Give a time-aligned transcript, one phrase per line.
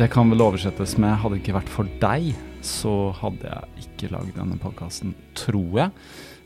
[0.00, 2.32] det kan vel oversettes med 'hadde det ikke vært for deg',
[2.64, 5.90] så hadde jeg ikke lagd denne podkasten, tror jeg.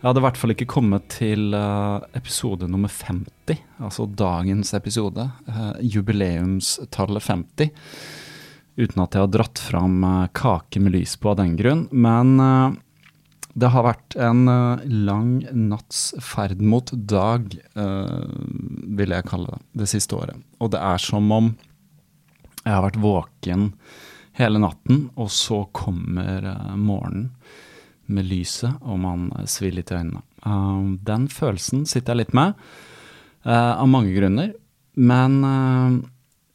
[0.02, 5.30] Jeg hadde i hvert fall ikke kommet til uh, episode nummer 50, altså dagens episode,
[5.46, 7.70] uh, jubileumstallet 50,
[8.76, 11.86] uten at jeg har dratt fram uh, kake med lys på av den grunn.
[11.92, 12.34] Men
[13.54, 14.50] det har vært en
[15.06, 17.54] lang natts ferd mot dag,
[18.98, 20.42] vil jeg kalle det, det siste året.
[20.58, 21.54] Og det er som om
[22.64, 23.68] jeg har vært våken
[24.38, 26.48] hele natten, og så kommer
[26.80, 27.30] morgenen
[28.06, 30.20] med lyset, og man svir litt i øynene.
[30.44, 32.58] Uh, den følelsen sitter jeg litt med,
[33.44, 34.54] av mange grunner.
[34.96, 35.34] Men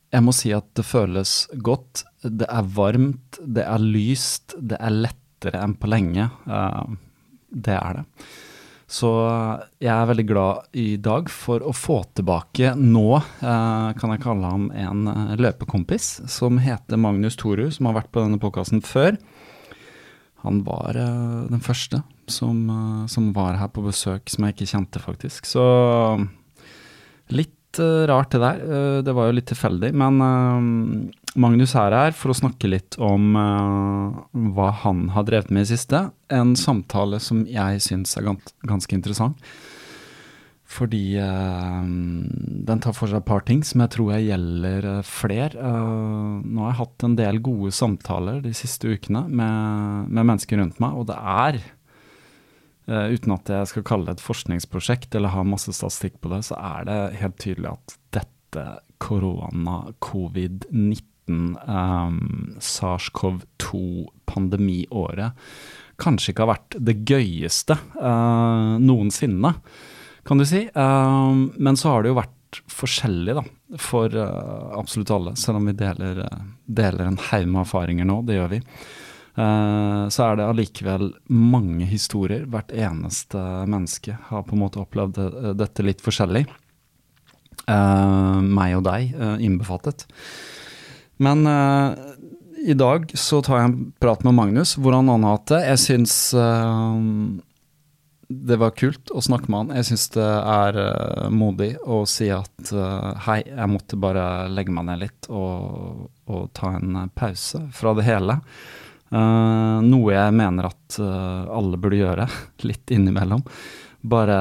[0.10, 2.02] jeg må si at det føles godt.
[2.24, 6.26] Det er varmt, det er lyst, det er lettere enn på lenge.
[7.50, 8.06] det er det.
[8.90, 9.10] Så
[9.78, 14.66] jeg er veldig glad i dag for å få tilbake nå, kan jeg kalle ham
[14.74, 15.04] en
[15.38, 19.20] løpekompis, som heter Magnus Toru, som har vært på denne podkasten før.
[20.42, 22.02] Han var uh, den første
[22.32, 22.66] som,
[23.12, 25.50] som, var her på besøk, som jeg ikke kjente, faktisk.
[25.50, 25.64] Så
[27.30, 27.56] litt
[28.10, 28.62] rart det der.
[29.06, 29.92] det var jo litt tilfeldig.
[29.94, 30.18] Men
[31.38, 36.08] Magnus er her for å snakke litt om hva han har drevet med i siste.
[36.34, 39.38] En samtale som jeg syns er gans ganske interessant.
[40.70, 45.06] Fordi uh, den tar for seg et par ting som jeg tror jeg gjelder uh,
[45.06, 45.56] fler.
[45.58, 50.62] Uh, nå har jeg hatt en del gode samtaler de siste ukene med, med mennesker
[50.62, 51.62] rundt meg, og det er,
[52.90, 56.56] uten at jeg skal kalle det et forskningsprosjekt eller ha masse statistikk på det, så
[56.58, 58.64] er det helt tydelig at dette
[59.02, 61.19] korona, covid-19, um,
[62.70, 65.32] SARS-CoV-2-pandemiåret
[66.00, 67.76] kanskje ikke har vært det gøyeste
[68.80, 69.52] noensinne
[70.30, 70.70] kan du si.
[70.76, 73.44] Uh, men så har det jo vært forskjellig, da,
[73.82, 75.36] for uh, absolutt alle.
[75.40, 78.64] Selv om vi deler, uh, deler en haug med erfaringer nå, det gjør vi.
[79.40, 82.42] så er det allikevel mange historier.
[82.52, 83.40] Hvert eneste
[83.72, 85.16] menneske har på en måte opplevd
[85.56, 86.42] dette litt forskjellig.
[87.70, 90.04] meg og deg innbefattet.
[91.20, 91.44] Men
[92.64, 95.60] i dag så tar jeg en prat med Magnus, hvordan han har hatt det.
[95.68, 96.16] Jeg syns
[98.30, 99.72] det var kult å snakke med han.
[99.80, 104.74] Jeg syns det er uh, modig å si at uh, hei, jeg måtte bare legge
[104.74, 108.38] meg ned litt og, og ta en pause fra det hele.
[109.10, 112.30] Uh, noe jeg mener at alle burde gjøre,
[112.70, 113.42] litt innimellom.
[114.10, 114.40] Bare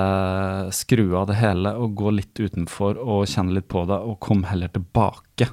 [0.76, 4.44] skru av det hele og gå litt utenfor og kjenne litt på det, og kom
[4.50, 5.49] heller tilbake.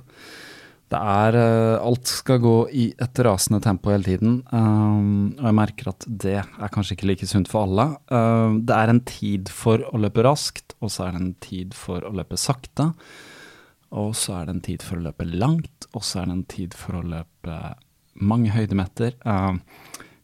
[0.94, 4.36] Det er uh, Alt skal gå i et rasende tempo hele tiden.
[4.54, 7.88] Um, og jeg merker at det er kanskje ikke like sunt for alle.
[8.12, 11.78] Uh, det er en tid for å løpe raskt, og så er det en tid
[11.78, 12.92] for å løpe sakte.
[13.96, 16.48] Og så er det en tid for å løpe langt, og så er det en
[16.54, 17.60] tid for å løpe
[18.16, 19.18] mange høydemeter.
[19.26, 19.58] Uh,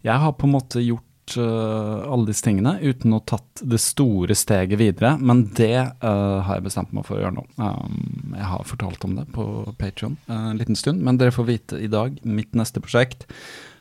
[0.05, 1.07] jeg har på en måte gjort
[1.39, 6.57] eh, alle disse tingene uten å tatt det store steget videre, men det uh, har
[6.57, 7.45] jeg bestemt meg for å gjøre nå.
[7.61, 9.45] Um, jeg har fortalt om det på
[9.79, 13.27] Patreon en liten stund, men dere får vite i dag mitt neste prosjekt,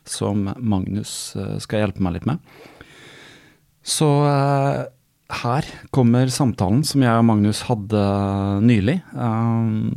[0.08, 2.40] som Magnus eh, skal hjelpe meg litt med.
[3.86, 4.80] Så eh,
[5.42, 8.02] her kommer samtalen som jeg og Magnus hadde
[8.66, 8.98] nylig.
[9.14, 9.92] Um,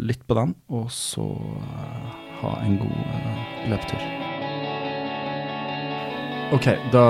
[0.00, 1.28] litt på den, og så
[1.58, 3.44] eh, ha en god eh,
[3.74, 4.27] løpetur.
[6.48, 7.02] Ok, da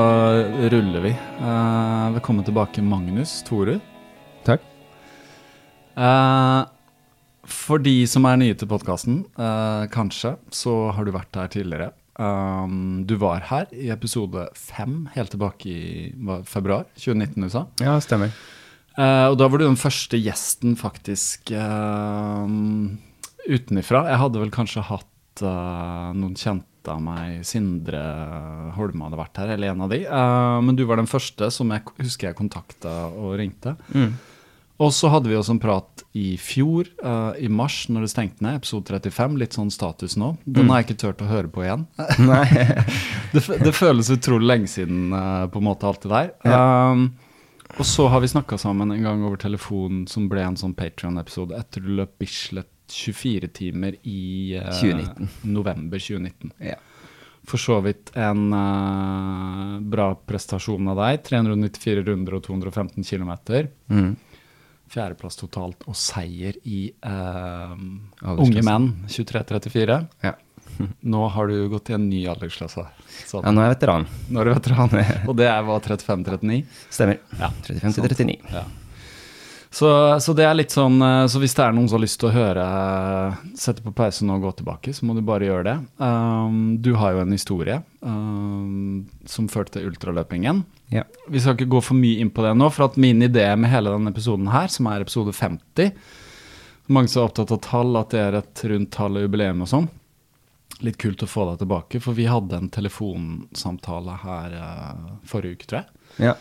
[0.69, 1.11] ruller vi.
[1.38, 3.76] Uh, velkommen tilbake, Magnus Tore.
[4.43, 4.64] Takk.
[5.94, 6.67] Uh,
[7.46, 9.20] for de som er nye til podkasten,
[9.94, 11.93] kanskje, så har du vært her tidligere.
[12.19, 16.11] Um, du var her i episode fem, helt tilbake i
[16.50, 17.62] februar 2019, du sa.
[17.79, 18.34] Ja, stemmer.
[18.99, 22.43] Uh, og da var du den første gjesten, faktisk, uh,
[23.46, 24.02] utenifra.
[24.11, 28.00] Jeg hadde vel kanskje hatt eh, noen kjente av meg, Sindre
[28.76, 30.02] Holme hadde vært her, eller en av de.
[30.06, 33.76] Uh, men du var den første som jeg husker jeg kontakta og ringte.
[33.94, 34.17] Mm.
[34.79, 38.44] Og så hadde vi også en prat i fjor, uh, i mars, når det stengte
[38.46, 39.38] ned, episode 35.
[39.40, 40.37] Litt sånn status nå.
[40.46, 41.87] Den har jeg ikke turt å høre på igjen.
[43.29, 46.31] Det, det føles utrolig lenge siden, uh, på en måte, alt det der.
[46.49, 46.61] Ja.
[46.94, 47.11] Um,
[47.76, 51.58] og så har vi snakka sammen en gang over telefon som ble en sånn Patrion-episode
[51.58, 55.29] etter du løp Bislett 24 timer i uh, 2019.
[55.43, 56.52] november 2019.
[56.58, 56.79] Ja.
[57.49, 61.23] For så vidt en uh, bra prestasjon av deg.
[61.29, 63.32] 394 runder og 215 km.
[63.88, 64.11] Mm.
[64.88, 67.73] Fjerdeplass totalt og seier i uh,
[68.35, 69.99] Unge menn 23-34.
[70.25, 70.34] Ja.
[71.00, 72.84] Nå har du gått i en ny aldersklasse.
[73.29, 73.44] Sånn.
[73.44, 74.05] ja, nå er jeg veteran.
[74.29, 74.93] nå er du veteran.
[75.31, 76.61] Og det hva, 35-39?
[76.93, 77.23] Stemmer.
[77.41, 78.12] Ja, 35 til sant.
[78.12, 78.37] 39.
[78.55, 78.67] Ja.
[79.70, 79.88] Så,
[80.20, 82.31] så det er litt sånn eh, Så hvis det er noen som har lyst til
[82.31, 85.67] å høre eh, Sette på pause nå og gå tilbake, så må du bare gjøre
[85.67, 85.76] det.
[86.00, 90.62] Um, du har jo en historie um, som førte til ultraløpingen.
[90.94, 91.05] Ja.
[91.29, 93.73] Vi skal ikke gå for mye inn på det nå, for at min idé med
[93.73, 95.93] hele denne episoden her, som er episode 50
[96.88, 99.69] Mange som er opptatt av tall, at det er et rundt tall og jubileum og
[99.69, 99.91] sånn.
[100.87, 105.69] Litt kult å få deg tilbake, for vi hadde en telefonsamtale her uh, forrige uke,
[105.69, 106.06] tror jeg.
[106.31, 106.38] ja.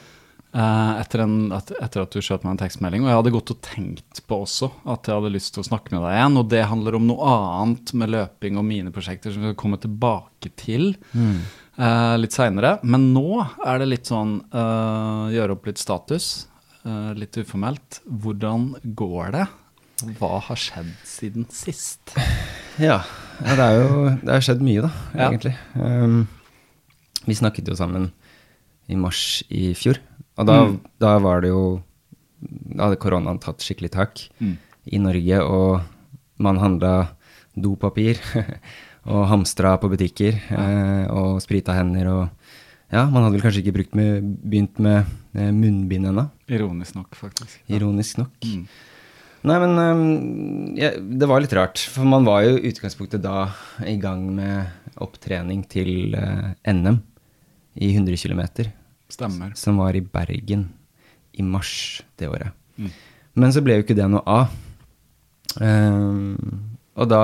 [0.56, 3.04] Eh, etter, en, etter at du skjøt meg en tekstmelding.
[3.04, 5.92] Og jeg hadde gått og tenkt på også at jeg hadde lyst til å snakke
[5.94, 6.40] med deg igjen.
[6.40, 9.80] Og det handler om noe annet med løping og mine prosjekter som vi skal komme
[9.84, 12.78] tilbake til eh, litt seinere.
[12.88, 16.48] Men nå er det litt sånn uh, gjøre opp litt status.
[16.88, 18.02] uh, litt uformelt.
[18.08, 19.46] Hvordan går det?
[20.18, 22.14] Hva har skjedd siden sist?
[22.78, 23.02] Ja,
[23.42, 25.30] ja det er jo Det har skjedd mye, da, Ja.
[25.32, 25.56] egentlig.
[25.74, 26.28] Um,
[27.26, 28.12] vi snakket jo sammen
[28.88, 29.98] i mars i fjor,
[30.38, 30.80] og da, Mm.
[31.00, 31.82] da var det jo
[32.76, 34.58] Da hadde koronaen tatt skikkelig tak Mm.
[34.94, 35.82] i Norge, og
[36.40, 37.10] man handla
[37.58, 38.20] dopapir
[39.08, 42.30] og hamstra på butikker eh, og sprita hender og
[42.92, 45.06] Ja, man hadde vel kanskje ikke brukt med, begynt med
[45.36, 47.58] eh, munnbind ennå, Ironisk nok, faktisk.
[47.68, 47.76] Ja.
[47.82, 48.32] ironisk nok.
[48.46, 48.68] Mm.
[49.44, 51.78] Nei, men um, ja, det var litt rart.
[51.80, 53.50] For man var jo i utgangspunktet da
[53.86, 54.68] i gang med
[55.04, 57.02] opptrening til uh, NM
[57.76, 58.42] i 100 km,
[59.10, 59.54] Stemmer.
[59.56, 60.68] som var i Bergen
[61.34, 62.52] i mars det året.
[62.78, 62.92] Mm.
[63.38, 64.54] Men så ble jo ikke det noe av.
[65.62, 66.36] Um,
[66.98, 67.22] og da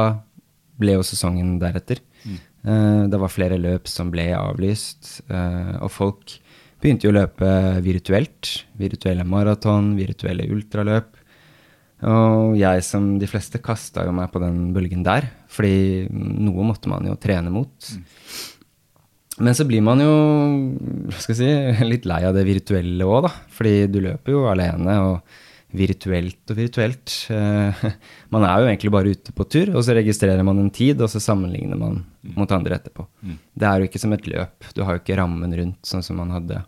[0.79, 2.01] ble jo sesongen deretter.
[2.23, 2.37] Mm.
[2.63, 6.37] Uh, det var flere løp som ble avlyst, uh, og folk
[6.83, 7.49] begynte jo å løpe
[7.83, 8.53] virtuelt.
[8.79, 11.19] Virtuelle maraton, virtuelle ultraløp.
[12.03, 16.91] Og jeg som de fleste kasta jo meg på den bølgen der, fordi noe måtte
[16.91, 17.93] man jo trene mot.
[19.41, 20.11] Men så blir man jo
[21.17, 21.47] si,
[21.91, 23.31] litt lei av det virtuelle òg, da.
[23.55, 25.39] Fordi du løper jo alene, og
[25.73, 27.15] virtuelt og virtuelt.
[27.33, 27.85] eh,
[28.33, 31.09] Man er jo egentlig bare ute på tur, og så registrerer man en tid, og
[31.09, 32.03] så sammenligner man
[32.37, 33.07] mot andre etterpå.
[33.23, 33.39] Mm.
[33.57, 34.69] Det er jo ikke som et løp.
[34.75, 36.61] Du har jo ikke rammen rundt, sånn som man hadde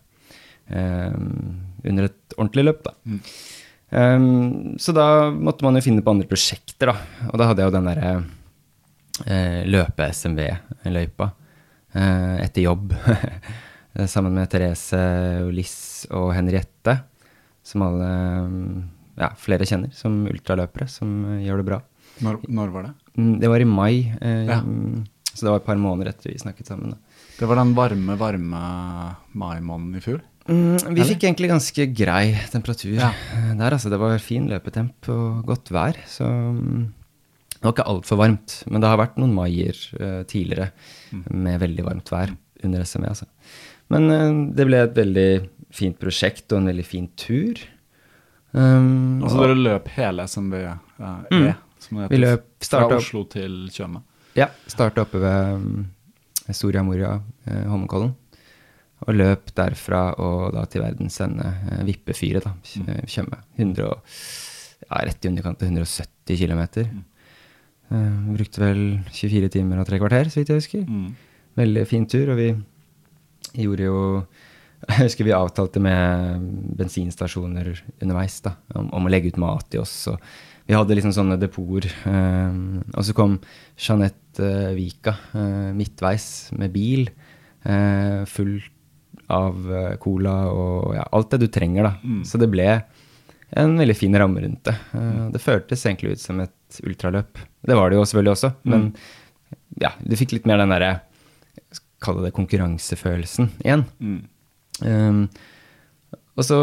[0.74, 2.95] um, under et ordentlig løp, da.
[3.05, 3.22] Mm.
[3.95, 7.29] Um, så da måtte man jo finne på andre prosjekter, da.
[7.29, 11.29] Og da hadde jeg jo den derre uh, løpe-SMV-løypa
[11.96, 12.94] etter jobb.
[14.12, 14.98] Sammen med Therese
[15.48, 15.75] Uliss
[16.12, 16.98] og Henriette,
[17.64, 18.10] som alle
[18.50, 18.82] mm,
[19.22, 21.78] ja, flere kjenner som ultraløpere, som eh, gjør det bra.
[22.25, 22.94] Når, når var det?
[23.16, 24.58] Mm, det var i mai, eh, Ja.
[25.32, 26.92] så det var et par måneder etter vi snakket sammen.
[26.92, 27.22] Da.
[27.40, 28.62] Det var den varme, varme
[29.36, 30.20] mai-måneden i fjor.
[30.46, 31.08] Mm, vi Eller?
[31.10, 33.14] fikk egentlig ganske grei temperatur Ja.
[33.34, 33.72] eh, der.
[33.80, 35.96] altså Det var fin løpetemp og godt vær.
[36.06, 36.84] Så mm,
[37.65, 38.55] det var ikke altfor varmt.
[38.69, 40.69] Men det har vært noen maier uh, tidligere
[41.34, 43.10] med veldig varmt vær under SME.
[43.10, 43.25] altså.
[43.89, 45.27] Men uh, det ble et veldig
[45.75, 47.60] fint prosjekt og en veldig fin tur.
[48.55, 50.75] Um, Altså dere løp hele SMV eh,
[51.31, 51.48] Mm.
[51.50, 51.55] E,
[52.10, 54.00] Vi løp- fra opp- Oslo til Tjøme.
[54.36, 55.86] Ja, starta oppe ved um,
[56.55, 57.15] Soria Moria,
[57.50, 58.13] uh, Holmenkollen.
[59.05, 61.45] Og løp derfra og da til verdens ende.
[61.45, 62.53] uh, vippefyret, da.
[62.79, 63.05] Mm.
[63.12, 63.41] Tjøme.
[63.60, 64.01] 100 og,
[64.88, 66.63] ja, rett i underkant av 170 km.
[66.88, 67.03] Mm.
[67.94, 68.82] Eh, brukte vel
[69.13, 70.88] 24 timer og tre kvarter, så vidt jeg husker.
[70.89, 71.13] Mm.
[71.60, 72.50] Veldig fin tur, og vi
[73.62, 74.01] gjorde jo
[74.92, 76.44] Jeg husker vi avtalte med
[76.77, 77.72] bensinstasjoner
[78.04, 79.94] underveis da, om, om å legge ut mat til oss.
[80.12, 80.20] og
[80.68, 81.88] Vi hadde liksom sånne depoter.
[82.06, 83.39] Um, og så kom
[83.82, 86.27] Jeanette uh, Vika uh, midtveis
[86.60, 88.60] med bil uh, full
[89.25, 89.58] av
[90.04, 91.88] cola og ja, alt det du trenger.
[91.88, 91.96] da.
[92.06, 92.22] Mm.
[92.30, 92.68] Så det ble
[93.58, 94.75] en veldig fin ramme rundt det.
[95.34, 96.54] Det føltes egentlig ut som et
[96.86, 97.41] ultraløp.
[97.65, 98.88] Det var det jo selvfølgelig også, men
[99.81, 100.93] ja, du fikk litt mer den derre
[102.03, 103.86] Kall det konkurransefølelsen igjen.
[104.03, 104.17] Mm.
[104.84, 105.22] Um,
[106.36, 106.57] og så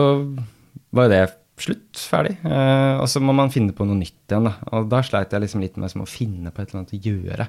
[0.95, 1.23] var jo det
[1.63, 2.35] slutt, ferdig.
[2.45, 4.47] Uh, og så må man finne på noe nytt igjen.
[4.47, 4.53] Da.
[4.77, 7.49] Og da sleit jeg liksom litt med å finne på et eller annet å gjøre.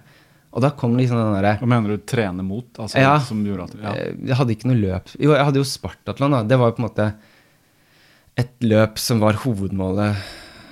[0.54, 2.68] Og da kom liksom den derre Hva mener du trene mot?
[2.78, 3.16] Altså, Ja.
[3.20, 3.94] At, ja.
[3.94, 5.14] eh, Jeg hadde ikke noe løp.
[5.18, 6.44] Jo, jeg hadde jo Spartatlon, da.
[6.46, 7.08] Det var jo på en måte
[8.40, 10.18] et løp som var hovedmålet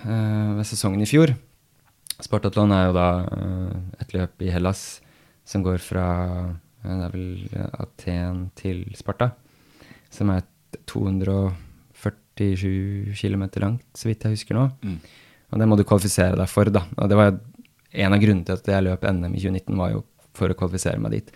[0.08, 1.34] uh, ved sesongen i fjor.
[2.22, 3.74] Spartatlon er jo da eh,
[4.04, 4.82] et løp i Hellas
[5.48, 6.06] som går fra
[6.84, 7.30] eh, det er vel
[7.82, 9.28] Aten til Sparta.
[10.12, 10.42] Som er
[10.90, 14.64] 247 km langt, så vidt jeg husker nå.
[14.82, 15.00] Mm.
[15.52, 16.82] Og det må du kvalifisere deg for, da.
[16.98, 20.00] Og det var en av grunnene til at jeg løp NM i 2019, var jo
[20.38, 21.28] for å kvalifisere meg dit.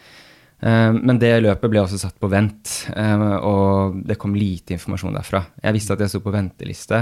[0.66, 2.66] Eh, Men det løpet ble også satt på vent,
[2.96, 3.64] og
[4.08, 5.42] det kom lite informasjon derfra.
[5.62, 6.98] Jeg visste at jeg sto på venteliste,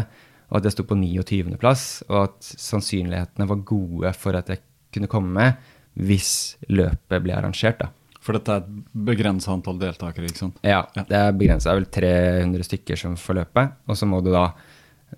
[0.53, 1.57] og at jeg sto på 29.
[1.57, 4.61] plass, og at sannsynlighetene var gode for at jeg
[4.93, 5.55] kunne komme med
[5.97, 7.79] hvis løpet ble arrangert.
[7.81, 7.89] da.
[8.23, 10.59] For dette er et begrensa antall deltakere, ikke sant?
[10.63, 11.03] Ja, Ja.
[11.09, 11.73] det er begrensa.
[11.73, 14.53] Det er vel 300 stykker som får løpe, og så må du da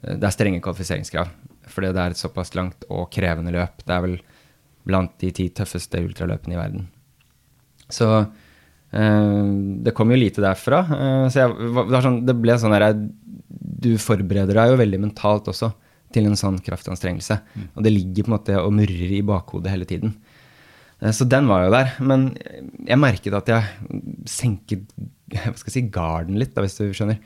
[0.02, 1.30] Det er strenge kvalifiseringskrav,
[1.72, 3.78] fordi det er et såpass langt og krevende løp.
[3.86, 4.18] Det er vel
[4.86, 6.88] blant de ti tøffeste ultraløpene i verden.
[7.90, 8.28] Så
[8.96, 10.80] det kom jo lite derfra.
[10.96, 12.94] eh, så jeg, det, sånn, det ble sånn der
[13.86, 15.74] Du forbereder deg jo veldig mentalt også
[16.16, 17.36] til en sånn kraftanstrengelse.
[17.76, 20.14] Og det ligger på en måte og murrer i bakhodet hele tiden.
[21.02, 21.92] Eh, Så den var jo der.
[22.00, 22.30] Men
[22.88, 23.64] jeg merket at jeg
[24.32, 24.86] senket
[25.36, 27.18] hva skal jeg si, garden litt, da, hvis du skjønner.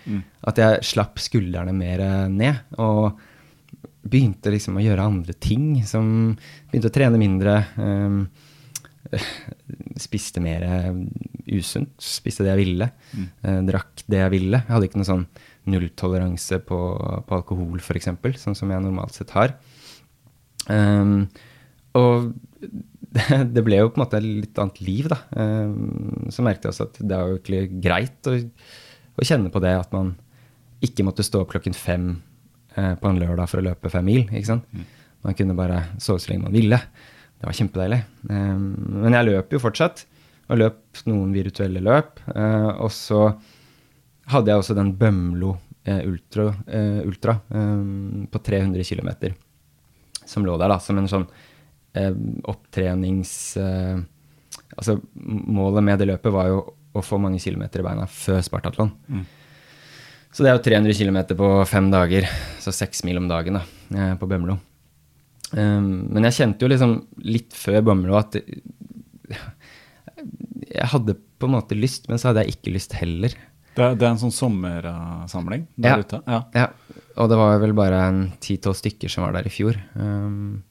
[0.48, 2.64] At jeg slapp skuldrene mer eh, ned.
[2.82, 3.12] Og
[4.10, 5.84] begynte liksom å gjøre andre ting.
[5.86, 6.38] Som
[6.72, 7.60] begynte å trene mindre.
[7.78, 8.24] eh,
[10.06, 10.90] spiste mer eh,
[11.58, 11.96] usunt.
[12.04, 12.90] Spiste det jeg ville.
[13.14, 13.66] Mm.
[13.70, 14.62] drakk det jeg ville.
[14.62, 15.26] Jeg hadde ikke noe sånn
[15.70, 16.80] nulltoleranse på,
[17.28, 18.10] på alkohol, f.eks.,
[18.42, 19.56] sånn som jeg normalt sett har.
[20.70, 21.28] Um,
[21.98, 22.32] og
[23.16, 25.20] det, det ble jo på en måte et litt annet liv, da.
[25.34, 28.36] Um, så merket jeg også at det er jo egentlig greit å,
[29.20, 30.16] å kjenne på det at man
[30.86, 32.12] ikke måtte stå opp klokken fem
[32.80, 34.22] eh, på en lørdag for å løpe fem mil.
[34.30, 34.68] ikke sant?
[35.26, 36.80] Man kunne bare sove så lenge man ville.
[37.40, 38.00] Det var kjempedeilig.
[38.30, 38.66] Um,
[39.04, 40.04] men jeg løp jo fortsatt,
[40.50, 42.20] og løp noen virtuelle løp.
[42.34, 43.30] eh, og så
[44.30, 45.56] hadde jeg også den Bømlo
[45.86, 49.10] eh, Ultra, eh, ultra eh, på 300 km
[50.26, 51.30] som lå der da, som en sånn
[52.46, 53.32] opptrenings...
[54.78, 56.60] Altså målet med det løpet var jo
[56.94, 58.92] å få mange kilometer i beina før Spartatlon.
[60.30, 62.30] Så det er jo 300 km på fem dager,
[62.62, 63.64] så seks mil om dagen da,
[64.22, 64.60] på Bømlo.
[65.58, 66.92] Um, men jeg kjente jo liksom
[67.26, 68.36] litt før Bømlo at
[70.70, 73.34] jeg hadde på en måte lyst, men så hadde jeg ikke lyst heller.
[73.76, 75.98] Det, er- det er en sånn sommersamling der Ja.
[76.04, 76.20] ute?
[76.28, 76.40] Ja.
[76.54, 76.68] Ja,
[77.18, 79.78] og det var vel bare en ti-tolv stykker som var der i fjor.
[79.96, 80.64] Um,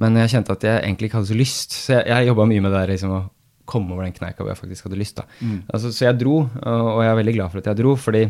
[0.00, 2.62] men jeg kjente at jeg egentlig ikke hadde så lyst, så jeg, jeg jobba mye
[2.62, 3.30] med det liksom, å
[3.66, 5.16] komme over den kneika hvor jeg faktisk hadde lyst.
[5.16, 5.24] da.
[5.72, 8.24] Altså, så jeg dro, og jeg er veldig glad for at jeg dro, fordi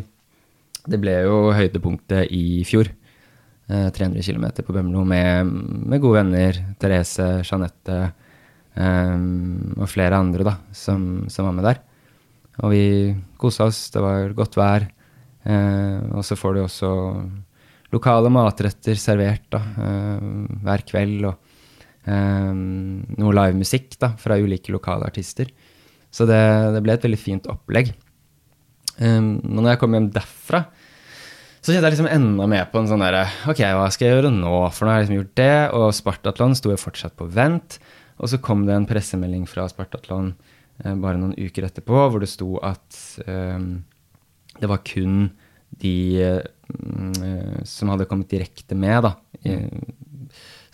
[0.87, 2.89] det ble jo høydepunktet i fjor.
[3.65, 5.49] Eh, 300 km på Bømlo med,
[5.89, 6.59] med gode venner.
[6.81, 7.97] Therese, Jeanette
[8.77, 11.81] um, og flere andre da, som, som var med der.
[12.61, 12.85] Og vi
[13.41, 14.85] kosa oss, det var godt vær.
[15.49, 16.93] Uh, og så får du også
[17.95, 21.25] lokale matretter servert da, uh, hver kveld.
[21.31, 25.49] Og um, noe livemusikk fra ulike lokale artister.
[26.13, 26.43] Så det,
[26.77, 27.95] det ble et veldig fint opplegg.
[29.01, 30.67] Um, når jeg kom hjem derfra,
[31.65, 34.33] så kjente jeg liksom enda mer på en sånn derre Ok, hva skal jeg gjøre
[34.35, 34.53] nå?
[34.77, 37.79] For nå har jeg liksom gjort det, og Spartatlon sto jo fortsatt på vent.
[38.21, 40.35] Og så kom det en pressemelding fra Spartatlon
[40.85, 43.65] eh, bare noen uker etterpå, hvor det sto at eh,
[44.61, 45.31] det var kun
[45.81, 46.43] de eh,
[47.67, 49.15] som hadde kommet direkte med, da,
[49.49, 49.57] i,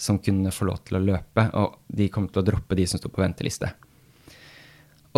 [0.00, 1.47] som kunne få lov til å løpe.
[1.61, 3.70] Og de kom til å droppe de som sto på venteliste.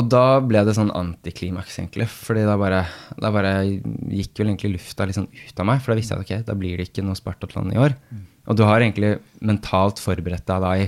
[0.00, 2.06] Og da ble det sånn antiklimaks, egentlig.
[2.08, 2.84] fordi da bare,
[3.20, 5.82] da bare gikk vel egentlig lufta litt sånn ut av meg.
[5.82, 7.96] For da visste jeg at ok, da blir det ikke noe Spartatland i år.
[8.48, 10.86] Og du har egentlig mentalt forberedt deg da i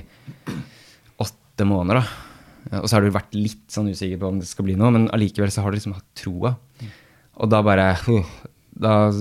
[1.21, 2.81] åtte måneder, da.
[2.81, 5.11] Og så har du vært litt sånn usikker på om det skal bli noe, men
[5.13, 6.55] allikevel så har du liksom hatt troa.
[7.37, 7.93] Og da bare
[8.75, 9.13] Da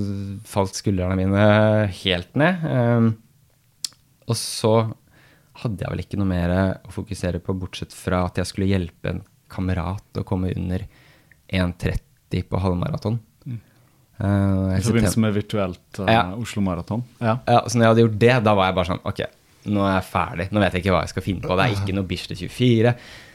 [0.49, 1.43] falt skuldrene mine
[1.99, 2.63] helt ned.
[2.65, 3.09] Um,
[4.25, 4.71] og så
[5.61, 9.11] hadde jeg vel ikke noe mer å fokusere på, bortsett fra at jeg skulle hjelpe
[9.11, 9.21] en
[9.53, 10.83] kamerat å komme under
[11.53, 13.19] 1,30 på halvmaraton.
[14.23, 16.21] Uh, I forbindelse med virtuelt uh, ja.
[16.37, 17.01] Oslo Maraton?
[17.17, 17.39] Ja.
[17.47, 17.63] ja.
[17.65, 19.21] Så når jeg hadde gjort det, da var jeg bare sånn Ok,
[19.73, 20.45] nå er jeg ferdig.
[20.53, 21.57] Nå vet jeg ikke hva jeg skal finne på.
[21.57, 22.93] Det er ikke noe Bislett 24.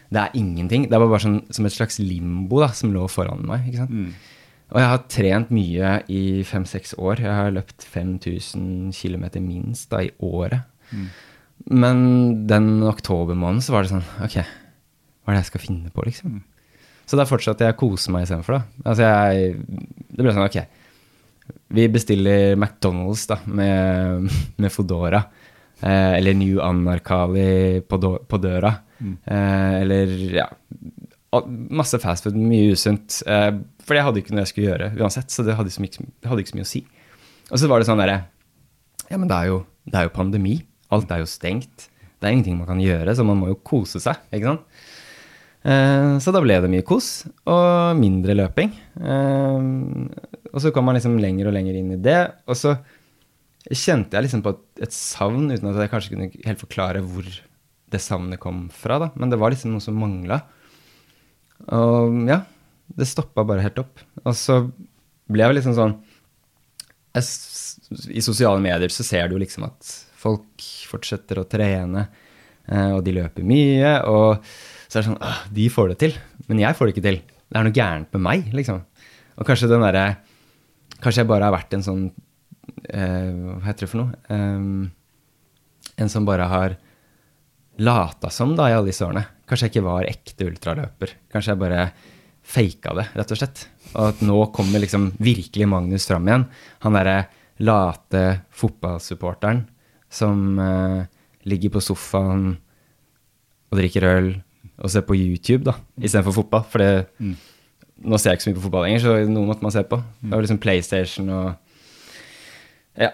[0.08, 0.86] Det er ingenting.
[0.88, 3.66] Det var bare sånn, som et slags limbo da, som lå foran meg.
[3.68, 3.96] ikke sant?
[3.96, 4.38] Mm.
[4.68, 7.24] Og jeg har trent mye i fem-seks år.
[7.24, 10.68] Jeg har løpt 5000 km minst da, i året.
[10.92, 11.06] Mm.
[11.84, 12.02] Men
[12.48, 14.36] den oktobermåneden så var det sånn Ok,
[15.28, 16.38] hva er det jeg skal finne på, liksom?
[17.08, 18.84] det er fortsatt at jeg koser meg istedenfor, da.
[18.88, 19.50] Altså jeg
[20.08, 20.56] Det ble sånn Ok,
[21.76, 24.28] vi bestiller McDonald's da, med,
[24.60, 25.20] med Fodora.
[25.80, 28.72] Eh, eller New Anarkali på, på døra.
[28.98, 29.18] Mm.
[29.24, 30.48] Eh, eller ja
[31.76, 33.20] Masse fastfood, mye usunt.
[33.28, 33.50] Eh,
[33.84, 36.44] for jeg hadde ikke noe jeg skulle gjøre uansett, så det hadde, ikke, det hadde
[36.44, 36.82] ikke så mye å si.
[37.48, 38.22] Og så var det sånn derre
[39.08, 40.56] Ja, men det er, jo, det er jo pandemi.
[40.92, 41.90] Alt er jo stengt.
[42.18, 44.80] Det er ingenting man kan gjøre, så man må jo kose seg, ikke sant.
[45.68, 48.72] Eh, så da ble det mye kos og mindre løping.
[48.96, 49.66] Eh,
[50.48, 52.20] og så kom man liksom lenger og lenger inn i det.
[52.48, 52.76] Og så
[53.68, 57.26] kjente jeg liksom på et, savn, uten at jeg kanskje kunne helt forklare hvor
[57.92, 59.00] det savnet kom fra.
[59.02, 59.10] da.
[59.16, 60.40] Men det var liksom noe som mangla.
[61.74, 62.42] Og ja,
[62.96, 64.00] det stoppa bare helt opp.
[64.24, 64.62] Og så
[65.28, 65.98] ble jeg liksom sånn
[67.16, 67.24] jeg,
[68.14, 72.06] I sosiale medier så ser du liksom at folk fortsetter å trene,
[72.68, 73.94] eh, og de løper mye.
[74.08, 74.44] Og
[74.88, 76.16] så er det sånn De får det til,
[76.48, 77.20] men jeg får det ikke til.
[77.48, 78.82] Det er noe gærent med meg, liksom.
[79.38, 80.08] Og kanskje den derre
[80.98, 82.04] Kanskje jeg bare har vært en sånn
[82.90, 84.16] eh, Hva heter det for noe?
[84.32, 84.88] Um,
[85.98, 86.74] en som bare har
[87.78, 89.22] lata som da i alle disse årene.
[89.46, 91.12] Kanskje jeg ikke var ekte ultraløper.
[91.30, 91.84] Kanskje jeg bare
[92.48, 93.62] faka det, rett og slett.
[93.92, 96.46] Og at nå kommer liksom virkelig Magnus fram igjen.
[96.86, 97.16] Han derre
[97.62, 99.64] late fotballsupporteren
[100.10, 101.06] som uh,
[101.50, 102.52] ligger på sofaen
[103.68, 104.30] og drikker øl
[104.78, 106.64] og se på YouTube da, istedenfor fotball.
[106.70, 107.34] For det, mm.
[108.06, 109.98] nå ser jeg ikke så mye på fotball lenger, så noe måtte man se på.
[110.22, 111.48] Det var liksom PlayStation og
[112.98, 113.12] ja.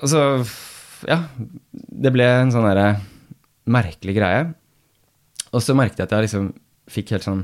[0.00, 0.22] Og så
[1.06, 1.20] Ja.
[1.72, 3.00] Det ble en sånn derre
[3.68, 4.46] merkelig greie.
[5.52, 6.50] Og så merket jeg at jeg liksom
[6.90, 7.42] fikk helt sånn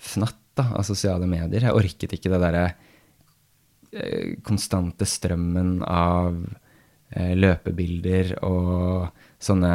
[0.00, 1.66] fnatt da, av sosiale medier.
[1.66, 2.64] Jeg orket ikke det derre
[3.92, 6.36] eh, konstante strømmen av
[7.14, 9.10] eh, løpebilder og
[9.40, 9.74] sånne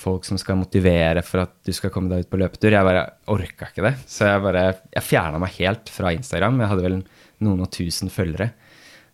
[0.00, 2.72] folk som skal motivere for at du skal komme deg ut på løpetur.
[2.74, 3.94] Jeg bare orka ikke det.
[4.08, 6.60] Så jeg bare Jeg fjerna meg helt fra Instagram.
[6.62, 6.98] Jeg hadde vel
[7.44, 8.50] noen og tusen følgere.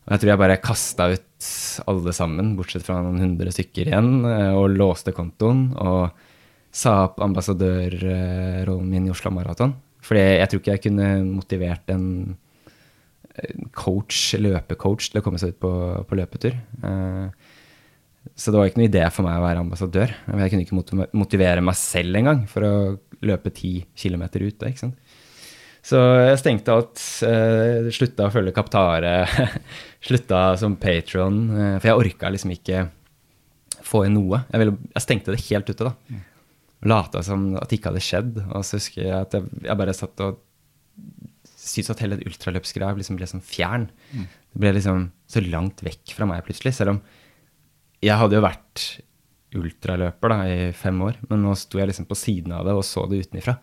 [0.07, 1.51] Og jeg tror jeg bare kasta ut
[1.90, 6.14] alle sammen, bortsett fra noen hundre stykker igjen, eh, og låste kontoen og
[6.70, 9.75] sa opp ambassadørrollen min i Oslo Maraton.
[10.07, 12.07] Fordi jeg tror ikke jeg kunne motivert en
[13.77, 15.72] coach, løpecoach til å komme seg ut på,
[16.09, 16.57] på løpetur.
[16.57, 17.53] Eh,
[18.34, 20.12] så det var ikke noe idé for meg å være ambassadør.
[20.26, 22.74] Jeg kunne ikke motivere meg selv engang for å
[23.26, 24.66] løpe ti kilometer ut.
[24.66, 25.16] Ikke sant?
[25.86, 27.02] Så jeg stengte alt.
[27.22, 29.14] Uh, slutta å følge Kaptare.
[30.06, 31.44] slutta som patron.
[31.52, 32.86] Uh, for jeg orka liksom ikke
[33.86, 34.42] få inn noe.
[34.50, 35.94] Jeg, ville, jeg, stengte det helt ute, da.
[36.10, 36.24] Mm.
[36.90, 38.40] Lata som at det ikke hadde skjedd.
[38.48, 40.42] Og så husker jeg at jeg, jeg bare satt og
[41.66, 43.86] syntes at hele ultraløpsgreia liksom ble sånn fjern.
[44.10, 44.26] Mm.
[44.26, 46.74] Det ble liksom så langt vekk fra meg plutselig.
[46.76, 47.00] Selv om
[48.07, 48.87] jeg hadde jo vært
[49.57, 52.85] ultraløper da, i fem år, men nå sto jeg liksom på siden av det og
[52.87, 53.57] så det utenifra.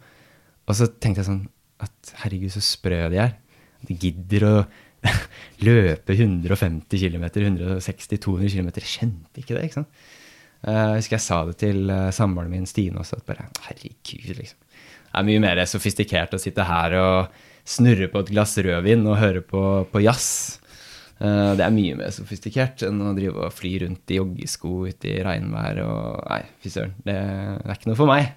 [0.64, 1.44] Og så tenkte jeg sånn
[1.84, 3.36] at herregud, så sprø de er.
[3.84, 4.56] De gidder å
[5.68, 8.70] løpe 150 km, 160-200 km.
[8.80, 9.66] Kjente ikke det.
[9.68, 10.04] ikke sant?
[10.64, 13.20] Eh, jeg husker jeg sa det til uh, samboeren min Stine også.
[13.20, 14.60] at bare, herregud, liksom.
[15.14, 19.20] Det er mye mer sofistikert å sitte her og snurre på et glass rødvin og
[19.20, 20.63] høre på, på jazz.
[21.22, 25.12] Uh, det er mye mer sofistikert enn å drive og fly rundt i joggesko ute
[25.12, 26.96] i regnvær og Nei, fy søren.
[27.06, 28.32] Det, det, er ikke noe for meg.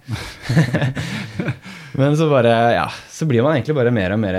[2.00, 4.38] Men så bare, ja, så blir man egentlig bare mer og mer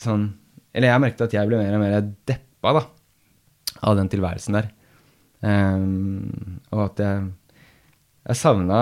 [0.00, 0.26] sånn
[0.74, 1.96] Eller jeg merket at jeg ble mer og mer
[2.28, 2.84] deppa da,
[3.86, 4.70] av den tilværelsen der.
[5.40, 7.28] Um, og at jeg,
[8.28, 8.80] jeg savna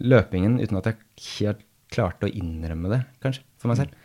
[0.00, 1.00] løpingen uten at jeg
[1.34, 3.96] helt klarte å innrømme det, kanskje, for meg selv.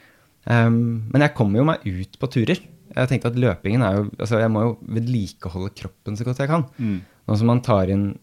[0.45, 2.61] Um, men jeg kommer jo meg ut på turer.
[2.95, 6.51] Jeg tenkte at løpingen er jo altså Jeg må jo vedlikeholde kroppen så godt jeg
[6.51, 6.63] kan.
[6.79, 6.99] Mm.
[7.25, 8.13] Nå som man tar inn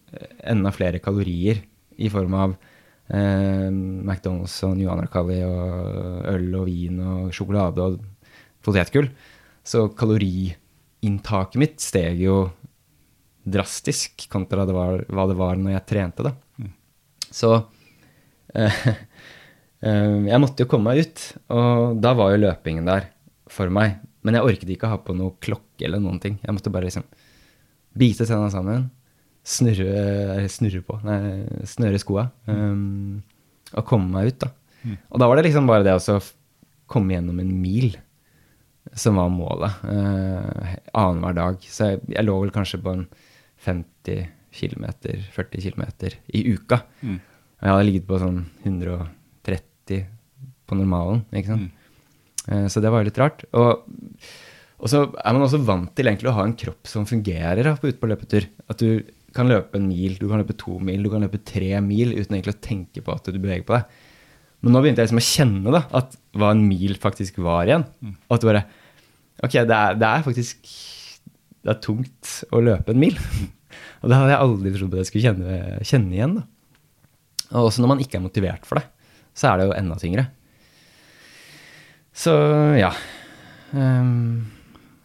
[0.49, 1.61] enda flere kalorier
[2.01, 2.55] i form av
[3.11, 7.97] Eh, McDonald's og New Anarkali og øl og vin og sjokolade og
[8.63, 9.09] potetgull.
[9.63, 12.37] Så kaloriinntaket mitt steg jo
[13.43, 16.29] drastisk kontra det var, hva det var når jeg trente.
[16.29, 16.35] da.
[16.57, 16.73] Mm.
[17.29, 17.55] Så
[18.53, 18.75] Eh,
[19.81, 23.07] eh, jeg måtte jo komme meg ut, og da var jo løpingen der
[23.49, 23.95] for meg.
[24.23, 26.37] Men jeg orket ikke å ha på noe klokke eller noen ting.
[26.43, 27.05] Jeg måtte bare liksom
[27.99, 28.87] bite tenna sammen,
[29.43, 31.17] snurre, snurre på, nei,
[31.67, 33.19] snøre skoa, um,
[33.73, 34.49] og komme meg ut, da.
[35.11, 36.17] Og da var det liksom bare det å
[36.91, 37.93] komme gjennom en mil
[38.99, 39.83] som var målet.
[39.83, 41.67] Uh, Annenhver dag.
[41.71, 43.05] Så jeg, jeg lå vel kanskje på en
[43.63, 44.85] 50 km,
[45.33, 45.85] 40 km
[46.35, 46.81] i uka.
[47.01, 47.19] Mm.
[47.19, 50.03] Og jeg hadde ligget på sånn 130
[50.67, 51.71] på normalen, ikke sant.
[52.51, 53.45] Eh, Så det var jo litt rart.
[53.55, 53.85] Og,
[54.83, 57.75] og så er man også vant til egentlig å ha en kropp som fungerer da,
[57.79, 58.47] på- ute på løpetur.
[58.69, 61.69] At du kan løpe en mil, du kan løpe to mil, du kan løpe tre
[61.81, 63.85] mil uten egentlig å tenke på at du beveger på deg.
[64.63, 67.85] Men nå begynte jeg liksom å kjenne da, at hva en mil faktisk var igjen.
[68.27, 68.65] Og at det bare
[69.43, 70.67] Ok, det er, det er faktisk
[71.65, 73.17] Det er tungt å løpe en mil.
[74.03, 75.57] Og det hadde jeg aldri trodd at jeg skulle kjenne,
[75.87, 76.35] kjenne igjen.
[76.37, 76.43] da.
[77.57, 78.85] Og også når man ikke er motivert for det,
[79.35, 80.27] så er det jo enda tyngre.
[82.13, 82.33] Så
[82.77, 82.91] ja.
[83.73, 84.45] Ehm,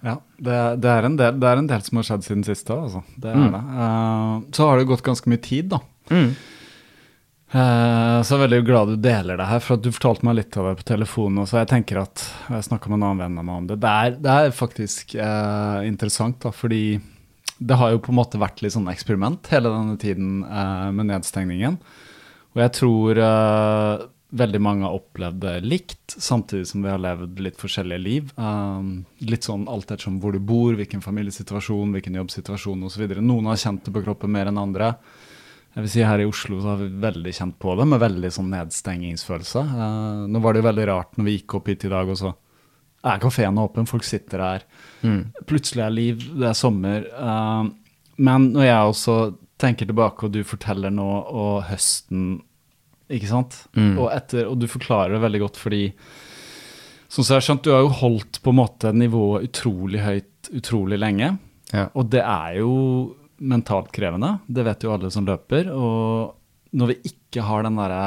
[0.05, 2.69] Ja, det, det, er en del, det er en del som har skjedd siden sist
[2.71, 3.01] òg, altså.
[3.19, 3.51] Det er Mm.
[3.51, 3.63] det.
[3.75, 5.81] Uh, så har det gått ganske mye tid, da.
[6.11, 6.31] mm,
[7.49, 10.35] Uh, så jeg er veldig glad du deler det her, for at du fortalte meg
[10.37, 11.47] litt av det på telefonen.
[11.49, 13.79] Så jeg tenker at Jeg snakka med en annen venn av meg om det.
[13.81, 17.01] Det er, det er faktisk uh, interessant, da, fordi
[17.59, 21.09] det har jo på en måte vært litt sånn eksperiment hele denne tiden eh, med
[21.09, 21.79] nedstengningen.
[22.55, 27.41] Og jeg tror eh, veldig mange har opplevd det likt, samtidig som vi har levd
[27.41, 28.33] litt forskjellige liv.
[28.37, 33.07] Um, litt sånn alt ettersom hvor du bor, hvilken familiesituasjon, hvilken jobbsituasjon osv.
[33.23, 34.93] Noen har kjent det på kroppen mer enn andre.
[35.75, 38.33] Jeg vil si Her i Oslo så har vi veldig kjent på det, med veldig
[38.35, 39.65] sånn nedstengingsfølelse.
[39.65, 42.21] Uh, nå var det jo veldig rart når vi gikk opp hit i dag, og
[42.21, 42.35] så
[43.09, 44.65] er kafeen åpen, folk sitter her.
[45.07, 47.09] mm, Plutselig er liv, det er sommer.
[47.17, 47.71] Uh,
[48.19, 49.17] men når jeg også
[49.59, 52.43] tenker tilbake, og du forteller nå, og høsten
[53.09, 53.57] Ikke sant?
[53.77, 53.95] Mm.
[53.99, 55.83] Og, etter, og du forklarer det veldig godt fordi
[57.09, 60.51] Sånn som jeg har skjønt, du har jo holdt på en måte nivået utrolig høyt
[60.59, 61.31] utrolig lenge.
[61.73, 61.87] ja.
[61.97, 62.73] Og det er jo
[63.39, 65.71] mentalt krevende, det vet jo alle som løper.
[65.73, 68.03] Og når vi ikke har den derre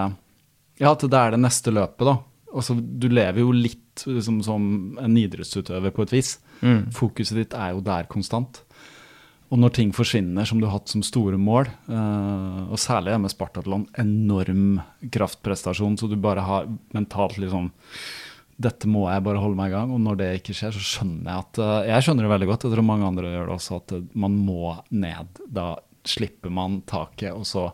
[0.82, 2.16] Ja, at det er det neste løpet, da.
[2.54, 4.64] Altså, du lever jo litt liksom, som
[5.00, 6.32] en idrettsutøver på et vis.
[6.62, 6.92] Mm.
[6.94, 8.62] Fokuset ditt er jo der konstant.
[9.52, 13.34] Og når ting forsvinner som du har hatt som store mål, eh, og særlig med
[13.34, 14.80] Spartatlon, enorm
[15.12, 17.72] kraftprestasjon, så du bare har mentalt liksom
[18.62, 19.94] dette må jeg bare holde meg i gang.
[19.94, 22.66] Og når det ikke skjer, så skjønner jeg at eh, Jeg skjønner det veldig godt,
[22.68, 25.42] jeg tror mange andre gjør det også, at eh, man må ned.
[25.50, 25.70] Da
[26.08, 27.70] slipper man taket, og så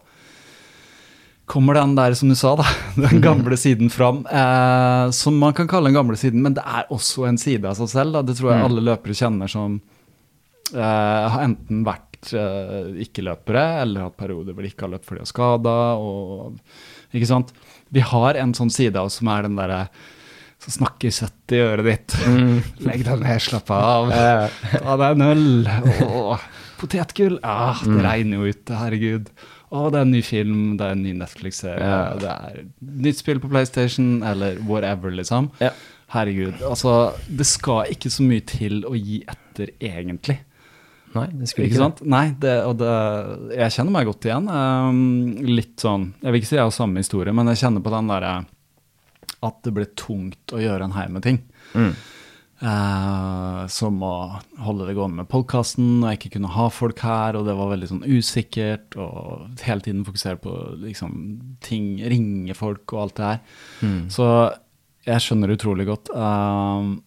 [1.47, 2.65] kommer den der, som du sa, da,
[3.07, 4.23] den gamle siden fram.
[4.25, 7.77] Eh, som man kan kalle den gamle siden, men det er også en side av
[7.79, 8.17] seg selv.
[8.17, 8.25] Da.
[8.27, 9.79] Det tror jeg alle løpere kjenner som
[10.75, 15.27] har enten vært eh, ikke-løpere, eller hatt perioder hvor de ikke har løpt fordi de
[15.27, 15.77] er skada.
[17.15, 17.53] Ikke sant?
[17.93, 19.85] Vi har en sånn side av oss som er den derre
[20.63, 22.15] som snakker søtt i øret ditt.
[22.87, 24.09] Legg deg ned, slapp av.
[24.73, 25.69] Ta deg en øl.
[26.07, 26.47] Åh,
[26.81, 27.37] potetgull.
[27.45, 29.29] Ah, det regner jo ute, herregud.
[29.67, 32.13] Å, det er en ny film, det er en ny Netflix-serie, yeah.
[32.21, 32.59] det er
[33.03, 35.49] nytt spill på PlayStation, eller whatever, liksom.
[35.59, 35.75] Yeah.
[36.13, 36.61] Herregud.
[36.63, 36.93] Altså,
[37.27, 40.37] det skal ikke så mye til å gi etter, egentlig.
[41.17, 42.03] Nei, det skulle Ikke ikke sant?
[42.07, 42.91] Nei, det, og det,
[43.57, 44.51] jeg kjenner meg godt igjen.
[44.51, 44.99] Um,
[45.47, 48.13] litt sånn Jeg vil ikke si jeg har samme historie, men jeg kjenner på den
[48.13, 48.35] derre
[49.45, 51.41] at det ble tungt å gjøre en haug med ting.
[51.77, 51.91] Mm.
[52.57, 54.13] Uh, som å
[54.65, 57.89] holde det gående med podkasten, og ikke kunne ha folk her, og det var veldig
[57.91, 61.19] sånn usikkert, og hele tiden fokusere på liksom
[61.65, 63.43] ting, ringe folk og alt det her.
[63.85, 63.99] Mm.
[64.13, 64.29] Så
[65.07, 66.09] jeg skjønner utrolig godt.
[66.17, 66.97] Um,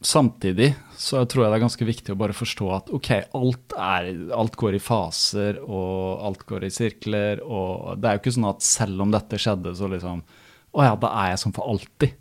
[0.00, 4.08] samtidig så tror jeg det er ganske viktig å bare forstå at ok, alt, er,
[4.36, 8.50] alt går i faser, og alt går i sirkler, og det er jo ikke sånn
[8.50, 10.24] at selv om dette skjedde, så liksom
[10.70, 12.12] Å ja, da er jeg sånn for alltid.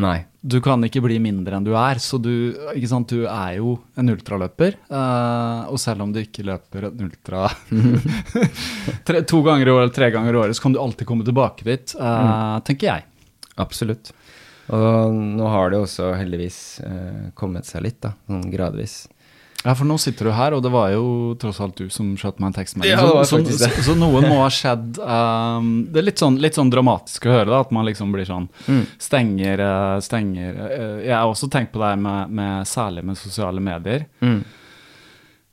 [0.00, 0.24] Nei.
[0.40, 3.76] Du kan ikke bli mindre enn du er, så du, ikke sant, du er jo
[4.00, 4.78] en ultraløper.
[4.88, 7.46] Uh, og selv om du ikke løper en ultra
[9.06, 11.26] tre, to ganger i året eller tre ganger i året, så kan du alltid komme
[11.26, 13.06] tilbake dit, eh, tenker jeg.
[13.60, 14.10] Absolutt.
[14.72, 18.14] Og nå har det også heldigvis eh, kommet seg litt, da.
[18.30, 19.02] Sånn gradvis.
[19.64, 21.04] Ja, for nå sitter du her, og det var jo
[21.40, 22.92] tross alt du som skjøt meg en tekstmelding.
[22.92, 24.98] Ja, så, så, så, noe må ha skjedd.
[25.00, 28.28] Um, det er litt sånn, litt sånn dramatisk å høre, da, at man liksom blir
[28.28, 28.82] sånn Mm.
[29.00, 33.18] Stenger, eh, stenger eh, Jeg har også tenkt på det her med, med særlig med
[33.18, 34.04] sosiale medier.
[34.20, 34.42] Mm.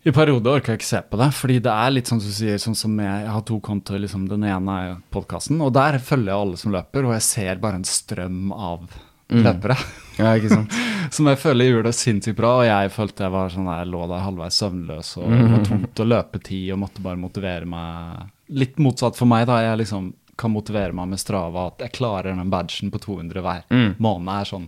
[0.04, 2.34] I perioder orker jeg ikke se på det, fordi det er litt sånn som du
[2.34, 6.00] sier, sånn som jeg, jeg har to kontoer, liksom den ene er podkasten, og der
[6.02, 8.88] følger jeg alle som løper, og jeg ser bare en strøm av
[9.32, 9.46] Mm.
[9.46, 9.78] løpere.
[10.18, 10.74] Ja, ikke sant.
[11.16, 14.02] Som jeg føler gjorde det sinnssykt bra, og jeg følte jeg var sånn der, lå
[14.12, 18.26] der halvveis søvnløs og det var tomt å løpe tid og måtte bare motivere meg.
[18.52, 19.62] Litt motsatt for meg, da.
[19.64, 23.64] Jeg liksom kan motivere meg med Strava, at jeg klarer den badgen på 200 hver
[23.72, 23.96] Mm.
[24.04, 24.68] måned, er sånn.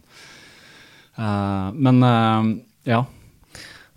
[1.19, 2.47] Uh, men uh,
[2.87, 3.03] ja.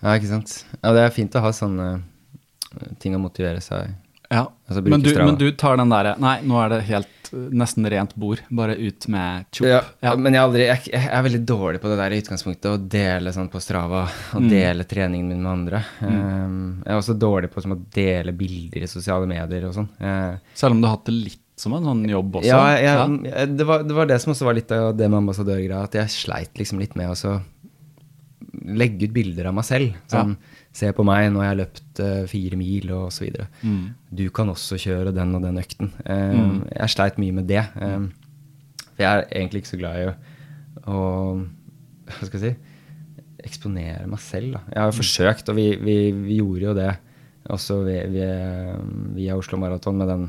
[0.03, 0.65] Ja, ikke sant.
[0.83, 3.95] Ja, det er fint å ha sånne eh, ting å motivere seg
[4.27, 4.41] ja.
[4.67, 7.87] Altså, men, du, men du tar den derre Nei, nå er det helt eh, nesten
[7.87, 8.41] rent bord.
[8.51, 9.69] Bare ut med tjopp.
[9.71, 10.15] Ja, Ja.
[10.19, 13.31] Men jeg aldri, jeg, jeg er veldig dårlig på det der i utgangspunktet, å dele
[13.37, 14.03] sånn på Strava,
[14.35, 14.49] og Mm.
[14.51, 15.85] dele treningen min med andre.
[16.03, 19.89] Um, jeg er også dårlig på som, å dele bilder i sosiale medier og sånn.
[20.03, 22.51] Eh, Selv om du har hatt det litt som en sånn jobb også.
[22.51, 25.85] ja, jeg, det, var, det var det som også var litt av det med ambassadørgreia,
[25.87, 27.39] at jeg sleit liksom litt med å så
[28.65, 29.97] legge ut bilder av meg selv.
[30.11, 30.37] Sånn,
[30.77, 33.49] se på meg, nå har jeg løpt uh, fire mil, og så videre.
[33.63, 33.83] Mm.
[34.21, 35.93] Du kan også kjøre den og den økten.
[36.05, 36.39] Eh,
[36.77, 37.65] Jeg sleit mye med det.
[37.81, 38.07] eh,
[38.97, 40.15] for jeg er egentlig ikke så glad i å,
[40.87, 41.01] å
[42.07, 42.75] Hva skal jeg si
[43.47, 44.57] Eksponere meg selv.
[44.57, 44.63] Da.
[44.73, 46.93] Jeg har jo forsøkt, og vi, vi, vi gjorde jo det
[47.53, 50.25] også via, Oslo Maraton med den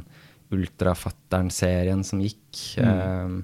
[0.54, 2.62] Ultrafatteren-serien som gikk.
[2.78, 3.40] Eh,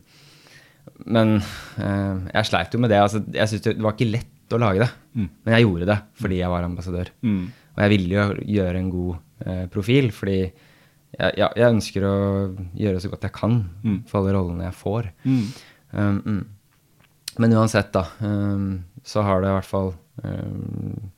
[1.10, 3.00] men uh, jeg sleit jo med det.
[3.02, 6.00] Altså, jeg synes det, det var ikke lett å lage det, men jeg gjorde det
[6.20, 7.12] fordi jeg var ambassadør.
[7.26, 7.44] Mm.
[7.74, 8.26] Og jeg ville jo
[8.58, 12.16] gjøre en god eh, profil, fordi jeg, ja, jeg ønsker å
[12.78, 13.60] gjøre så godt jeg kan
[14.10, 15.10] for alle rollene jeg får.
[15.26, 15.44] Mm.
[15.94, 16.44] Um, mm.
[17.44, 21.12] Men uansett, da, um, så har det i hvert fall um,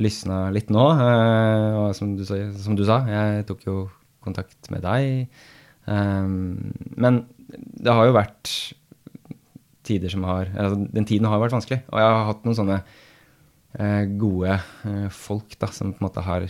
[0.00, 0.86] lysna litt nå.
[1.00, 3.76] Uh, og som du, som du sa, jeg tok jo
[4.24, 5.30] kontakt med deg.
[5.86, 8.52] Um, men det har jo vært
[9.86, 11.80] tider som har altså, Den tiden har vært vanskelig.
[11.92, 12.78] Og jeg har hatt noen sånne
[13.78, 16.46] eh, gode eh, folk da, som på en måte har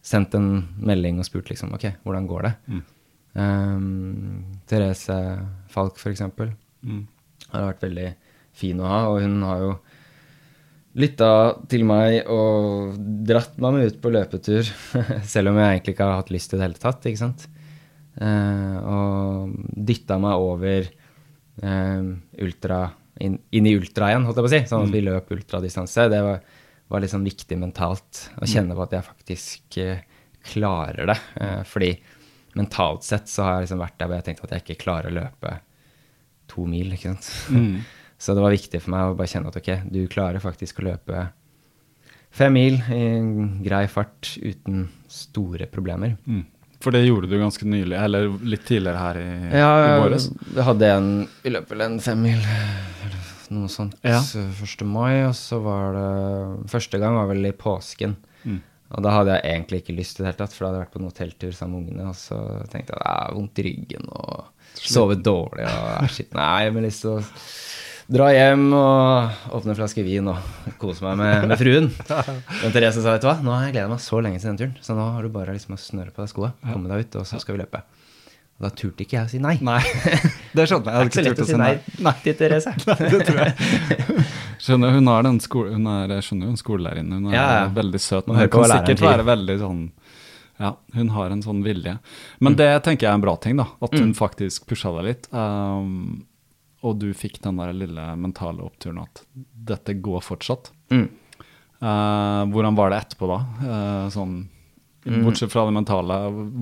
[0.00, 2.52] sendt en melding og spurt liksom OK, hvordan går det?
[3.36, 5.16] Um, Therese
[5.70, 7.02] Falk, for eksempel, Mm.
[7.52, 8.06] har vært veldig
[8.56, 9.72] fin å ha, og hun har jo
[10.96, 11.28] lytta
[11.68, 12.96] til meg og
[13.28, 14.64] dratt meg med ut på løpetur,
[15.34, 17.20] selv om jeg egentlig ikke har hatt lyst til det i det hele tatt, ikke
[17.20, 17.44] sant?
[18.16, 20.88] Eh, og dytta meg over
[21.60, 22.80] ultra,
[23.20, 26.06] inn, inn i ultra igjen, holdt jeg på å si, sånn at vi løp ultradistanse.
[26.12, 26.40] Det var,
[26.92, 30.04] var litt sånn viktig mentalt å kjenne på at jeg faktisk eh,
[30.52, 31.18] klarer det.
[31.40, 31.90] Eh, fordi
[32.58, 35.10] mentalt sett så har jeg liksom vært der hvor jeg tenkte at jeg ikke klarer
[35.10, 35.56] å løpe
[36.50, 37.32] to mil, ikke sant.
[37.54, 37.80] Mm.
[38.20, 40.90] Så det var viktig for meg å bare kjenne at ok, du klarer faktisk å
[40.90, 41.22] løpe
[42.36, 43.04] fem mil i
[43.64, 46.18] grei fart uten store problemer.
[46.28, 46.42] Mm.
[46.80, 50.30] For det gjorde du ganske nylig, eller litt tidligere her i, Ja, i våres.
[50.54, 51.10] jeg hadde en
[51.44, 53.18] i løpet av en femmil, eller
[53.52, 54.20] noe sånt, Ja.
[54.22, 54.86] 1.
[54.88, 58.16] mai, og så var det Første gang var vel i påsken.
[58.46, 58.60] Mm.
[58.96, 60.70] Og da hadde jeg egentlig ikke lyst til det i det hele tatt, for da
[60.70, 62.38] hadde jeg vært på en hotelltur sammen med ungene, og så
[62.72, 64.44] tenkte jeg at jeg har vondt i ryggen og
[64.80, 67.22] sovet dårlig og er shit, nei, jeg har lyst til å
[68.10, 71.86] dra hjem og åpne en flaske vin og kose meg med, med fruen.
[72.08, 74.58] Men Therese sa, vet du hva, nå har jeg gleda meg så lenge til den
[74.60, 77.18] turen, så nå har du bare liksom å snøre på deg skoa, komme deg ut,
[77.22, 77.82] og så skal vi løpe.
[78.60, 79.54] Og da turte ikke jeg å si nei.
[79.64, 79.80] Nei,
[80.58, 80.92] det skjønner jeg.
[80.92, 81.60] Det er ikke så lett å si
[82.04, 82.74] nei til Therese.
[82.90, 84.24] Nei, det tror jeg.
[84.60, 87.20] Skjønner, hun, har den skole, hun er, jeg skjønner jo hun skolelærerinne.
[87.22, 87.68] Hun er Ja, ja.
[87.78, 88.26] veldig søt.
[88.28, 89.78] Men hun kan sikkert være veldig sånn
[90.60, 91.94] Ja, hun har en sånn vilje.
[92.44, 93.64] Men det tenker jeg er en bra ting, da.
[93.80, 94.02] At Mm.
[94.02, 95.30] hun faktisk pusha deg litt.
[95.32, 96.26] Um,
[96.82, 99.22] og du fikk den der lille mentale oppturen at
[99.70, 100.70] dette går fortsatt.
[100.90, 101.08] Mm.
[101.80, 103.40] Uh, hvordan var det etterpå, da?
[103.64, 104.40] Uh, sånn,
[105.00, 105.22] Mm.
[105.24, 106.12] bortsett fra det mentale.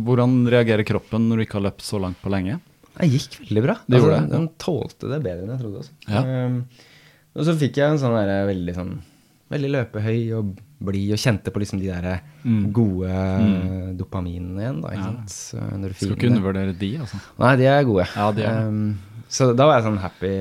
[0.07, 2.61] Hvordan reagerer kroppen når du ikke har løpt så langt på lenge?
[2.95, 3.75] Det gikk veldig bra.
[3.89, 4.29] Det altså, den.
[4.31, 5.81] Den tålte det bedre enn jeg trodde.
[5.83, 5.93] Også.
[6.07, 6.23] Ja.
[6.47, 6.61] Um,
[7.35, 8.93] og så fikk jeg en sånn der, veldig sånn
[9.49, 10.49] Veldig løpehøy og
[10.85, 12.71] blid, og kjente på liksom de der Mm.
[12.71, 14.89] gode dopaminene igjen, da.
[14.93, 15.13] Ikke Ja.
[15.17, 15.29] sant?
[15.29, 17.21] Så Skal ikke undervurdere de, altså.
[17.39, 18.07] Nei, de er gode.
[18.15, 18.69] Ja, de er.
[18.69, 18.99] Um,
[19.29, 20.33] så da var jeg sånn happy,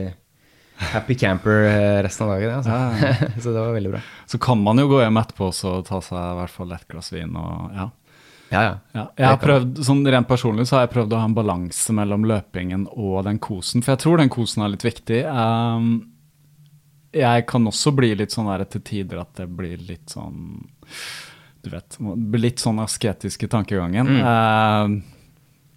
[0.94, 2.58] happy camper eh, resten av dagen.
[2.58, 2.72] Altså.
[2.72, 4.02] Ja, så det var veldig bra.
[4.32, 7.14] Så kan man jo gå hjem etterpå og ta seg i hvert fall et glass
[7.16, 7.88] vin og ja.
[8.48, 8.76] Ja, ja.
[8.96, 11.92] Ja, jeg har prøvd, sånn Rent personlig så har jeg prøvd å ha en balanse
[11.92, 15.18] mellom løpingen og den kosen, for jeg tror den kosen er litt viktig.
[15.28, 15.90] Um,
[17.12, 20.64] jeg kan også bli litt sånn der til tider at det blir litt sånn
[21.64, 21.98] Du vet,
[22.40, 24.08] litt sånn asketisk i tankegangen.
[24.16, 24.22] Mm.
[24.24, 25.17] pa-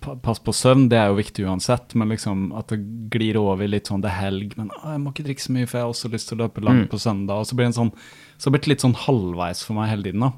[0.00, 2.80] pass på søvn, det er jo viktig uansett, men liksom at det
[3.12, 5.68] glir over litt sånn det er helg, men å, jeg må ikke drikke så mye,
[5.68, 7.42] for jeg har også lyst til å løpe langt på søndag.
[7.42, 7.94] Og så blir det en sånn,
[8.40, 10.20] så blir det litt sånn halvveis for meg hele tiden.
[10.26, 10.32] da.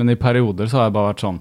[0.00, 1.40] Men i perioder så har jeg bare vært sånn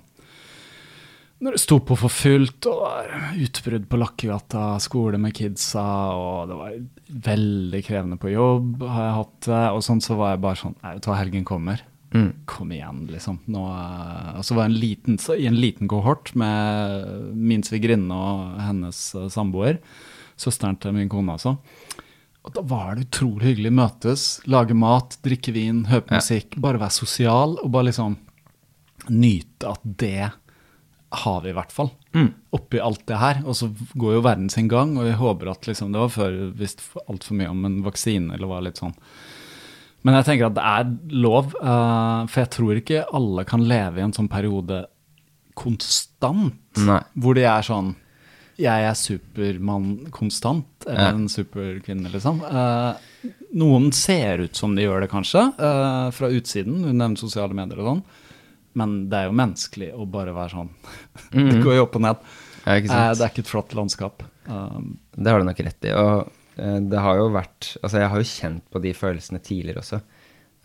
[1.42, 5.86] når det sto på for fullt, og det var utbrudd på Lakkegata, skole med kidsa,
[6.14, 6.76] og det var
[7.32, 10.76] veldig krevende på jobb, har jeg hatt det, og sånn, så var jeg bare sånn
[10.84, 11.82] Nei, vet du hva, helgen kommer.
[12.14, 12.32] Mm.
[12.46, 13.38] Kom igjen, liksom.
[13.48, 17.64] Nå, eh, og så var jeg en liten, så, i en liten kohort med min
[17.64, 19.80] svigerinne og hennes eh, samboer,
[20.42, 21.56] søsteren til min kone, altså.
[22.42, 26.20] Og da var det utrolig hyggelig møtes, lage mat, drikke vin, høre på Ja.
[26.24, 28.18] musikk, bare være sosial, og bare liksom
[29.10, 30.32] nyte at det
[31.12, 31.90] har vi i hvert fall.
[32.56, 33.42] Oppi alt det her.
[33.46, 33.68] Og så
[34.00, 37.36] går jo verden sin gang, og jeg håper at liksom Det var før visst altfor
[37.40, 38.96] mye om en vaksine, eller var litt sånn.
[40.04, 44.02] Men jeg tenker at det er lov, uh, for jeg tror ikke alle kan leve
[44.02, 44.86] i en sånn periode
[45.60, 46.58] konstant.
[46.82, 47.02] Nei.
[47.22, 47.96] Hvor de er sånn
[48.62, 51.14] Jeg er supermann konstant, eller Ja.
[51.16, 52.42] en superkvinne, liksom.
[52.46, 52.94] Uh,
[53.58, 56.82] noen ser ut som de gjør det, kanskje, uh, fra utsiden.
[56.84, 58.04] Du nevner sosiale medier og sånn.
[58.76, 60.70] Men det er jo menneskelig å bare være sånn.
[61.32, 62.22] det går jo opp og ned.
[62.68, 63.18] Ja, sant?
[63.18, 64.22] det er ikke et flott landskap.
[64.46, 65.96] Det har du nok rett i.
[65.98, 70.02] Og det har jo vært Altså, jeg har jo kjent på de følelsene tidligere også.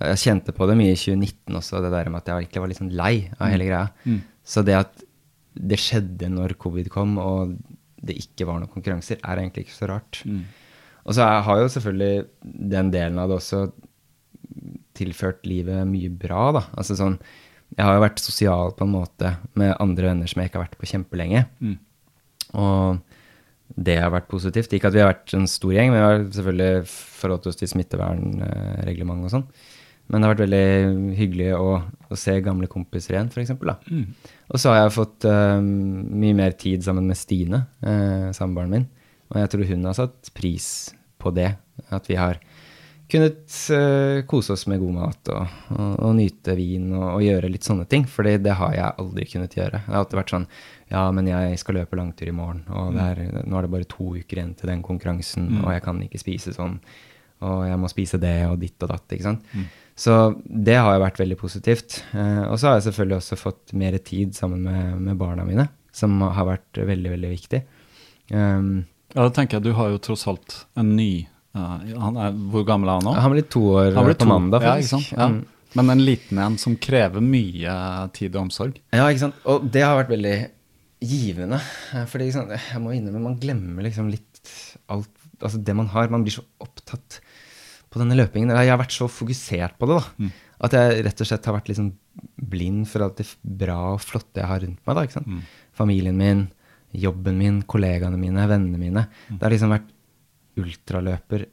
[0.02, 2.68] Jeg kjente på det mye i 2019 også, det der med at jeg egentlig var
[2.72, 3.86] litt sånn lei av hele greia.
[4.44, 5.04] Så det at
[5.56, 7.54] det skjedde når covid kom, og
[8.04, 10.20] det ikke var noen konkurranser, er egentlig ikke så rart.
[11.06, 12.26] Og så har jo selvfølgelig
[12.76, 13.62] den delen av det også
[14.96, 16.62] tilført livet mye bra, da.
[16.76, 17.18] Altså sånn
[17.76, 20.66] Jeg har jo vært sosial på en måte med andre venner som jeg ikke har
[20.68, 21.46] vært på kjempelenge.
[22.54, 23.00] Og
[23.74, 24.72] det har vært positivt.
[24.76, 27.70] Ikke at vi har vært en stor gjeng, men vi har selvfølgelig forholdt oss til
[27.70, 29.48] smittevernreglement og sånn.
[30.06, 33.56] Men det har vært veldig hyggelig å, å se gamle kompiser igjen, f.eks.
[33.90, 34.04] Mm.
[34.54, 38.86] Og så har jeg fått uh, mye mer tid sammen med Stine, uh, samboeren min.
[39.32, 40.68] Og jeg tror hun har satt pris
[41.18, 41.50] på det.
[41.90, 42.38] At vi har
[43.10, 47.50] kunnet uh, kose oss med god mat og, og, og nyte vin og, og gjøre
[47.52, 48.06] litt sånne ting.
[48.10, 49.82] For det har jeg aldri kunnet gjøre.
[49.84, 50.46] Det har alltid vært sånn
[50.92, 53.90] Ja, men jeg skal løpe langtur i morgen, og det er, nå er det bare
[53.90, 56.76] to uker igjen til den konkurransen, og jeg kan ikke spise sånn.
[57.46, 59.48] Og jeg må spise det og ditt og datt, ikke sant.
[59.96, 60.14] Så
[60.44, 62.02] det har jo vært veldig positivt.
[62.12, 65.66] Uh, og så har jeg selvfølgelig også fått mer tid sammen med, med barna mine,
[65.96, 67.62] som har vært veldig, veldig viktig.
[68.30, 72.64] Um, ja, da tenker jeg du har jo tross alt en ny eh, er, Hvor
[72.68, 73.14] gammel er han nå?
[73.24, 74.30] han blir to år Han blir på to.
[74.30, 75.12] mandag, Ja, faktisk.
[75.16, 75.28] Ja.
[75.32, 75.44] Mm.
[75.76, 77.72] Men en liten en som krever mye
[78.16, 78.78] tid og omsorg.
[78.94, 79.34] Ja, ikke sant.
[79.44, 80.36] Og det har vært veldig
[81.04, 81.58] givende.
[81.94, 84.52] Eh, Fordi sant, jeg må innrømme, man glemmer liksom litt
[84.88, 85.10] alt
[85.44, 86.08] Altså det man har.
[86.08, 87.18] Man blir så opptatt
[87.92, 88.48] på denne løpingen.
[88.56, 90.30] Jeg har vært så fokusert på det, da.
[90.64, 91.90] At jeg rett og slett har vært liksom
[92.40, 94.96] blind for alt det bra og flotte jeg har rundt meg.
[94.96, 95.44] da, ikke sant?
[95.76, 96.46] Familien min,
[96.96, 99.04] jobben min, kollegaene mine, vennene mine.
[99.28, 99.92] Det har liksom vært
[100.60, 101.46] ultraløper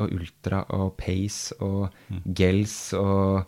[0.00, 1.90] og ultra og pace og
[2.36, 3.44] gels og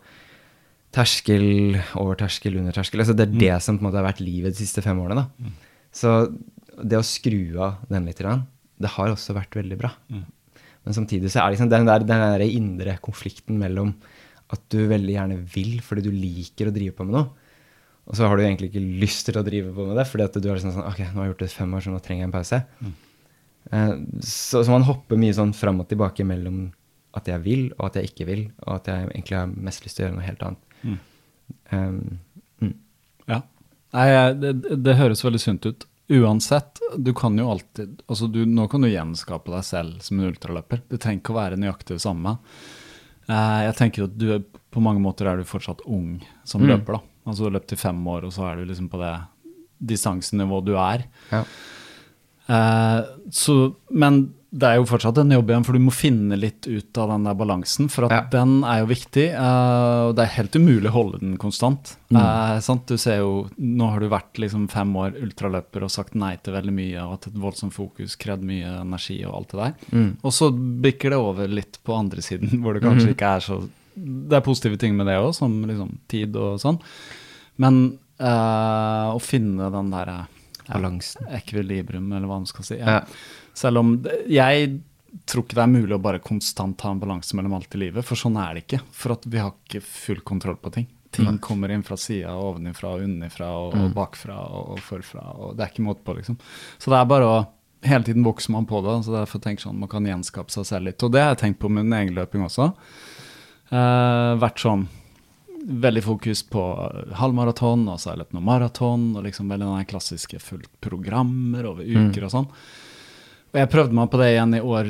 [0.93, 3.01] terskel, over terskel, under terskel.
[3.01, 5.23] Altså det er det som på en måte har vært livet de siste fem årene.
[5.23, 5.53] da.
[5.93, 6.11] Så
[6.83, 9.93] det å skru av den litt, det har også vært veldig bra.
[10.83, 13.95] Men samtidig så er det liksom den der, den der indre konflikten mellom
[14.53, 17.29] at du veldig gjerne vil fordi du liker å drive på med noe,
[18.03, 20.35] og så har du egentlig ikke lyst til å drive på med det fordi at
[20.35, 22.25] du er liksom sånn Ok, nå har jeg gjort det fem år, så nå trenger
[22.25, 22.59] jeg en pause.
[22.83, 22.91] Eh,
[23.71, 26.65] så, så man hopper mye sånn fram og tilbake mellom
[27.17, 29.97] at jeg vil, og at jeg ikke vil, og at jeg egentlig har mest lyst
[29.97, 31.01] til å gjøre noe helt annet.
[31.73, 32.19] Um,
[32.61, 32.73] mm.
[33.29, 33.39] Ja.
[33.93, 34.07] Nei,
[34.41, 35.85] det, det høres veldig sunt ut.
[36.13, 40.27] Uansett, du kan jo alltid altså du, Nå kan du gjenskape deg selv som en
[40.27, 40.81] ultraløper.
[40.91, 42.33] Det trenger ikke å være nøyaktig det samme.
[43.29, 44.41] Eh, jeg tenker at du er,
[44.73, 46.73] på mange måter er du fortsatt ung som Mm.
[46.73, 46.97] løper.
[46.97, 47.01] da.
[47.25, 49.13] Altså Du har løpt i fem år, og så er du liksom på det
[49.93, 51.05] distansenivået du er.
[51.31, 51.43] Ja.
[52.47, 52.99] Eh,
[53.31, 53.57] så,
[53.89, 57.09] men det er jo fortsatt en jobb igjen, for du må finne litt ut av
[57.09, 57.87] den der balansen.
[57.89, 58.21] For at Ja.
[58.29, 61.95] den er jo viktig, uh, og det er helt umulig å holde den konstant.
[62.13, 62.19] Mm.
[62.19, 62.85] Uh, sant?
[62.85, 66.53] Du ser jo, Nå har du vært liksom fem år ultraløper og sagt nei til
[66.53, 69.73] veldig mye og hatt et voldsomt fokus, krevd mye energi og alt det der.
[69.89, 70.11] Mm.
[70.21, 73.63] Og så bikker det over litt på andre siden, hvor det kanskje ikke er så
[73.95, 76.77] Det er positive ting med det òg, som liksom tid og sånn.
[77.57, 80.27] Men uh, å finne den derre
[80.65, 81.27] ja, Balansen.
[81.39, 82.79] Ekvilibrium, eller hva man skal si.
[82.79, 82.99] Ja.
[82.99, 83.45] Ja.
[83.57, 83.95] Selv om
[84.31, 84.73] jeg
[85.29, 88.05] tror ikke det er mulig å bare konstant ha en balanse mellom alt i livet,
[88.07, 88.81] for sånn er det ikke.
[88.97, 90.87] For at vi har ikke full kontroll på ting.
[91.13, 95.25] Ting kommer inn fra sida, ovenifra, og unnifra, og, og bakfra og, og forfra.
[95.37, 96.39] og Det er ikke måte på, liksom.
[96.81, 97.43] Så det er bare å
[97.83, 100.87] Hele tiden vokser man på det, så derfor tenker sånn man kan gjenskape seg selv
[100.87, 101.03] litt.
[101.03, 102.69] Og det har jeg tenkt på med min egen løping også.
[103.75, 104.85] Eh, vært sånn
[105.63, 106.63] veldig fokus på
[107.19, 112.33] halvmaraton, og løpt noen maraton, og liksom veldig den klassiske fullt programmer over uker og
[112.33, 112.49] sånn.
[113.53, 114.87] Og jeg prøvde meg på det igjen i år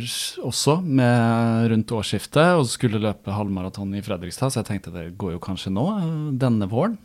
[0.48, 5.36] også, med rundt årsskiftet, og skulle løpe halvmaraton i Fredrikstad, så jeg tenkte det går
[5.36, 6.96] jo kanskje nå, eh, denne våren.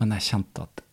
[0.00, 0.84] Men jeg kjente at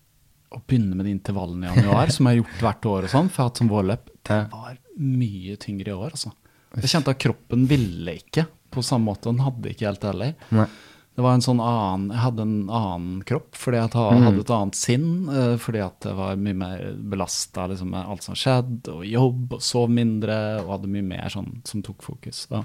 [0.55, 3.29] å begynne med de intervallene i januar, som jeg har gjort hvert år og sånn,
[3.31, 6.35] for jeg har hatt som vårløp, det var mye tyngre i år, altså.
[6.75, 8.43] Jeg kjente at kroppen ville ikke
[8.75, 10.35] på samme måte, og den hadde ikke helt heller.
[10.51, 10.67] Nei.
[11.15, 14.23] Det var en sånn annen Jeg hadde en annen kropp fordi jeg Mm.
[14.25, 15.29] hadde et annet sinn.
[15.29, 19.53] eh, fordi at jeg var mye mer belasta liksom, med alt som skjedde, og jobb,
[19.53, 22.45] og sov mindre, og hadde mye mer sånn som tok fokus.
[22.51, 22.63] Da,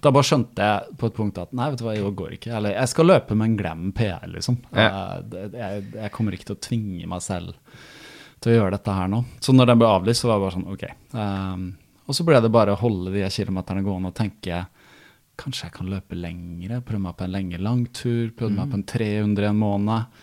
[0.00, 2.54] da bare skjønte jeg på et punkt at nei, vet du hva, i går ikke.
[2.56, 4.56] Eller jeg skal løpe, men glem PR, liksom.
[4.72, 5.18] Ja.
[5.20, 7.54] Eh, jeg, jeg kommer ikke til å tvinge meg selv
[8.40, 9.24] til å gjøre dette her nå.
[9.40, 10.84] Så når den ble avlyst, så var det bare sånn, ok.
[11.14, 11.76] Um,
[12.08, 14.64] og så ble det bare å holde de kilometerne gående og tenke
[15.42, 18.86] kanskje jeg kan løpe lengre, prøve meg på en lengre langtur, prøve meg på en
[18.94, 20.22] 300 en måned.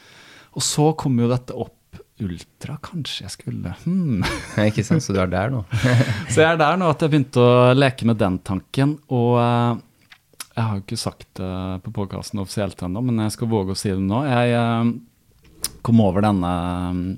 [0.58, 1.76] Og så kom jo dette opp
[2.20, 4.24] ultra, kanskje jeg skulle hmm.
[4.66, 5.62] Ikke sant, så du er der nå?
[6.32, 9.86] Så jeg er der nå at jeg begynte å leke med den tanken, og eh,
[10.60, 11.52] jeg har jo ikke sagt det
[11.86, 14.20] på podkasten offisielt ennå, men jeg skal våge å si det nå.
[14.28, 14.92] Jeg eh,
[15.88, 16.54] kom over denne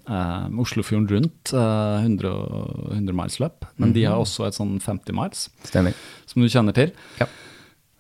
[0.06, 2.34] eh, Oslofjorden rundt, eh, 100,
[3.00, 5.98] 100 miles løp, men de har også et sånn 50 miles, Stemmer.
[6.30, 6.94] som du kjenner til.
[7.18, 7.30] Ja.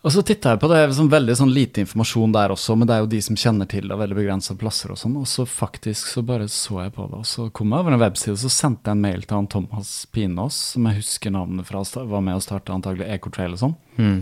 [0.01, 2.89] Og så titta jeg på det, det sånn veldig sånn lite informasjon der også, men
[2.89, 5.13] det er jo de som kjenner til det, veldig begrensa plasser og sånn.
[5.21, 8.01] Og så faktisk så bare så jeg på det, og så kom jeg over en
[8.01, 11.69] webside, og så sendte jeg en mail til han Thomas Pinås, som jeg husker navnet
[11.69, 13.77] fra, var med og starta antagelig Ecotrail og sånn.
[14.01, 14.17] Mm.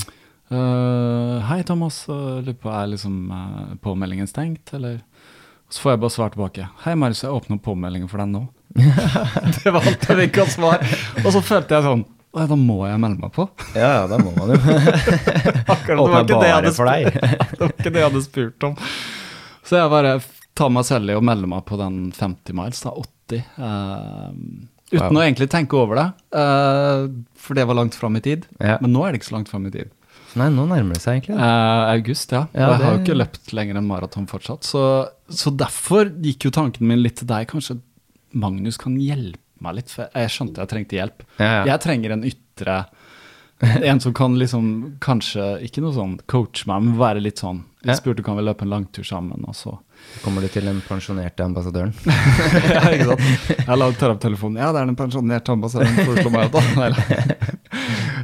[0.50, 2.02] Uh, Hei, Thomas.
[2.10, 5.00] Lurer på, er liksom uh, påmeldingen stengt, eller?
[5.72, 6.70] Så får jeg bare svar tilbake.
[6.84, 8.48] Hei, Marius, jeg åpner påmeldingen for deg nå.
[9.62, 10.88] det var alt jeg fikk av svar.
[11.24, 13.48] Og så følte jeg sånn «Å, Da må jeg melde meg på.
[13.74, 14.58] Ja, ja, da må man jo.
[15.74, 17.08] Akkurat, det var ikke det jeg bare hadde for deg.
[17.10, 18.76] spurt- det var ikke det jeg hadde spurt om.
[19.70, 20.12] Så jeg bare
[20.60, 23.46] tar meg selv i å melde meg på den 50 miles, da, 80.
[23.58, 25.20] Uh, uten Wow.
[25.22, 27.08] å egentlig tenke over det, uh,
[27.38, 28.46] for det var langt fram i tid.
[28.58, 28.78] Ja.
[28.82, 29.92] Men nå er det ikke så langt fram i tid.
[30.38, 31.38] Nei, nå nærmer det seg egentlig.
[31.42, 32.44] Eh, august, ja.
[32.54, 34.62] Ja, og jeg har jo ikke løpt lenger enn maraton fortsatt.
[34.68, 34.82] Så,
[35.34, 37.48] så derfor gikk jo tanken min litt til deg.
[37.50, 37.80] Kanskje
[38.38, 41.26] Magnus kan hjelpe meg litt, for jeg skjønte jeg trengte hjelp.
[41.38, 41.62] Ja, ja.
[41.74, 42.80] Jeg trenger en ytre
[43.60, 44.68] En som kan liksom
[45.04, 48.64] kanskje, ikke noe sånn coach meg, men være litt sånn Jeg spurte kan vi løpe
[48.64, 49.74] en langtur sammen, og så
[50.24, 51.92] Kommer du til den pensjonerte ambassadøren?
[52.08, 53.50] ja, ikke sant?
[53.60, 54.62] Jeg la tar opp telefonen.
[54.62, 57.50] Ja, det er den pensjonerte ambassadøren for å slå meg Nei, da.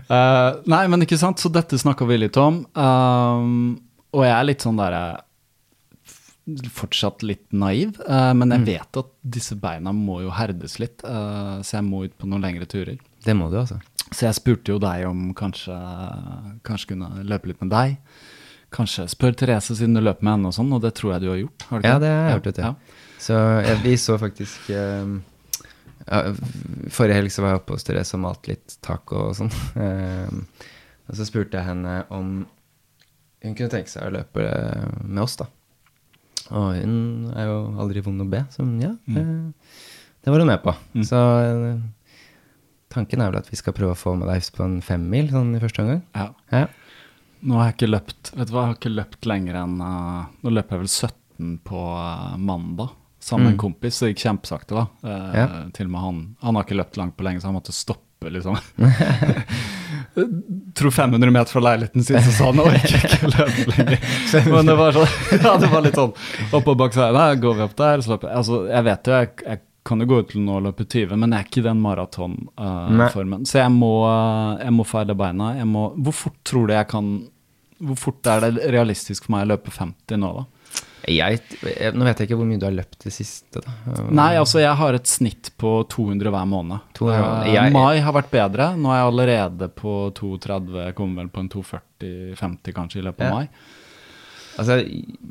[0.06, 2.60] Eh, nei, men ikke sant, så dette snakka vi litt om.
[2.78, 3.72] Um,
[4.14, 5.00] og jeg er litt sånn derre
[6.70, 11.56] Fortsatt litt naiv, eh, men jeg vet at disse beina må jo herdes litt, eh,
[11.66, 13.00] så jeg må ut på noen lengre turer.
[13.26, 13.80] Det må du, altså.
[14.12, 15.76] Så jeg spurte jo deg om kanskje,
[16.68, 17.96] kanskje kunne løpe litt med deg.
[18.76, 21.30] Kanskje spør Therese siden du løper med henne og sånn, og det tror jeg du
[21.32, 21.66] har gjort.
[21.72, 22.62] Har du Ja, det har jeg gjort, ut, du.
[22.62, 23.16] Ja.
[23.26, 25.14] Så jeg, vi så faktisk um,
[26.06, 26.20] ja,
[26.94, 29.54] Forrige helg så var jeg oppe hos Therese og malte litt taco og sånn.
[29.80, 30.46] Um,
[31.10, 32.36] og så spurte jeg henne om
[33.46, 34.46] hun kunne tenke seg å løpe
[35.06, 35.50] med oss, da.
[36.52, 39.52] Og hun er jo aldri vond å be, så ja, eh,
[40.26, 40.74] det var hun med på.
[41.06, 41.80] Så eh,
[42.94, 45.56] tanken er vel at vi skal prøve å få med deg på en femmil sånn
[45.58, 46.04] i første omgang.
[46.16, 46.28] Ja.
[46.54, 46.68] Ja.
[47.46, 50.24] Nå har jeg ikke løpt Vet du hva, jeg har ikke løpt lenger enn uh,
[50.42, 53.62] Nå løper jeg vel 17 på uh, mandag sammen med en Mm.
[53.66, 54.86] kompis, så det gikk kjempesakte, da.
[55.04, 55.46] Uh, Ja.
[55.76, 58.05] Til og med han Han har ikke løpt langt på lenge, så han måtte stoppe,
[58.34, 58.58] liksom.
[60.76, 64.00] tror 500 meter fra leiligheten sin, så sa han orker ikke løpe lenger.
[64.54, 65.14] Men det var sånn
[65.46, 66.14] Ja, det var litt sånn
[66.52, 69.20] oppoverbakke, bak jeg, nei, går vi opp der, så løper jeg Altså, jeg vet jo,
[69.20, 71.62] jeg, jeg kan jo gå ut til nå og løpe 20, men jeg er ikke
[71.62, 72.50] i den maratonformen.
[72.58, 73.46] maratonformen.
[73.46, 75.52] så jeg må, uh, jeg må feile beina.
[75.70, 77.12] Må, hvor fort tror du jeg kan
[77.86, 80.46] Hvor fort er det realistisk for meg å løpe 50 nå, da?
[81.08, 83.72] Jeg, jeg, nå vet jeg ikke hvor mye du har løpt det siste, da.
[84.10, 86.80] Nei, altså jeg har et snitt på 200 hver måned.
[86.98, 87.48] 200 hver måned.
[87.48, 88.76] Eh, Jeg- mai har vært bedre.
[88.78, 90.86] Nå er jeg allerede på 2,30.
[90.88, 93.34] Jeg kommer vel på en 2,40-50 kanskje i løpet av Ja.
[93.36, 93.50] mai.
[94.58, 94.78] Altså,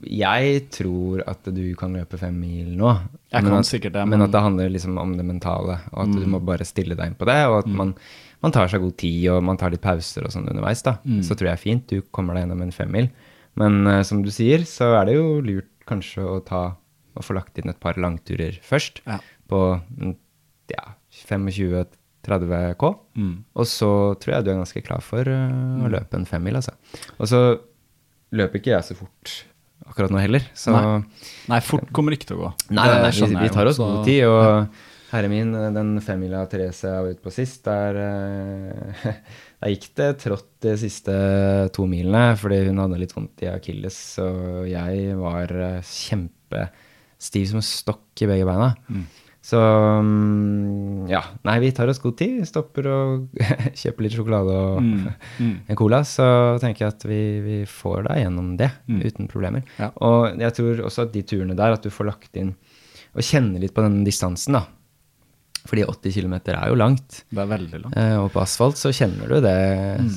[0.05, 2.91] jeg tror at du kan løpe fem mil nå.
[3.33, 6.03] Jeg men kan sikkert det, Men men- at det handler liksom om det mentale, og
[6.03, 6.31] at du Mm.
[6.31, 7.95] må bare stille deg inn på det, og at man,
[8.43, 10.99] man tar seg god tid, og man tar litt pauser og sånn underveis, da.
[11.07, 11.20] Mm.
[11.25, 13.11] Så tror jeg fint, du kommer deg gjennom en femmil.
[13.61, 16.64] Men uh, som du sier, så er det jo lurt kanskje å ta
[17.14, 19.20] og få lagt inn et par langturer først, Ja.
[19.50, 20.14] på mm,
[20.72, 22.90] ja, 25-30 K.
[23.14, 23.34] Mm.
[23.55, 26.74] Og så tror jeg du er ganske klar for uh, å løpe en femmil, altså.
[27.18, 27.42] Og så
[28.34, 29.36] løper ikke jeg så fort
[29.84, 31.05] akkurat nå heller, så Nei.
[31.52, 32.50] Nei, fort kommer ikke til å gå.
[32.72, 36.90] Nei, nei, nei vi, vi tar oss god tid, og herre min, den femmila Therese
[36.90, 38.00] var ute på sist, der,
[39.65, 41.15] der gikk det trått de siste
[41.73, 47.61] to milene, fordi hun hadde litt vondt i akilles, og jeg var eh, kjempestiv som
[47.62, 48.75] en stokk i begge beina.
[48.93, 49.07] Mm.
[49.45, 53.41] Så mm, ja, nei, vi tar oss god tid, stopper og
[53.81, 55.09] kjøper litt sjokolade og Mm,
[55.41, 55.57] mm.
[55.73, 56.27] en cola, så
[56.62, 59.03] tenker jeg at vi, vi får deg gjennom det Mm.
[59.05, 59.65] uten problemer.
[59.81, 59.91] Ja.
[60.05, 62.55] Og jeg tror også at de turene der, at du får lagt inn
[63.15, 64.65] og kjenne litt på den distansen, da.
[65.65, 67.23] Fordi 80 km er jo langt.
[67.33, 67.95] Det er veldig langt.
[67.97, 69.55] Eh, og på asfalt så kjenner du det,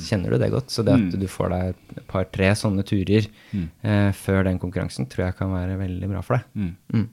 [0.04, 0.68] kjenner du det godt.
[0.68, 1.20] Så det at Mm.
[1.20, 3.68] du får deg et par-tre sånne turer Mm.
[3.82, 6.44] eh, før den konkurransen, tror jeg kan være veldig bra for deg.
[6.54, 6.76] Mm.
[6.92, 7.08] Mm.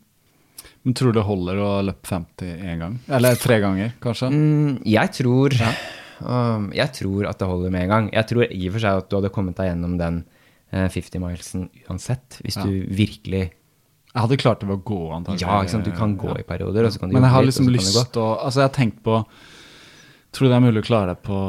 [0.83, 2.99] Men tror du det holder å løpe 50 én gang?
[3.09, 4.29] Eller tre ganger, kanskje?
[4.31, 5.49] Mm, jeg tror
[6.21, 8.09] um, Jeg tror at det holder med en gang.
[8.13, 10.23] Jeg tror i og for seg at du hadde kommet deg gjennom den
[10.73, 12.63] eh, 50-milesen uansett, hvis Ja.
[12.65, 13.51] du virkelig
[14.15, 15.41] Jeg hadde klart det ved å gå, antagelig.
[15.43, 15.85] Ja, ikke sant.
[15.85, 18.13] Du kan gå i perioder, og så kan du Men jeg har liksom litt, lyst
[18.15, 19.17] til å Altså, jeg har tenkt på
[20.35, 21.39] Tror du det er mulig å klare det på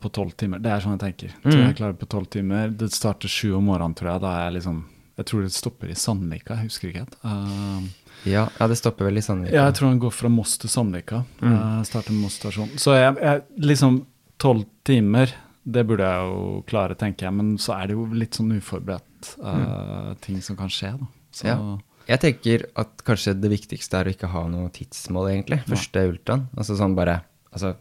[0.00, 0.60] på tolv timer?
[0.64, 1.32] Det er sånn jeg tenker.
[1.42, 1.66] Tror Mm.
[1.66, 2.70] jeg klarer det på tolv timer.
[2.70, 4.20] Det starter sju om morgenen, tror jeg.
[4.22, 4.84] Da er jeg liksom
[5.18, 7.16] Jeg tror det stopper i Sandvika, jeg husker ikke helt.
[7.24, 7.82] Uh,
[8.24, 9.52] Ja, ja, det stopper vel i Sandvika.
[9.52, 11.24] ja, jeg tror han går fra Moss til Sandvika.
[11.42, 11.52] Mm.
[11.52, 12.68] Uh, starter med Moss stasjon.
[12.76, 14.06] Så jeg, jeg liksom
[14.38, 15.28] Tolv timer,
[15.68, 17.32] det burde jeg jo klare, tenker jeg.
[17.34, 21.06] Men så er det jo litt sånn uforberedt uh, ting som kan skje, da.
[21.32, 21.58] Så Ja.
[22.10, 25.60] Jeg tenker at kanskje det viktigste er å ikke ha noe tidsmål, egentlig.
[25.70, 26.48] Første ultraen.
[26.58, 27.20] Altså sånn bare
[27.54, 27.72] Altså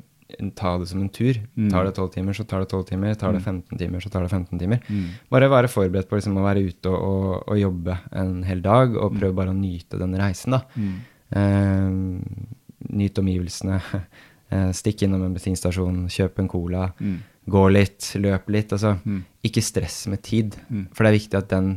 [0.57, 1.37] ta det som en tur.
[1.57, 1.69] Mm.
[1.73, 3.15] Tar det 12 timer, så tar det 12 timer.
[3.17, 4.81] Tar det 15 timer, så tar det 15 timer.
[4.89, 5.07] Mm.
[5.33, 8.93] Bare være forberedt på liksom å være ute og, og, og jobbe en hel dag,
[8.97, 10.61] og prøve bare å nyte den reisen, da.
[10.77, 10.97] Mm.
[11.39, 13.81] Eh, nyt omgivelsene.
[14.49, 16.87] Eh, stikk innom en bensinstasjon, kjøp en cola.
[16.97, 17.17] Mm.
[17.53, 18.71] Gå litt, løp litt.
[18.73, 19.19] Altså, Mm.
[19.45, 20.55] ikke stress med tid.
[20.73, 20.87] Mm.
[20.89, 21.67] For det er viktig at den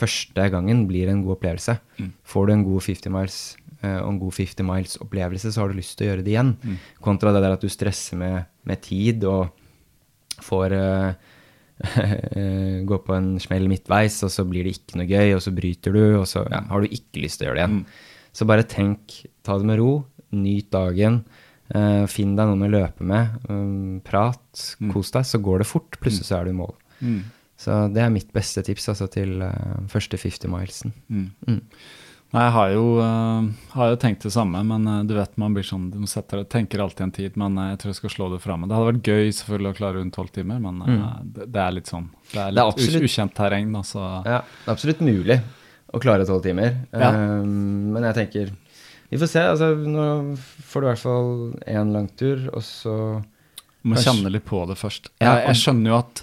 [0.00, 1.76] første gangen blir en god opplevelse.
[2.00, 2.12] Mm.
[2.32, 3.38] Får du en god 50 miles
[3.82, 6.34] eh, og en god 50 miles opplevelse, så har du lyst til å gjøre det
[6.34, 6.54] igjen.
[6.64, 6.78] Mm.
[7.04, 9.50] Kontra det der at du stresser med, med tid og
[10.44, 11.28] får eh,
[12.90, 15.94] gå på en smell midtveis, og så blir det ikke noe gøy, og så bryter
[15.96, 17.78] du, og så ja, har du ikke lyst til å gjøre det igjen.
[17.80, 18.08] Mm.
[18.40, 19.14] Så bare tenk,
[19.46, 19.92] ta det med ro,
[20.36, 21.22] nyt dagen.
[21.70, 24.42] Uh, finn deg noen å løpe med, um, prat,
[24.82, 24.88] Mm.
[24.90, 25.98] kos deg, så går det fort.
[26.02, 26.72] Plutselig så er du i mål.
[27.00, 27.20] Mm.
[27.60, 30.94] Så det er mitt beste tips altså, til uh, første 50 milesen.
[31.12, 31.26] Mm.
[31.44, 31.58] Mm.
[32.30, 35.56] Nei, jeg har jo, uh, har jo tenkt det samme, men uh, du vet man
[35.56, 38.38] blir sånn, du setter, tenker alltid en tid, men jeg tror jeg skal slå det
[38.40, 38.70] fra meg.
[38.70, 41.02] Det hadde vært gøy selvfølgelig å klare rundt tolv timer, men mm.
[41.36, 44.06] det, det er litt sånn, det er Det er absolutt- ukjent terreng, Altså.
[44.24, 45.40] Ja, det er absolutt mulig
[45.90, 46.80] å klare tolv timer.
[46.94, 47.12] Ja.
[47.12, 48.56] Um, men jeg tenker
[49.10, 49.42] Vi får se.
[49.42, 50.04] altså Nå
[50.38, 51.30] får du i hvert fall
[51.66, 52.94] én langtur, og så
[53.82, 55.08] må kjenne litt på det først.
[55.22, 56.22] Jeg, jeg skjønner jo at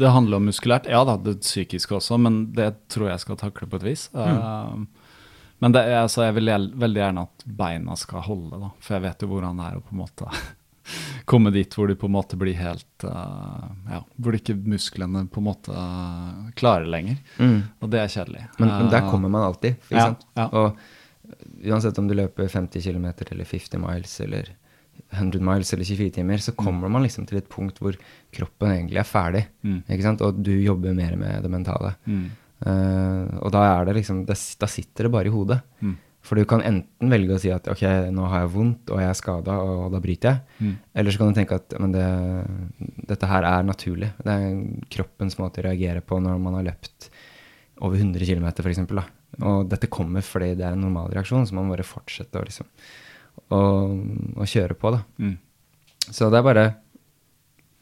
[0.00, 3.68] det handler om muskulært, ja da, det psykiske også, men det tror jeg skal takle
[3.70, 4.08] på et vis.
[4.14, 4.40] Mm.
[4.40, 5.20] Uh,
[5.60, 9.22] men det, altså, jeg vil veldig gjerne at beina skal holde, da, for jeg vet
[9.22, 10.30] jo hvordan det er å på en måte
[11.30, 15.42] komme dit hvor du på en måte blir helt uh, Ja, hvor ikke musklene på
[15.42, 17.20] en måte uh, klarer lenger.
[17.38, 17.58] mm.
[17.78, 18.48] Og det er kjedelig.
[18.58, 19.78] men, men der kommer man alltid.
[19.86, 20.26] Ikke ja, sant?
[20.34, 20.48] ja.
[20.50, 24.56] Og uansett om du løper 50 km eller 50 miles eller
[25.12, 27.96] 100 miles eller 24 timer, så kommer man liksom til et punkt hvor
[28.36, 29.42] kroppen egentlig er ferdig.
[29.64, 29.80] Mm.
[29.88, 30.22] Ikke sant?
[30.26, 31.96] Og du jobber mer med det mentale.
[32.06, 32.28] mm,
[32.60, 35.62] Uh, og da er det liksom det, Da sitter det bare i hodet.
[35.80, 37.80] mm, For du kan enten velge å si at ok,
[38.12, 40.40] nå har jeg vondt og jeg er skada, og da bryter jeg.
[40.60, 42.04] mm, Eller så kan du tenke at men det,
[43.08, 44.10] dette her er naturlig.
[44.20, 44.60] Det er
[44.92, 47.08] kroppens måte å reagere på når man har løpt
[47.80, 48.84] over 100 km f.eks.
[49.40, 52.68] Og dette kommer fordi det er en normal reaksjon, så man bare fortsetter å liksom
[53.54, 53.62] å,
[54.40, 54.92] å kjøre på.
[54.94, 55.02] da.
[55.20, 55.36] mm,
[56.08, 56.66] Så det er bare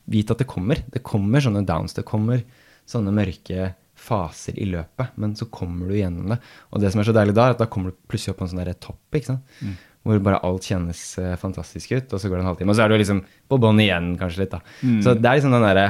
[0.08, 0.80] vite at det kommer.
[0.88, 1.96] Det kommer sånne downs.
[1.96, 2.42] Det kommer
[2.88, 6.38] sånne mørke faser i løpet, men så kommer du gjennom det.
[6.70, 8.46] Og det som er så deilig da, er at da kommer du plutselig opp på
[8.46, 9.56] en sånn topp, ikke sant.
[9.58, 9.74] Mm.
[10.06, 12.72] Hvor bare alt kjennes eh, fantastisk ut, og så går det en halvtime.
[12.72, 14.62] Og så er du liksom på bånn igjen, kanskje litt, da.
[14.86, 15.00] Mm.
[15.04, 15.88] Så det er liksom den derre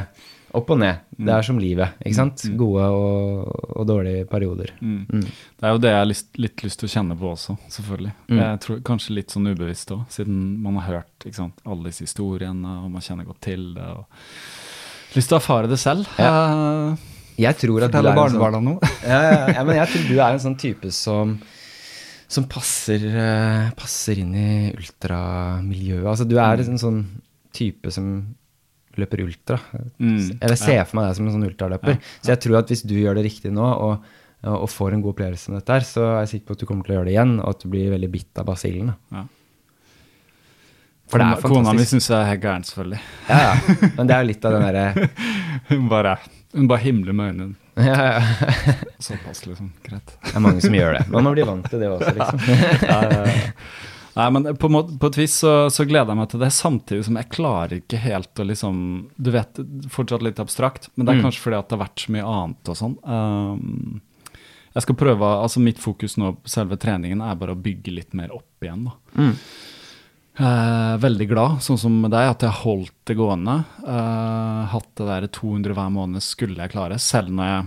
[0.56, 1.02] opp og ned.
[1.18, 2.44] Det er som livet, ikke sant.
[2.48, 2.54] Mm.
[2.60, 4.72] Gode og, og dårlige perioder.
[4.80, 5.00] mm.
[5.08, 5.26] Mm.
[5.58, 8.14] Det er jo det jeg har lyst, litt lyst til å kjenne på også, selvfølgelig.
[8.30, 8.40] Mm.
[8.40, 12.06] Jeg tror Kanskje litt sånn ubevisst òg, siden man har hørt ikke sant, alle disse
[12.06, 13.92] historiene, og man kjenner godt til det.
[13.92, 16.08] og Lyst til å erfare det selv.
[16.20, 16.96] Ja.
[17.38, 18.92] Jeg tror at Fortelle sånn, barnebarna noe.
[19.12, 21.38] ja, ja, ja, men jeg tror du er en sånn type som
[22.28, 26.04] som passer, eh, passer inn i ultramiljøet.
[26.04, 26.98] Altså, du er en sånn
[27.56, 28.10] type som
[29.00, 29.58] løper ultra.
[29.98, 30.84] Mm, Eller ser ja.
[30.88, 31.96] for meg deg som en sånn ultraløper.
[31.96, 34.06] Ja, Så jeg tror at hvis du gjør det riktig nå, og,
[34.48, 36.68] og får en god opplevelse med dette her, så er jeg sikker på at du
[36.70, 38.92] kommer til å gjøre det igjen, og at du blir veldig bitt av basillen.
[39.14, 39.24] Ja.
[41.08, 41.54] For det er fantastisk.
[41.56, 42.98] Kona mi syns jeg er helt gæren, selvfølgelig.
[43.30, 43.76] Ja, ja.
[43.96, 45.08] Men det er jo litt av den derre
[45.70, 46.12] Hun bare,
[46.52, 47.54] hun bare himler med øynene.
[47.80, 48.74] ja, ja.
[49.00, 49.70] Såpass, liksom.
[49.86, 50.12] Greit.
[50.26, 51.04] Det er mange som gjør det.
[51.14, 52.42] Man må bli vant til det også, liksom.
[52.90, 53.54] Ja, ja, ja.
[54.18, 57.04] Nei, men på, måte, på et vis så, så gleder jeg meg til det, samtidig
[57.06, 58.80] som jeg klarer ikke helt å liksom
[59.14, 59.60] Du vet,
[59.94, 61.24] fortsatt litt abstrakt, men det er Mm.
[61.28, 62.96] kanskje fordi at det har vært så mye annet og sånn.
[63.06, 64.00] Um,
[64.74, 68.12] jeg skal prøve, altså Mitt fokus nå på selve treningen er bare å bygge litt
[68.18, 68.84] mer opp igjen.
[68.90, 68.96] da.
[69.22, 69.34] Mm.
[70.38, 73.56] Eh, veldig glad, sånn som deg, at jeg holdt det gående.
[73.82, 77.66] Eh, hatt det der 200 hver måned skulle jeg klare, selv når jeg,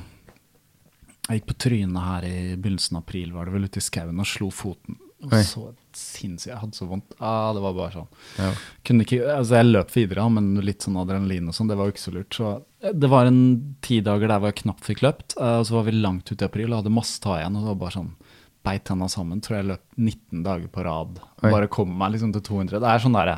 [1.28, 4.20] jeg gikk på trynet her i begynnelsen av april, var det vel ute i skauen
[4.24, 5.64] og slo foten Og så
[5.94, 6.50] sinnssykt.
[6.52, 7.16] Jeg hadde så vondt.
[7.20, 8.08] Ah, det var bare sånn.
[8.40, 8.52] Ja.
[8.96, 12.04] Ikke, altså jeg løp videre, men litt sånn adrenalin og sånn, det var jo ikke
[12.06, 12.38] så lurt.
[12.38, 12.52] Så
[12.82, 13.42] eh, det var en
[13.86, 16.42] ti dager der hvor jeg knapt fikk løpt, eh, og så var vi langt ut
[16.42, 18.14] i april og hadde masse ta igjen, og det var bare sånn
[18.66, 19.42] beit tenna sammen.
[19.44, 21.22] Tror jeg løp 19 dager på rad.
[21.42, 22.82] Bare kom meg liksom til 200.
[22.82, 23.36] Det er sånn der,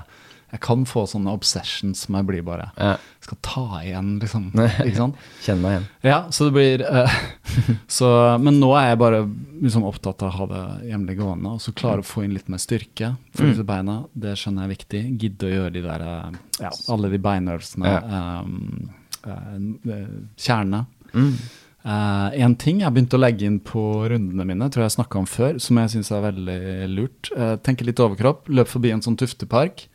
[0.54, 2.94] jeg, kan få sånne obsessions som jeg blir bare Ja.
[3.24, 4.50] Skal ta igjen, liksom.
[4.86, 5.26] Ikke sant?
[5.46, 5.88] Kjenn meg igjen.
[6.06, 7.18] Ja, så det blir uh,
[7.98, 8.10] så,
[8.44, 9.24] Men nå er jeg bare
[9.64, 12.52] liksom opptatt av å ha det hjemlig gående, og så klare å få inn litt
[12.52, 13.70] mer styrke Følge mm.
[13.70, 13.98] beina.
[14.14, 15.04] Det skjønner jeg er viktig.
[15.24, 17.94] Gidde å gjøre de der uh, ja, alle de beinøvelsene.
[17.98, 18.40] Ja.
[18.44, 18.90] Um,
[19.26, 20.86] uh, kjernene.
[21.14, 21.36] Mm.
[21.84, 25.20] Eh, en ting jeg begynte å legge inn på rundene mine, tror jeg jeg snakka
[25.20, 26.60] om før, som jeg syns er veldig
[26.94, 27.32] lurt.
[27.36, 29.88] Uh, tenke litt overkropp, løp forbi en sånn tuftepark,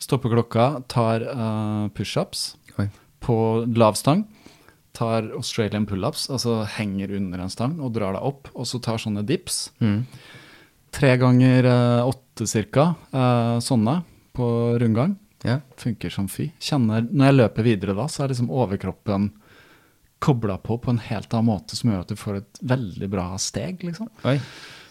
[0.00, 2.54] stopper klokka, tar uh, pushups
[3.20, 3.36] på
[3.76, 4.24] lav stang.
[4.96, 8.48] Tar Australian pullups, altså henger under en stang og drar deg opp.
[8.56, 9.68] Og så tar sånne dips.
[9.78, 10.02] Mm.
[10.96, 14.00] Tre ganger uh, åtte cirka, uh, sånne
[14.36, 14.48] på
[14.80, 15.14] rundgang.
[15.44, 15.62] Yeah.
[15.80, 16.50] Funker som fy.
[16.60, 19.30] Kjenner, når jeg løper videre da, så er liksom overkroppen
[20.20, 23.30] kobla på på en helt annen måte som gjør at du får et veldig bra
[23.40, 24.10] steg, liksom.
[24.28, 24.36] Oi.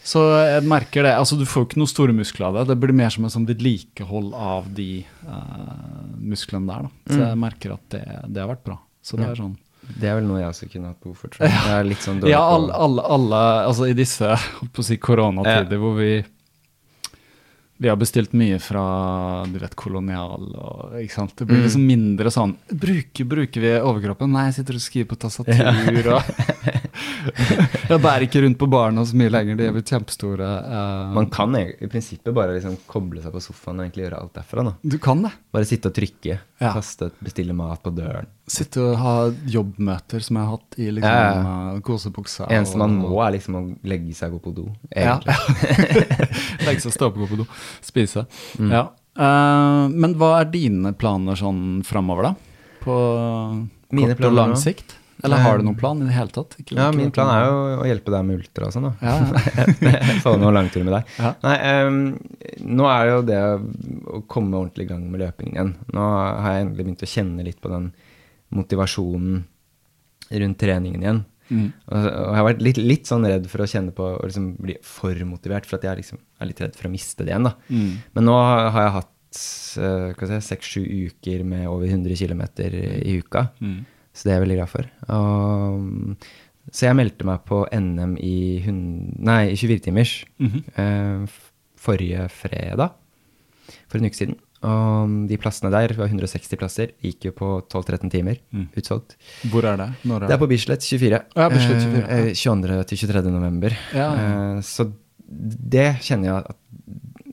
[0.10, 1.14] Så jeg merker det.
[1.20, 2.64] Altså, du får jo ikke noe store muskler av det.
[2.72, 6.88] Det blir mer som et sånn vedlikehold av de uh, musklene der.
[6.88, 7.14] Da.
[7.14, 8.02] Så jeg merker at det,
[8.34, 8.80] det har vært bra.
[9.06, 9.34] Så det Ja.
[9.36, 9.58] er sånn
[9.90, 11.62] Det er vel noe jeg også kunne hatt behov for, tror jeg.
[11.70, 13.40] Jeg litt sånn dårlig Ja, alle, alle, alle
[13.70, 14.36] altså i disse
[14.74, 16.12] på å si koronatider hvor vi
[17.80, 21.32] vi har bestilt mye fra du vet, kolonial og ikke sant?
[21.40, 24.34] Det blir liksom mindre sånn Bruker, bruker vi overkroppen?
[24.36, 26.22] Nei, jeg sitter og skriver på tastatur og
[27.90, 30.48] Jeg bærer ikke rundt på barna så mye lenger, de er blitt kjempestore.
[30.66, 34.20] Uh, Man kan e- i prinsippet bare liksom koble seg på sofaen og egentlig gjøre
[34.22, 34.66] alt derfra.
[34.70, 34.74] da.
[34.94, 35.32] Du kan det.
[35.56, 36.74] Bare sitte og trykke, Ja.
[36.76, 38.28] kaste, bestille mat på døren.
[38.50, 39.16] Sitte og ha
[39.46, 42.48] jobbmøter som jeg har hatt i liksom Ja, eh, kosebuksa.
[42.50, 44.68] Eneste man må, er liksom å legge seg og gå på do.
[44.96, 45.20] Ja.
[46.66, 47.48] Legge seg, stå opp, gå på do,
[47.86, 48.26] spise.
[48.60, 48.72] Mm.
[48.74, 48.86] Ja.
[49.20, 52.36] Uh, men hva er dine planer sånn framover, da?
[52.84, 52.96] På
[53.90, 54.96] kort og lang sikt?
[55.24, 56.56] Eller har du noen plan i det hele tatt?
[56.62, 58.94] Ikke- Ja, ikke min plan er jo å hjelpe deg med ultra og sånn, da.
[59.02, 59.16] Ja,
[59.90, 60.20] ja.
[60.24, 61.16] Få noen langturer med deg.
[61.20, 61.34] Ja.
[61.44, 61.56] Nei,
[61.88, 62.00] um,
[62.80, 63.42] nå er det jo det
[64.16, 65.74] å komme ordentlig i gang med løpingen igjen.
[65.94, 66.06] Nå
[66.44, 67.92] har jeg endelig begynt å kjenne litt på den
[68.56, 69.44] motivasjonen
[70.30, 71.22] rundt treningen igjen.
[71.50, 71.70] Mm.
[71.90, 74.52] Og, og jeg har vært litt, litt sånn redd for å kjenne på å liksom
[74.62, 77.48] bli for motivert, for at jeg liksom er litt redd for å miste det igjen.
[77.50, 77.56] da.
[77.74, 77.94] Mm.
[78.16, 79.16] Men nå har jeg hatt
[80.30, 83.48] eh, seks-sju uker med over 100 km i uka.
[83.62, 83.80] Mm.
[84.20, 84.90] Så det er jeg veldig glad for.
[85.16, 86.28] Og,
[86.70, 91.30] så jeg meldte meg på NM i, i 24-timers mm -hmm.
[91.80, 92.92] forrige fredag,
[93.88, 94.36] for en uke siden.
[94.60, 98.68] Og de plassene der, det var 160 plasser, gikk jo på 12-13 timer, Mm.
[98.76, 99.16] utsolgt.
[99.52, 99.90] Hvor er det?
[100.04, 101.22] Er Det er på Bislett 24.
[101.36, 102.08] Ja, Bislett 24, ja.
[102.08, 102.84] Eh, eh, 22.
[102.84, 103.32] til 23.
[103.32, 103.78] november.
[103.94, 104.56] Ja, ja.
[104.58, 104.92] Eh, så
[105.30, 106.58] det kjenner jeg at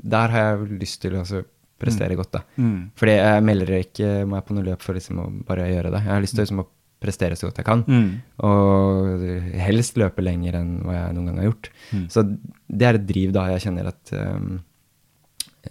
[0.06, 1.42] Der har jeg lyst til å altså,
[1.80, 2.40] prestere godt, da.
[2.56, 2.92] Mm.
[2.94, 6.04] Fordi jeg melder ikke meg på noe løp for liksom å bare gjøre det.
[6.04, 6.68] Jeg har lyst til liksom, å
[7.02, 7.82] prestere så godt jeg kan.
[7.86, 8.10] Mm.
[8.48, 9.24] Og
[9.66, 11.70] helst løpe lenger enn hva jeg noen gang har gjort.
[11.92, 12.04] Mm.
[12.12, 14.54] Så det er et driv da jeg kjenner at um,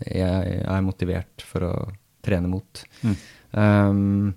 [0.06, 1.74] jeg er motivert for å
[2.26, 2.84] trene mot.
[3.06, 3.16] Mm.
[3.56, 4.34] Um,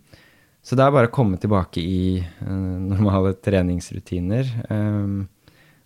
[0.63, 4.49] så det er bare å komme tilbake i uh, normale treningsrutiner.
[4.69, 5.27] Um,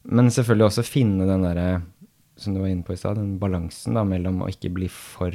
[0.03, 1.83] men selvfølgelig også finne den derre,
[2.41, 5.35] som du var inne på i stad, den balansen da, mellom å ikke bli for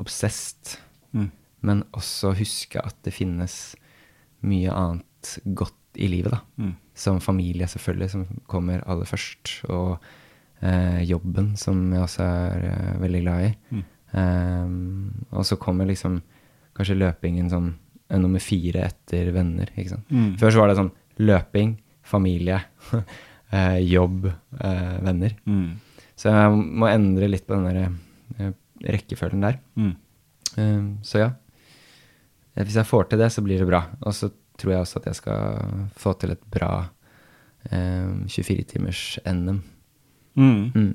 [0.00, 0.78] obsessed,
[1.12, 1.26] Mm.
[1.60, 3.74] men også huske at det finnes
[4.46, 6.40] mye annet godt i livet, da.
[6.62, 6.74] Mm.
[6.94, 9.54] Som familie, selvfølgelig, som kommer aller først.
[9.72, 9.96] Og
[10.62, 13.52] eh, jobben, som jeg også er eh, veldig glad i.
[13.72, 13.82] Mm.
[14.12, 16.18] Um, og så kommer liksom
[16.76, 17.70] kanskje løpingen som
[18.08, 20.12] eh, nummer fire etter venner, ikke sant.
[20.12, 20.34] Mm.
[20.40, 21.76] Før så var det sånn løping,
[22.08, 22.60] familie,
[23.56, 25.36] eh, jobb, eh, venner.
[25.48, 25.68] Mm.
[26.18, 27.82] Så jeg må endre litt på den der
[28.38, 28.52] eh,
[28.92, 29.60] rekkefølgen der.
[29.78, 29.94] Mm.
[30.52, 31.30] Um, så ja.
[32.56, 33.84] Eh, Hvis jeg får til det, så blir det bra.
[34.02, 34.30] Og så
[34.60, 36.72] tror jeg også at jeg skal få til et bra
[37.70, 39.62] eh, 24-timers NM.
[40.36, 40.72] Mm.
[40.74, 40.92] Mm.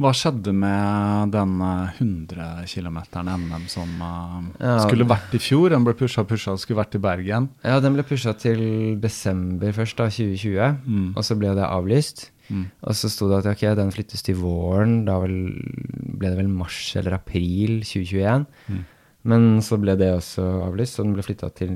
[0.00, 4.78] Hva skjedde med den eh, 100 km NM som eh, Ja.
[4.86, 5.68] skulle vært i fjor?
[5.74, 7.50] Den ble pusha pusha og skulle vært i Bergen.
[7.64, 10.78] Ja, den ble pusha til desember først, da, 2020.
[10.86, 11.10] Mm.
[11.16, 12.30] Og så ble det avlyst.
[12.50, 12.64] Mm.
[12.82, 15.02] Og så sto det at ok, den flyttes til våren.
[15.06, 18.46] Da ble det vel mars eller april 2021.
[18.72, 18.80] Mm.
[19.24, 21.74] Men så ble det også avlyst, så den ble flytta til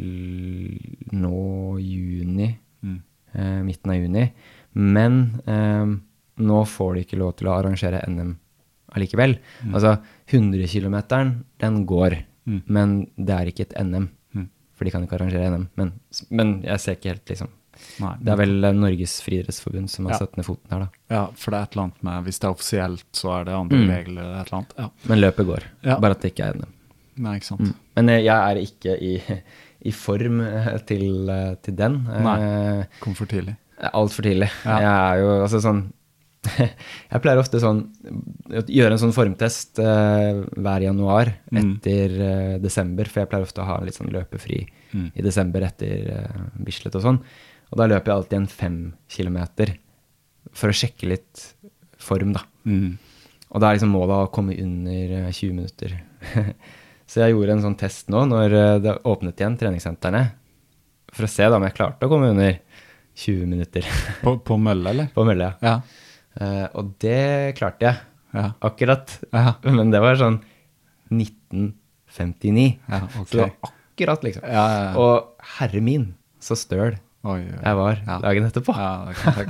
[1.12, 2.50] nå juni.
[2.84, 3.00] Mm.
[3.34, 4.24] eh, midten av juni.
[4.74, 5.94] Men eh,
[6.44, 8.34] nå får de ikke lov til å arrangere NM
[8.94, 9.38] allikevel.
[9.72, 9.96] Altså
[10.30, 10.96] 100 km,
[11.60, 12.58] den går, Mm.
[12.68, 14.10] men det er ikke et NM.
[14.36, 14.48] Mm.
[14.76, 15.62] For de kan ikke arrangere NM.
[15.80, 15.92] Men,
[16.30, 17.48] men jeg ser ikke helt liksom
[17.98, 18.10] Nei.
[18.20, 20.18] Det er vel eh, Norges friidrettsforbund som har Ja.
[20.20, 20.88] satt ned foten her, da.
[21.10, 23.54] Ja, for det er et eller annet med Hvis det er offisielt, så er det
[23.56, 23.88] andre Mm.
[23.90, 24.74] regler eller et eller annet.
[24.78, 24.88] Ja.
[25.08, 25.62] Men løpet går.
[25.82, 25.96] Ja.
[25.98, 26.73] Bare at det ikke er NM.
[27.16, 27.60] Nei, ikke sant.
[27.68, 27.74] Mm.
[27.96, 29.12] Men eh, jeg er ikke i,
[29.90, 32.00] i form eh, til, eh, til den.
[32.08, 32.38] Nei.
[33.02, 33.54] Kom for tidlig.
[33.92, 34.48] Altfor tidlig.
[34.64, 34.78] Ja.
[34.80, 35.84] Jeg er jo altså sånn
[37.12, 37.78] Jeg pleier ofte sånn
[38.68, 41.70] gjøre en sånn formtest uh, hver januar Mm.
[41.78, 45.08] etter eh, desember, for jeg pleier ofte å ha litt sånn løpefri Mm.
[45.18, 47.16] i desember etter uh, Bislett og sånn.
[47.72, 48.76] Og da løper jeg alltid en fem
[49.10, 49.72] kilometer
[50.54, 51.46] for å sjekke litt
[51.98, 52.44] form, da.
[52.68, 52.92] Mm.
[53.50, 55.96] Og da er liksom målet å komme under eh, 20 minutter.
[57.06, 60.22] Så jeg gjorde en sånn test nå når eh, det åpnet igjen treningssentrene,
[61.14, 62.56] for å se da om jeg klarte å komme under
[63.14, 63.84] 20 minutter
[64.24, 65.10] På, på mølle, eller?
[65.14, 65.52] på mølle.
[65.62, 65.76] Ja.
[66.34, 68.00] Uh, og det klarte jeg.
[68.34, 68.48] Ja.
[68.66, 69.12] Akkurat.
[69.30, 69.52] Ja.
[69.76, 70.40] Men det var sånn
[71.12, 72.64] 1959.
[72.88, 73.24] Ja, okay.
[73.28, 74.48] Så det var akkurat, liksom.
[74.98, 76.08] Og herre min,
[76.42, 77.60] så støl Oi, oi.
[77.62, 78.18] jeg var Ja.
[78.20, 78.74] dagen etterpå.
[78.76, 79.46] Ja, det.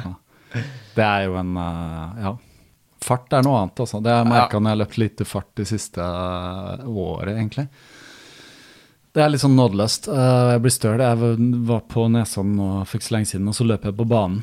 [0.95, 2.31] Det er jo en uh, Ja.
[3.05, 4.01] Fart er noe annet, altså.
[4.05, 7.67] Det har jeg merka når jeg har løpt lite fart det siste eh, året, egentlig.
[9.15, 10.09] Det er litt sånn nådeløst.
[10.11, 11.03] Eh, Jeg blir støl.
[11.05, 11.39] Jeg
[11.69, 12.57] var på Nesodden
[12.89, 14.41] for ikke så lenge siden, og så løp jeg på banen.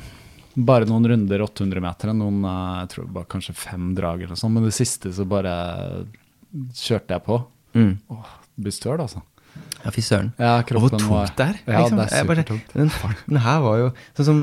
[0.52, 4.52] Bare noen runder 800 meter, noen, eh, jeg tror var kanskje fem drag eller sånt,
[4.54, 5.52] men det siste så bare
[6.76, 7.38] kjørte jeg på.
[7.76, 7.92] Mm.
[8.12, 9.22] Åh, det blir støl, altså.
[9.82, 10.30] Ja, fy søren.
[10.38, 11.56] Ja, Og hvor kroppen tungt det er.
[11.66, 11.98] Ja, liksom.
[11.98, 12.72] det er supertungt.
[12.78, 14.42] Den farten her var jo sånn som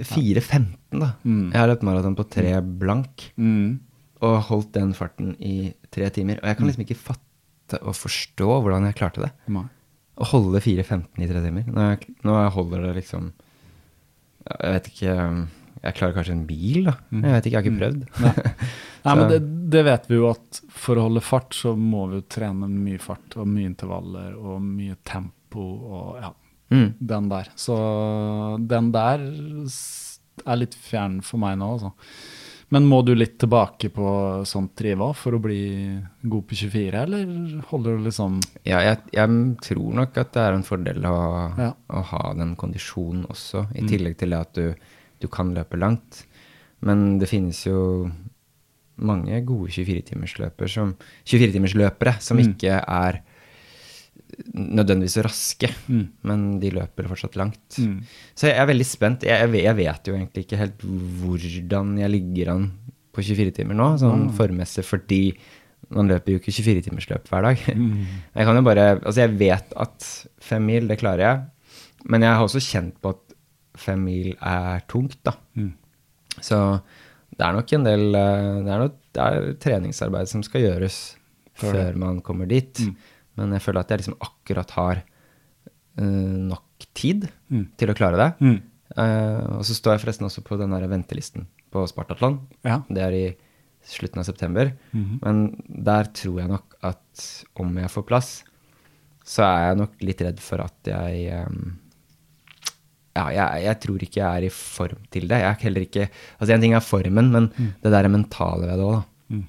[0.00, 0.66] 4.15,
[1.00, 1.12] da.
[1.24, 1.50] Mm.
[1.52, 3.80] Jeg har løpt maraton på tre blank Mm.
[4.22, 6.38] og holdt den farten i tre timer.
[6.42, 9.32] Og jeg kan liksom ikke fatte og forstå hvordan jeg klarte det.
[9.48, 9.64] Nei.
[10.20, 11.64] Å holde 4.15 i tre timer.
[11.72, 13.32] Når jeg, når jeg holder det liksom
[14.42, 15.14] Jeg vet ikke
[15.82, 16.94] Jeg klarer kanskje en bil, da.
[17.10, 18.02] Jeg vet ikke, jeg har ikke prøvd.
[18.22, 18.52] Nei,
[19.06, 19.38] Nei men det,
[19.72, 23.00] det vet vi jo at for å holde fart, så må vi jo trene mye
[23.02, 26.30] fart og mye intervaller og mye tempo og ja,
[26.72, 26.86] Mm.
[26.98, 27.48] den der.
[27.56, 27.76] Så
[28.68, 29.26] den der
[30.46, 31.92] er litt fjern for meg nå, altså.
[32.72, 34.06] Men må du litt tilbake på
[34.48, 35.58] sånt triva for å bli
[36.24, 37.34] god på 24, eller
[37.68, 39.28] holder du liksom Ja, jeg, jeg
[39.66, 41.18] tror nok at det er en fordel å,
[41.60, 41.70] Ja.
[41.92, 44.72] å ha den kondisjonen også, i tillegg til at du,
[45.20, 46.22] du kan løpe langt.
[46.80, 48.08] Men det finnes jo
[49.02, 50.96] mange gode 24-timersløpere som,
[51.28, 53.20] 24 som ikke er
[54.54, 56.04] nødvendigvis raske, Mm.
[56.28, 57.78] men de løper fortsatt langt.
[57.78, 57.98] Mm.
[58.34, 59.22] Så jeg er veldig spent.
[59.28, 60.84] Jeg, jeg, vet, jeg vet jo egentlig ikke helt
[61.22, 62.70] hvordan jeg ligger an
[63.12, 65.22] på 24 timer nå, sånn formmessig, fordi
[65.92, 67.58] man løper jo ikke 24-timersløp hver dag.
[68.38, 70.06] Jeg kan jo bare Altså, jeg vet at
[70.40, 71.42] fem mil, det klarer jeg,
[72.08, 73.34] men jeg har også kjent på at
[73.82, 75.34] fem mil er tungt, da.
[75.58, 75.72] Mm.
[76.40, 76.58] Så
[77.36, 80.96] det er nok en del eh, Det er, nok, det er treningsarbeid som skal gjøres
[81.12, 82.80] er før man kommer dit.
[82.80, 82.96] Mm.
[83.42, 87.66] Men jeg føler at jeg liksom akkurat har uh, nok tid Mm.
[87.78, 88.30] til å klare det.
[88.40, 88.60] Mm.
[88.96, 92.40] Uh, og så står jeg forresten også på den der ventelisten på Spartatland.
[92.64, 92.78] Ja.
[92.88, 93.26] Det er i
[93.88, 94.72] slutten av september.
[94.92, 95.18] Mhm.
[95.22, 95.38] Men
[95.68, 97.22] der tror jeg nok at
[97.60, 98.30] om jeg får plass,
[99.24, 101.78] så er jeg nok litt redd for at jeg um,
[103.14, 105.38] Ja, jeg, jeg tror ikke jeg er i form til det.
[105.42, 106.06] Jeg er heller ikke
[106.40, 107.50] Altså, en ting er formen, men
[107.82, 109.02] det der mentale ved det òg.
[109.28, 109.42] Mm.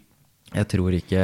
[0.58, 1.24] Jeg tror ikke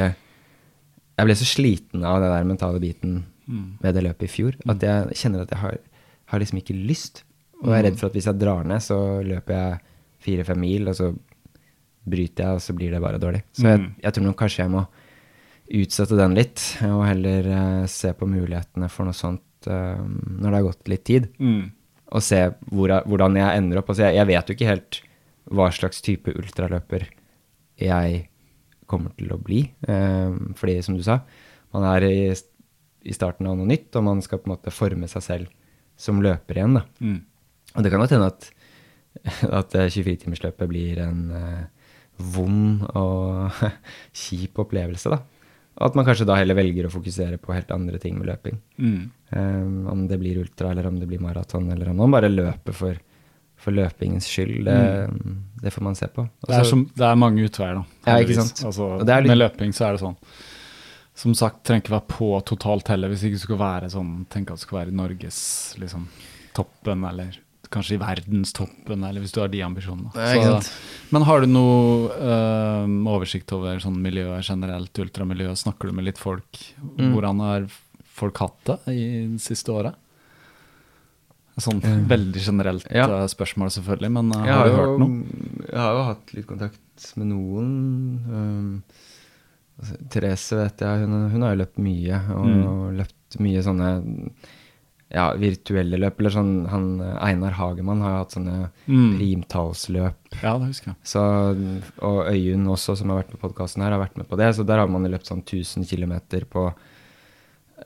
[1.20, 3.78] Jeg ble så sliten av den der mentale biten Mm.
[3.82, 5.78] ved det løpet i fjor at jeg kjenner at jeg har,
[6.30, 7.24] har liksom ikke lyst.
[7.62, 9.80] Og jeg er redd for at hvis jeg drar ned, så løper jeg
[10.22, 11.08] fire-fem mil, og så
[12.06, 13.42] bryter jeg, og så blir det bare dårlig.
[13.52, 13.94] Så jeg, Mm.
[14.04, 14.86] jeg tror nok kanskje jeg må
[15.70, 20.54] utsette den litt, og heller uh, se på mulighetene for noe sånt uh, når det
[20.60, 21.28] har gått litt tid.
[21.38, 21.70] Mm.
[22.12, 22.40] Og se
[22.70, 23.88] hvor, jeg- hvordan jeg ender opp.
[23.90, 25.02] Altså jeg, jeg vet jo ikke helt
[25.50, 27.08] hva slags type ultraløper
[27.80, 28.28] jeg
[28.90, 29.64] kommer til å bli.
[29.86, 31.20] Eh, fordi, som du sa,
[31.74, 35.08] man er i, i starten av noe nytt, og man skal på en måte forme
[35.10, 35.50] seg selv
[36.00, 36.78] som løper igjen.
[36.80, 36.86] Da.
[37.04, 37.18] Mm.
[37.76, 38.48] Og det kan godt hende at,
[39.62, 41.68] at eh, 24-timersløpet blir en eh,
[42.34, 43.60] vond og
[44.22, 45.22] kjip opplevelse, da.
[45.80, 48.58] Og at man kanskje da heller velger å fokusere på helt andre ting med løping.
[48.76, 49.04] Mm.
[49.32, 52.76] Um, om det blir ultra, eller om det blir maraton, eller om man bare løper
[52.76, 52.98] for,
[53.60, 54.64] for løpingens skyld.
[54.64, 54.78] Det,
[55.62, 56.24] det får man se på.
[56.46, 57.84] Det er, som, det er mange utveier, da.
[58.06, 58.16] Ja.
[58.68, 60.16] Altså, litt- Med løping så er det sånn.
[61.20, 64.54] Som sagt, trenger ikke være på totalt heller, hvis ikke du skal være sånn tenke
[64.54, 65.40] at du skal være i Norges
[65.82, 66.06] liksom,
[66.56, 67.36] toppen, eller
[67.70, 70.10] kanskje i verdenstoppen, eller hvis du har de ambisjonene.
[70.16, 70.56] Ja,
[71.14, 75.60] men har du noe øh, oversikt over sånn miljøet generelt, ultramiljøet?
[75.60, 76.48] Snakker du med litt folk?
[76.96, 77.12] Mm.
[77.12, 77.68] Hvordan har
[78.20, 79.04] folk hatt det i
[79.36, 79.94] det siste året?
[81.58, 83.06] Sånn veldig generelt Ja.
[83.08, 85.66] øh, spørsmål, selvfølgelig, men øh, har du jo, hørt noe?
[85.68, 87.74] Jeg har jo hatt litt kontakt med noen.
[88.30, 88.82] Um,
[89.80, 92.96] altså, Therese vet jeg, hun, hun har jo løpt mye, og Mm.
[93.02, 93.90] løpt mye sånne
[95.10, 96.20] ja, virtuelle løp.
[96.20, 99.18] Eller sånn han, Einar Hagemann har jo hatt sånne Mm.
[99.18, 100.14] primtallsløp.
[100.42, 100.96] Ja, det husker jeg.
[101.02, 101.20] Så,
[102.00, 104.54] og Øyunn også, som har vært på podkasten her, har vært med på det.
[104.54, 106.14] Så der har man løpt sånn 1000 km
[106.48, 106.74] på eh,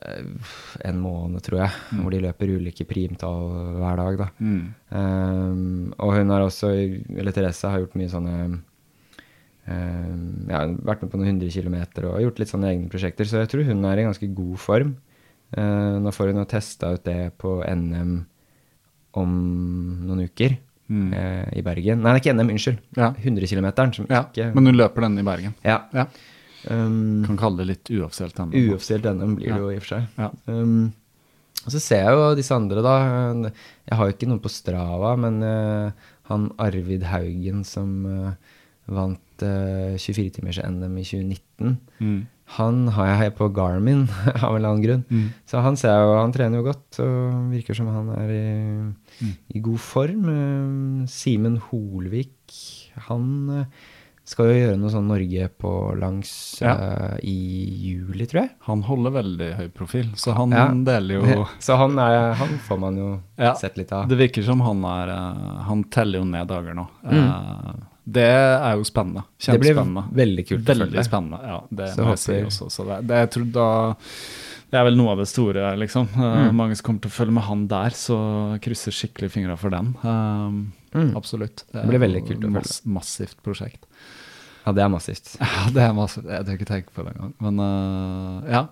[0.05, 1.73] en måned, tror jeg.
[1.97, 3.49] Hvor de løper ulike primtall
[3.79, 4.29] hver dag, da.
[4.39, 4.61] Mm.
[4.91, 6.73] Um, og hun har også,
[7.15, 8.59] eller Therese, har gjort mye sånne um,
[10.51, 13.29] Ja, vært med på noen hundre kilometer og gjort litt sånne egne prosjekter.
[13.29, 14.95] Så jeg tror hun er i ganske god form.
[15.55, 18.15] Uh, nå får hun jo testa ut det på NM
[19.21, 19.35] om
[20.05, 20.59] noen uker.
[20.93, 21.09] Mm.
[21.17, 22.05] Uh, I Bergen.
[22.05, 22.85] Nei, det er ikke NM, unnskyld.
[23.01, 23.15] Ja.
[23.17, 23.69] 100 km,
[24.13, 24.27] ja.
[24.29, 25.57] ikke Men hun løper den i Bergen.
[25.65, 25.81] Ja.
[25.97, 26.09] Ja.
[26.71, 28.53] Um, Kan kalle det litt uoffisielt NM.
[28.71, 29.59] Uoffisielt NM blir det Ja.
[29.63, 30.07] jo i og for seg.
[30.19, 30.31] Ja.
[30.47, 30.93] Um,
[31.65, 32.95] og så ser jeg jo disse andre, da.
[33.89, 35.91] Jeg har jo ikke noen på Strava, men uh,
[36.29, 38.33] han Arvid Haugen som uh,
[38.87, 42.27] vant uh, 24-timers-NM i 2019, Mm.
[42.59, 44.03] han har jeg på Garmin
[44.43, 45.05] av en eller annen grunn.
[45.09, 45.29] Mm.
[45.49, 48.45] Så han ser jeg jo, han trener jo godt og virker som han er i,
[49.23, 49.31] Mm.
[49.55, 50.25] i god form.
[50.29, 52.53] Eh, Simen Holvik,
[53.09, 53.29] han
[53.61, 53.67] eh,
[54.25, 55.71] skal jo gjøre noe sånn Norge på
[56.01, 56.31] langs
[56.63, 56.73] Ja.
[56.75, 57.35] uh, i
[57.85, 58.51] juli, tror jeg.
[58.69, 60.69] Han holder veldig høy profil, så han Ja.
[60.73, 64.09] deler jo Så han, er, han får man jo Ja, sett litt av.
[64.09, 66.87] Det virker som han er eh, Han teller jo ned dager nå.
[67.05, 67.29] Mm.
[67.29, 69.23] Uh, det er jo spennende.
[69.41, 70.03] Det blir Kjempespennende.
[70.13, 71.39] veldig kult Veldig spennende.
[71.45, 72.71] Ja, det Så må jeg si også.
[72.73, 73.69] Så det, det, jeg tror da
[74.75, 76.09] det er vel noe av det store, liksom.
[76.17, 76.49] Mm.
[76.59, 78.17] Mange som kommer til å følge med han der, så
[78.65, 79.93] krysser skikkelig fingra for den.
[80.03, 81.17] Um, Mm.
[81.19, 81.65] Absolutt.
[81.75, 82.51] Det blir veldig kult å følge.
[82.55, 83.81] mass, Massivt prosjekt.
[84.65, 85.35] Ja, det er massivt.
[85.45, 86.29] Ja, det er massivt.
[86.31, 87.33] Jeg tør ikke tenke på det engang.
[87.45, 88.63] Men uh, ja.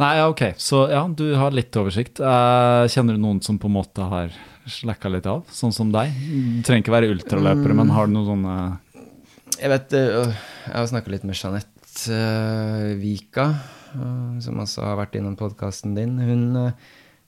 [0.00, 0.42] Nei, ja, ok.
[0.58, 2.22] Så ja, du har litt oversikt.
[2.24, 4.32] Uh, kjenner du noen som på en måte har
[4.70, 6.12] slacka litt av, sånn som deg?
[6.14, 8.54] Du trenger ikke være ultraløpere, men har du noen sånne
[9.60, 10.32] Jeg vet, uh,
[10.66, 12.20] jeg har snakka litt med Jeanette
[13.00, 13.46] Vika,
[14.40, 16.12] som også har vært innom podkasten din.
[16.22, 16.44] Hun,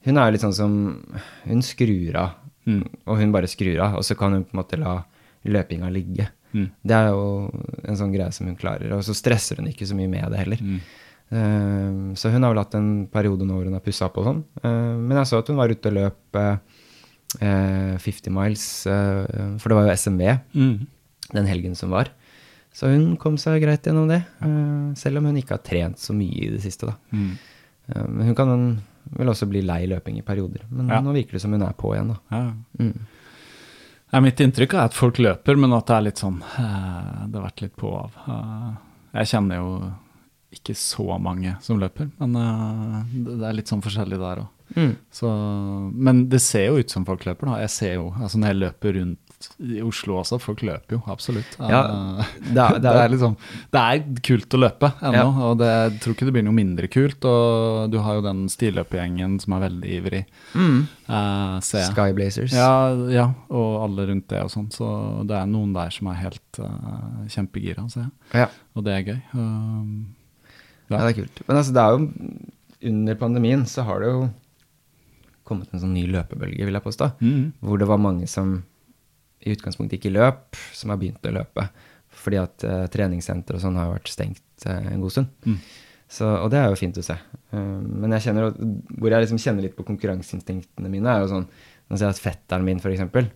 [0.07, 0.77] hun er jo litt sånn som
[1.49, 2.85] Hun skrur av, Mm.
[3.11, 3.97] og hun bare skrur av.
[3.99, 5.01] Og så kan hun på en måte la
[5.51, 6.29] løpinga ligge.
[6.55, 6.67] Mm.
[6.85, 7.51] Det er jo
[7.89, 8.93] en sånn greie som hun klarer.
[8.97, 10.61] Og så stresser hun ikke så mye med det heller.
[10.61, 10.81] Mm.
[11.33, 14.27] Uh, så hun har vel hatt en periode nå hvor hun har pussa opp og
[14.29, 14.43] sånn.
[14.65, 16.57] Uh, men jeg så at hun var ute og løp eh,
[17.41, 20.87] eh, 50 miles, for det var jo SMV Mm.
[21.33, 22.11] den helgen som var.
[22.73, 24.23] Så hun kom seg greit gjennom det,
[24.97, 26.87] selv om hun ikke har trent så mye i det siste.
[26.89, 26.95] da.
[27.13, 27.33] Mm.
[28.17, 28.53] Men hun kan
[29.19, 30.63] vel også bli lei løping i perioder.
[30.71, 31.01] Men Ja.
[31.01, 32.09] nå virker det som hun er på igjen.
[32.09, 32.19] da.
[32.31, 32.53] Ja.
[32.79, 32.99] Mm.
[34.13, 37.39] Ja, mitt inntrykk er at folk løper, men at det er litt sånn eh, Det
[37.39, 38.19] har vært litt på og av.
[38.29, 38.73] Eh,
[39.23, 39.71] jeg kjenner jo
[40.53, 44.51] ikke så mange som løper, men eh, det det er litt sånn forskjellig der òg.
[44.77, 44.93] Mm.
[45.13, 45.31] Så,
[46.09, 47.57] men det ser jo ut som folk løper, da.
[47.65, 51.57] Jeg ser jo, altså Når jeg løper rundt i Oslo også, folk løper jo, absolutt.
[51.59, 53.37] Ja, Eh, det er- det, det er- liksom,
[53.73, 55.27] det er kult å løpe ennå, Ja.
[55.49, 57.25] og det, jeg tror ikke det blir noe mindre kult.
[57.25, 60.25] Og du har jo den stilløpergjengen som er veldig ivrig,
[60.55, 60.87] Mm.
[61.09, 61.61] Uh.
[61.61, 62.53] Skyblazers.
[62.53, 64.71] Ja, ja, og alle rundt det og sånn.
[64.73, 64.87] Så
[65.27, 68.11] det er noen der som er helt uh, kjempegira, ser jeg.
[68.35, 68.49] Ja.
[68.77, 69.21] Og det er gøy.
[69.35, 70.15] Um,
[70.91, 71.43] Ja, det er kult.
[71.49, 74.31] Men altså, det er jo under pandemien så har det jo
[75.49, 77.13] kommet en sånn ny løpebølge, vil jeg påstå.
[77.21, 78.63] mm, Hvor det var mange som
[79.43, 81.67] i utgangspunktet ikke løp, som har begynt å løpe.
[82.23, 85.33] Fordi at uh, treningssenter og sånn har vært stengt uh, en god stund.
[85.49, 85.59] Mm.
[86.13, 87.17] Så, og det er jo fint å se.
[87.55, 88.51] Uh, men jeg kjenner,
[88.99, 91.49] hvor jeg liksom kjenner litt på konkurranseinstinktene mine, er jo sånn
[91.91, 93.27] Nå ser jeg at fetteren min, eksempel,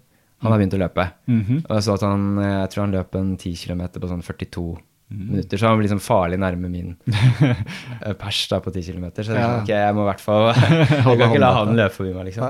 [0.41, 1.05] han har begynt å løpe.
[1.29, 1.59] mhm.
[1.67, 4.63] Og jeg så at han Jeg tror han løp en 10 km på sånn 42
[4.71, 4.96] Mm.
[5.09, 9.07] Minutter, så han blir liksom farlig nærme min eh, pers da på 10 km.
[9.23, 9.61] Så jeg, Ja.
[9.63, 12.45] ok, jeg må i hvert fall Jeg kan ikke la han løpe forbi meg, liksom.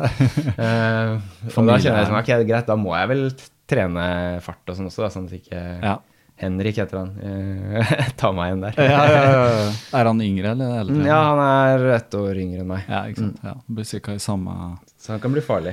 [0.56, 1.20] Uh,
[1.56, 3.24] og da kjenner jeg som, ok, greit, da må jeg vel
[3.68, 4.04] trene
[4.44, 5.96] fart og sånn også, da, sånn at ikke Ja.
[6.36, 7.12] Henrik heter han.
[7.24, 8.74] eh, Ta meg igjen der.
[8.76, 9.68] Ja, ja, ja, ja.
[9.96, 10.96] Er han yngre eller eldre?
[10.98, 13.38] Mm, Ja, han er ett år yngre enn meg, Ja, ikke sant.
[13.44, 14.56] Ja, blir cirka i samme
[15.00, 15.72] så han kan bli farlig.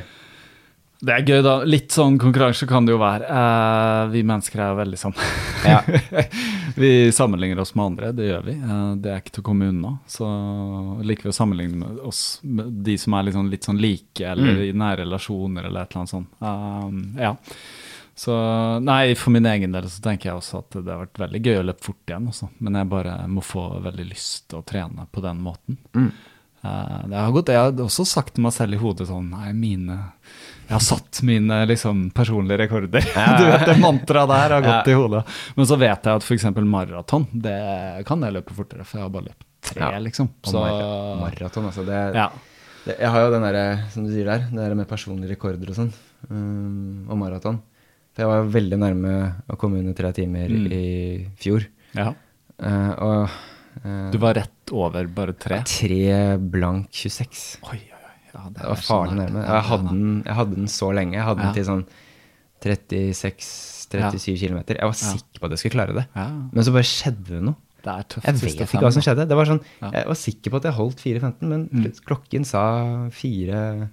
[1.04, 1.54] Det er gøy, da.
[1.68, 3.28] Litt sånn konkurranse kan det jo være.
[3.28, 5.16] Uh, vi mennesker er jo veldig sånn.
[5.68, 5.82] Ja.
[6.80, 8.56] vi sammenligner oss med andre, det gjør vi.
[8.62, 9.98] Uh, det er ikke til å komme unna.
[10.08, 10.28] Så
[11.04, 14.24] liker vi å sammenligne med oss med de som er litt sånn, litt sånn like,
[14.24, 14.62] eller Mm.
[14.64, 16.30] i nære relasjoner, eller et eller annet sånt.
[16.40, 17.36] Uh, ja.
[18.16, 18.34] Så
[18.86, 21.60] nei, for min egen del så tenker jeg også at det har vært veldig gøy
[21.60, 22.50] å løpe fort igjen også.
[22.64, 25.80] Men jeg bare må få veldig lyst til å trene på den måten.
[25.98, 26.12] Mm.
[26.64, 29.50] Uh, det har gått, jeg har også sagt til meg selv i hodet sånn Nei,
[29.52, 29.98] mine
[30.74, 33.04] Jeg har satt mine liksom, personlige rekorder.
[33.40, 35.20] du vet, det mantraet der har gått i hodet.
[35.54, 36.48] Men så vet jeg at f.eks.
[36.66, 37.58] maraton, det
[38.10, 40.32] kan jeg løpe fortere, for jeg har bare løpt tre, liksom.
[40.50, 41.86] Så mar maraton, altså.
[41.86, 42.26] Det, ja.
[42.88, 45.70] det, jeg har jo den derre, som du sier der, det der med personlige rekorder
[45.76, 45.94] og sånn,
[46.32, 47.62] um, og maraton.
[48.14, 49.14] For jeg var veldig nærme
[49.54, 50.68] å komme under tre timer Mm.
[50.74, 50.84] i
[51.42, 51.70] fjor.
[51.98, 52.10] ja.
[52.64, 53.24] Uh, og
[53.84, 55.62] eh, Du var rett over bare tre?
[55.66, 57.60] tre blank 26.
[57.66, 57.88] Oi, oi, oi.
[57.90, 57.93] Ja.
[58.50, 59.42] Det Det var farlig sånn nærme.
[59.48, 61.14] Jeg hadde, den, jeg hadde den så lenge.
[61.14, 61.46] Jeg hadde Ja.
[61.46, 61.86] den til sånn
[62.64, 64.60] 36-37 km.
[64.68, 66.06] Jeg var sikker på at jeg skulle klare det.
[66.16, 66.28] Ja.
[66.52, 67.56] Men så bare skjedde det noe.
[67.84, 68.24] Det er tøft.
[68.30, 69.26] Jeg vet ikke hva som skjedde.
[69.28, 69.90] Det var sånn, Ja.
[69.92, 71.92] Jeg var sikker på at jeg holdt 4.15, men mm.
[72.08, 72.62] klokken sa
[73.12, 73.90] 4.20,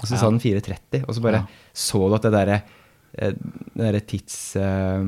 [0.00, 0.18] og så Ja.
[0.22, 1.44] sa den 4.30, og så bare Ja.
[1.74, 2.62] så du at det derre
[3.18, 3.32] eh,
[4.00, 4.56] tids...
[4.56, 5.04] eh,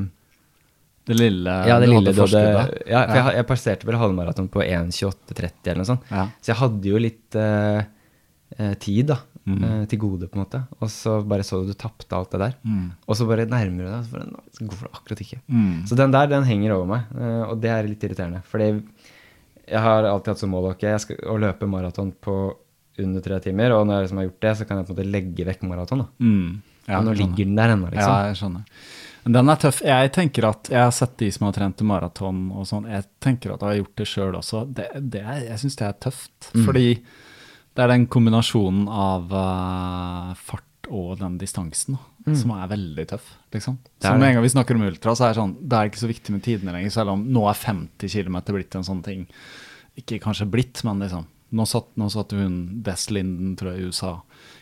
[1.04, 3.00] Det lille ja, det du lille hadde hadde ja, for Ja.
[3.16, 6.08] Jeg, jeg passerte vel halvmaraton på 1.28,30 eller noe sånt.
[6.12, 6.28] Ja.
[6.40, 7.82] Så jeg hadde jo litt eh,
[8.58, 9.62] eh, tid da, Mm.
[9.66, 10.60] eh, til gode, på en måte.
[10.78, 12.52] Og så bare så du du tapte alt det der.
[12.62, 12.92] Mm.
[13.08, 15.38] Og så bare nærmer du deg, og så bare så går det akkurat ikke.
[15.50, 15.72] Mm.
[15.90, 18.44] Så den der, den henger over meg, eh, og det er litt irriterende.
[18.46, 18.68] Fordi
[19.66, 22.36] jeg har alltid hatt som mål okay, jeg skal, å løpe maraton på
[23.02, 24.96] under tre timer, og når jeg liksom har gjort det, så kan jeg på en
[25.00, 26.04] måte legge vekk maraton.
[26.04, 26.08] da.
[26.22, 26.62] Mm.
[26.86, 28.14] Ja, nå ligger den der ennå, liksom.
[28.14, 28.62] Ja, jeg skjønner.
[29.24, 29.82] Den er tøff.
[29.86, 33.54] Jeg tenker at jeg har sett de som har trent maraton og sånn, jeg tenker
[33.54, 34.64] at jeg har gjort det sjøl også.
[34.66, 36.50] Det, det er, jeg syns det er tøft.
[36.50, 36.64] Mm.
[36.66, 36.86] Fordi
[37.72, 41.96] det er den kombinasjonen av uh, fart og den distansen
[42.26, 42.34] mm.
[42.36, 43.28] som er veldig tøff.
[43.54, 43.78] liksom.
[44.02, 46.02] Så med en gang vi snakker om ultra, så er det sånn, det er ikke
[46.02, 49.22] så viktig med tidene lenger, selv om nå er 50 km blitt en sånn ting.
[49.98, 51.28] Ikke kanskje blitt, men liksom.
[51.52, 54.12] Nå satt, nå satt hun Des Linden, tror jeg, i USA.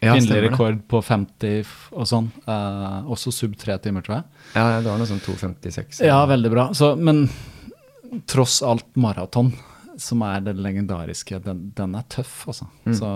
[0.00, 0.86] Ja, Kvinnelig rekord det.
[0.88, 2.30] på 50 og sånn.
[2.48, 4.24] Uh, også sub tre timer, tror jeg.
[4.54, 6.00] Ja, det var noe sånn 2,56.
[6.08, 6.68] Ja, veldig bra.
[6.76, 7.26] Så, men
[8.30, 9.52] tross alt maraton,
[10.00, 12.70] som er det legendariske, den, den er tøff, altså.
[12.96, 13.10] Så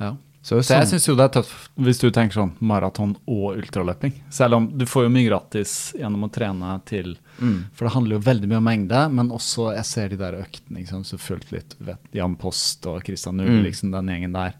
[0.00, 0.14] ja.
[0.46, 3.56] Så, Så jeg sånn- syns jo det er tøft hvis du tenker sånn maraton og
[3.58, 4.12] ultraløping.
[4.30, 7.16] Selv om du får jo mye gratis gjennom å trene til
[7.74, 10.78] For det handler jo veldig mye om mengde, men også jeg ser de der øktene.
[10.78, 11.02] Liksom?
[11.04, 14.54] Så fulgt litt vet, Jan Post og Christian Null, liksom den gjengen der.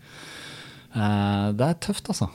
[0.96, 2.28] Eh, det er tøft, altså.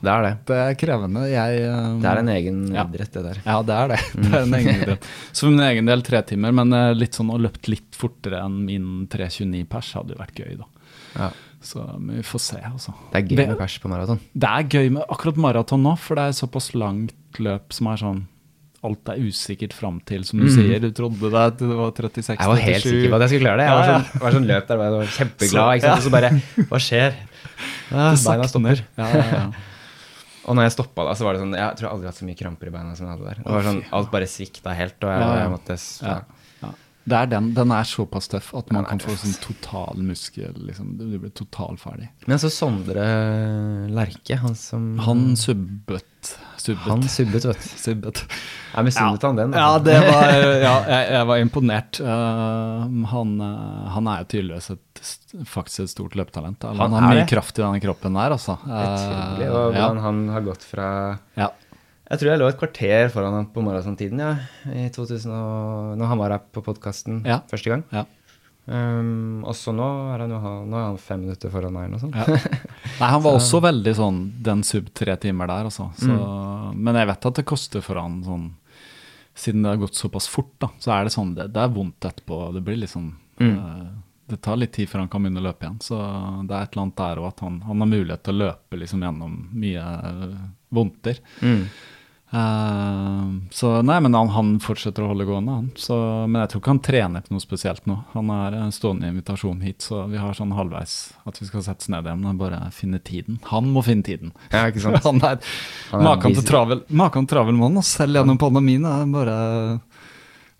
[0.00, 0.32] det er det.
[0.48, 1.24] Det er krevende.
[1.30, 2.84] Jeg um, Det er en egen Ja.
[2.88, 3.40] idrett, det der.
[3.46, 3.98] Ja, det er det.
[4.24, 5.08] Det er en egen idrett.
[5.36, 8.62] Så min egen del tre timer, men eh, litt sånn å løpt litt fortere enn
[8.68, 10.70] min 3.29 pers hadde jo vært gøy, da.
[11.16, 11.30] Ja.
[11.66, 12.92] Så vi får se, altså.
[13.12, 14.20] Det er gøy med pers på maraton.
[14.36, 18.00] Det er gøy med akkurat maraton nå, for det er såpass langt løp som er
[18.04, 18.24] sånn
[18.86, 20.76] Alt er usikkert fram til, som du sier.
[20.78, 22.36] Du trodde det, at det var 36-37.
[22.36, 22.36] Mm.
[22.38, 23.64] Jeg var helt sikker på at jeg skulle klare det.
[23.66, 24.02] Jeg var Ja, ja.
[24.04, 25.96] sånn, var sånn løp der, jeg var kjempeglad, ikke sant?
[25.96, 26.30] og så bare
[26.70, 27.16] Hva skjer?
[27.90, 28.84] Ja, beina stopper.
[28.98, 29.48] Ja, ja, ja.
[30.46, 32.20] Og når jeg stoppa da, så var det sånn Jeg tror jeg aldri har hatt
[32.20, 33.42] så mye kramper i beina som jeg hadde der.
[33.42, 35.38] Det var sånn, Alt bare svikta helt, og jeg, Ja, ja.
[35.42, 36.16] jeg måtte Ja,
[36.62, 36.72] ja.
[37.06, 37.52] Det er den.
[37.54, 41.78] Den er såpass tøff at man kan få sånn total muskel liksom, Du blir total
[41.78, 42.08] ferdig.
[42.26, 43.04] Men så Sondre
[43.94, 46.32] Lerche, han som Han subbet.
[46.58, 46.88] Subbet.
[46.88, 47.68] Han subbet, vet du.
[47.84, 48.24] subbet.
[48.72, 49.54] Jeg misunnet han den.
[49.54, 49.86] Ja, altså.
[49.86, 50.32] det var,
[50.66, 52.00] ja jeg, jeg var imponert.
[52.02, 54.82] Uh, han, uh, han er jo tydeligvis et,
[55.46, 56.62] faktisk et stort løpetalent.
[56.64, 57.28] Han, Han har mye det.
[57.30, 58.56] kraft i denne kroppen der, altså.
[58.62, 59.46] Utrolig.
[59.48, 60.88] Uh, Og ja, hvordan han har gått fra
[61.36, 61.50] ja.
[62.06, 64.34] Jeg tror jeg lå et kvarter foran han på maratontiden, ja.
[64.70, 67.40] I 2000 og, når han var her på podkasten Ja.
[67.50, 67.82] første gang.
[67.90, 68.04] Ja.
[68.66, 69.84] Um, og så nå
[70.14, 72.16] er han jo nå er han fem minutter foran meg eller noe sånt.
[72.18, 72.60] Ja.
[72.98, 75.90] Nei, han var også veldig sånn den sub tre timer der, altså.
[75.98, 76.80] Så, Mm.
[76.82, 78.46] Men jeg vet at det koster for han sånn
[79.36, 82.00] Siden det har gått såpass fort, da, så er det sånn det, det er vondt
[82.08, 82.38] etterpå.
[82.54, 83.10] Det blir liksom
[83.44, 83.82] eh,
[84.26, 85.80] Det tar litt tid før han kan begynne å løpe igjen.
[85.84, 88.40] Så det er et eller annet der òg at han, han har mulighet til å
[88.44, 90.40] løpe liksom gjennom mye eh,
[90.74, 91.20] vondter.
[91.42, 91.68] Mm.
[92.26, 95.68] Uh, så nei, men han, han fortsetter å holde gående, han.
[95.78, 95.94] Så,
[96.26, 98.00] men jeg tror ikke han trener på noe spesielt nå.
[98.16, 101.86] Han er en stående invitasjon hit, så vi har sånn halvveis at vi skal sette
[101.86, 103.38] oss ned igjen og bare finne tiden.
[103.52, 104.34] Han må finne tiden.
[104.50, 105.04] Ja, ikke sant?
[105.08, 105.38] han er,
[105.92, 106.82] Han er maken til travel,
[107.30, 108.90] travel mann, selv gjennom pandemien.
[108.90, 109.38] er bare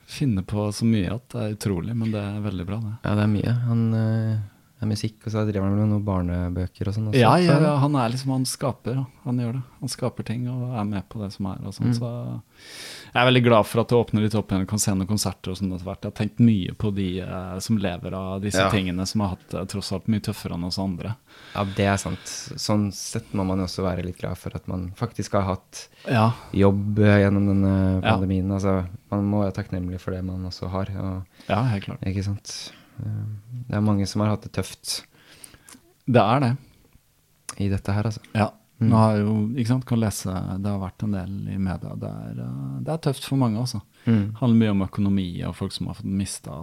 [0.07, 2.93] finne på så mye at det er utrolig, men det er veldig bra, det.
[3.03, 3.55] Ja, det er mye.
[3.67, 4.37] Han eh,
[4.85, 7.07] musikk, og så driver han med noen barnebøker og sånn.
[7.17, 9.63] Ja, ja, ja, han er liksom, han skaper, han gjør det.
[9.81, 11.63] Han skaper ting og er med på det som er.
[11.65, 12.11] og sånn, så
[13.15, 15.51] Jeg er veldig glad for at det åpner litt opp igjen, kan se noen konserter
[15.55, 16.03] og sånn etter hvert.
[16.05, 18.69] Jeg har tenkt mye på de eh, som lever av disse Ja.
[18.71, 21.17] tingene, som har hatt det tross alt mye tøffere enn oss andre.
[21.55, 22.21] Ja, det er sant.
[22.61, 26.33] Sånn sett må man også være litt glad for at man faktisk har hatt Ja,
[26.53, 28.51] jobb eh, gjennom denne pandemien.
[28.53, 30.93] Altså, man må være takknemlig for det man også har.
[31.01, 32.05] Og, ja helt klart.
[32.05, 32.73] ikke sant?
[33.01, 33.25] Eh,
[33.69, 35.03] Det er mange som har hatt det tøft
[36.07, 36.57] Det er det.
[37.59, 38.21] i dette her, altså.
[38.35, 38.53] Ja.
[38.79, 41.95] Nå har jo, ikke sant, kan lese, Det har vært en del i media.
[41.97, 43.81] Det er, eh, det er tøft for mange, altså.
[44.07, 44.35] Mm.
[44.39, 46.61] Handler mye om økonomi og folk som har mista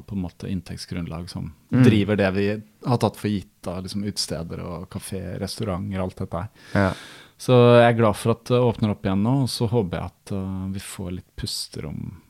[0.47, 2.45] inntektsgrunnlag, som driver det vi
[2.85, 6.49] har tatt for gitt av liksom utesteder og kafé, restauranter, alt dette her.
[6.73, 6.93] Ja.
[7.37, 10.11] Så jeg er glad for at det åpner opp igjen nå, og så håper jeg
[10.11, 12.21] at uh, vi får litt pusterom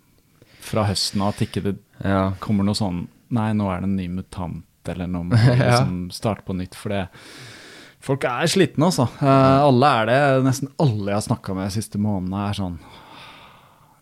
[0.64, 2.32] fra høsten av, at ikke det ja.
[2.42, 3.04] kommer noe sånn
[3.34, 4.64] Nei, nå er det en ny mutant,
[4.94, 6.76] eller noe må liksom starte på nytt.
[6.80, 7.06] For det
[8.04, 9.06] Folk er slitne, altså.
[9.24, 10.18] Eh, alle er det.
[10.44, 12.74] Nesten alle jeg har snakka med de siste månedene, er sånn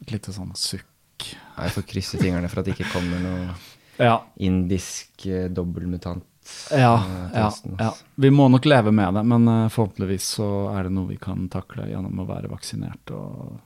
[0.02, 0.88] Et lite sånn sukk.
[1.22, 3.52] Jeg får krysse fingrene for at det ikke kommer noe
[4.02, 4.16] Ja.
[4.42, 6.26] indisk eh, dobbeltmutant
[6.74, 7.44] Ja, eh, ja, ja.
[7.52, 7.92] altså.
[8.18, 11.86] Vi må nok leve med det, men forhåpentligvis så er det noe vi kan takle
[11.92, 13.60] gjennom å være vaksinert, og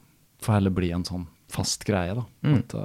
[0.43, 1.23] få heller bli en sånn
[1.55, 2.25] fast greie, da.
[2.43, 2.57] Mm.
[2.59, 2.75] At,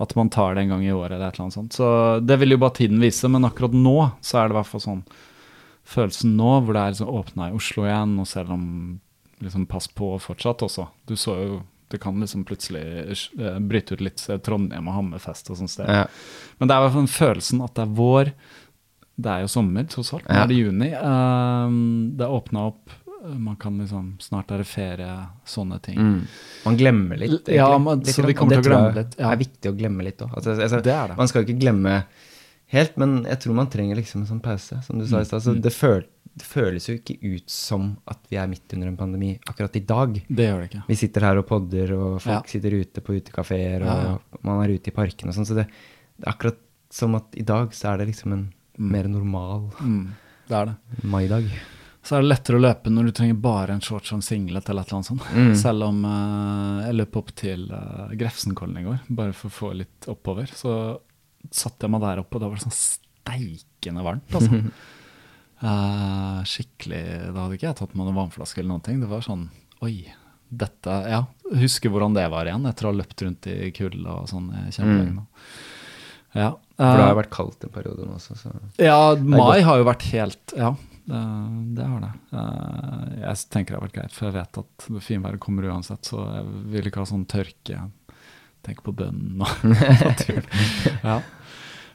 [0.00, 1.76] at man tar det en gang i året eller et eller annet sånt.
[1.76, 1.88] Så
[2.24, 4.84] det vil jo bare tiden vise, men akkurat nå så er det i hvert fall
[4.86, 5.02] sånn
[5.90, 8.64] følelsen nå, hvor det er liksom åpna i Oslo igjen, og selv om
[9.40, 10.86] liksom Pass på fortsatt også.
[11.08, 12.82] Du så jo det kan liksom plutselig
[13.40, 15.88] eh, bryte ut litt Trondheim og Hammerfest og sånn sted.
[15.90, 16.04] Ja.
[16.60, 18.30] Men det er i hvert fall den følelsen at det er vår.
[19.20, 20.28] Det er jo sommer, tross alt.
[20.28, 20.90] Nå er det juni.
[20.94, 21.80] Um,
[22.14, 22.94] det er åpna opp.
[23.22, 25.14] Man kan liksom Snart er det ferie,
[25.44, 25.98] sånne ting.
[25.98, 26.20] Mm.
[26.64, 27.54] Man glemmer litt, egentlig.
[27.56, 29.30] Ja, man- Litt så vi kommer til å det glemme litt, ja.
[29.32, 30.30] er viktig å glemme litt òg.
[30.36, 31.16] Altså, altså, Det det.
[31.18, 32.04] Man skal ikke glemme
[32.72, 35.42] helt, men jeg tror man trenger liksom en sånn pause, som du sa i stad.
[35.42, 35.60] Så Mm.
[35.62, 36.04] det, føl,
[36.36, 39.80] det føles jo ikke ut som at vi er midt under en pandemi akkurat i
[39.84, 40.14] dag.
[40.30, 40.84] Det gjør det ikke.
[40.88, 42.48] Vi sitter her og podder, og folk Ja.
[42.48, 45.46] sitter ute på utekafeer, og Ja, man er ute i parken og sånn.
[45.46, 45.66] Så det,
[46.18, 46.56] det er akkurat
[46.90, 50.08] som at i dag så er det liksom en mer normal Mm,
[50.48, 50.76] det er det.
[51.04, 51.44] maidag.
[52.00, 54.68] Så er det lettere å løpe når du trenger bare en shorts og en singlet
[54.72, 55.26] eller et eller annet sånt.
[55.36, 55.50] Mm.
[55.64, 59.72] Selv om uh, jeg løp opp til uh, Grefsenkollen i går, bare for å få
[59.76, 60.48] litt oppover.
[60.56, 60.72] Så
[61.52, 64.62] satte jeg meg der oppe, og da var det sånn steikende varmt, altså.
[65.60, 69.04] uh, skikkelig Da hadde ikke jeg tatt med noen vannflaske eller noen ting.
[69.04, 69.50] Det var sånn
[69.84, 69.94] Oi,
[70.48, 71.24] dette Ja,
[71.56, 75.20] husker hvordan det var igjen, etter å ha løpt rundt i kulda og sånn kjempelenge.
[75.20, 75.28] Mm.
[76.36, 76.50] Ja.
[76.76, 79.86] For det har jo vært kaldt en periode nå også, så ja, mai har jo
[79.88, 80.74] vært helt Ja,
[81.06, 81.22] det,
[81.78, 82.12] det har det.
[82.32, 86.22] Eh, Jeg tenker det har vært greit, for jeg vet at finværet kommer uansett, så
[86.36, 87.88] jeg vil ikke ha sånn tørke.
[88.66, 89.62] Tenk på bønnen og
[90.10, 90.44] naturen.
[91.04, 91.20] Ja.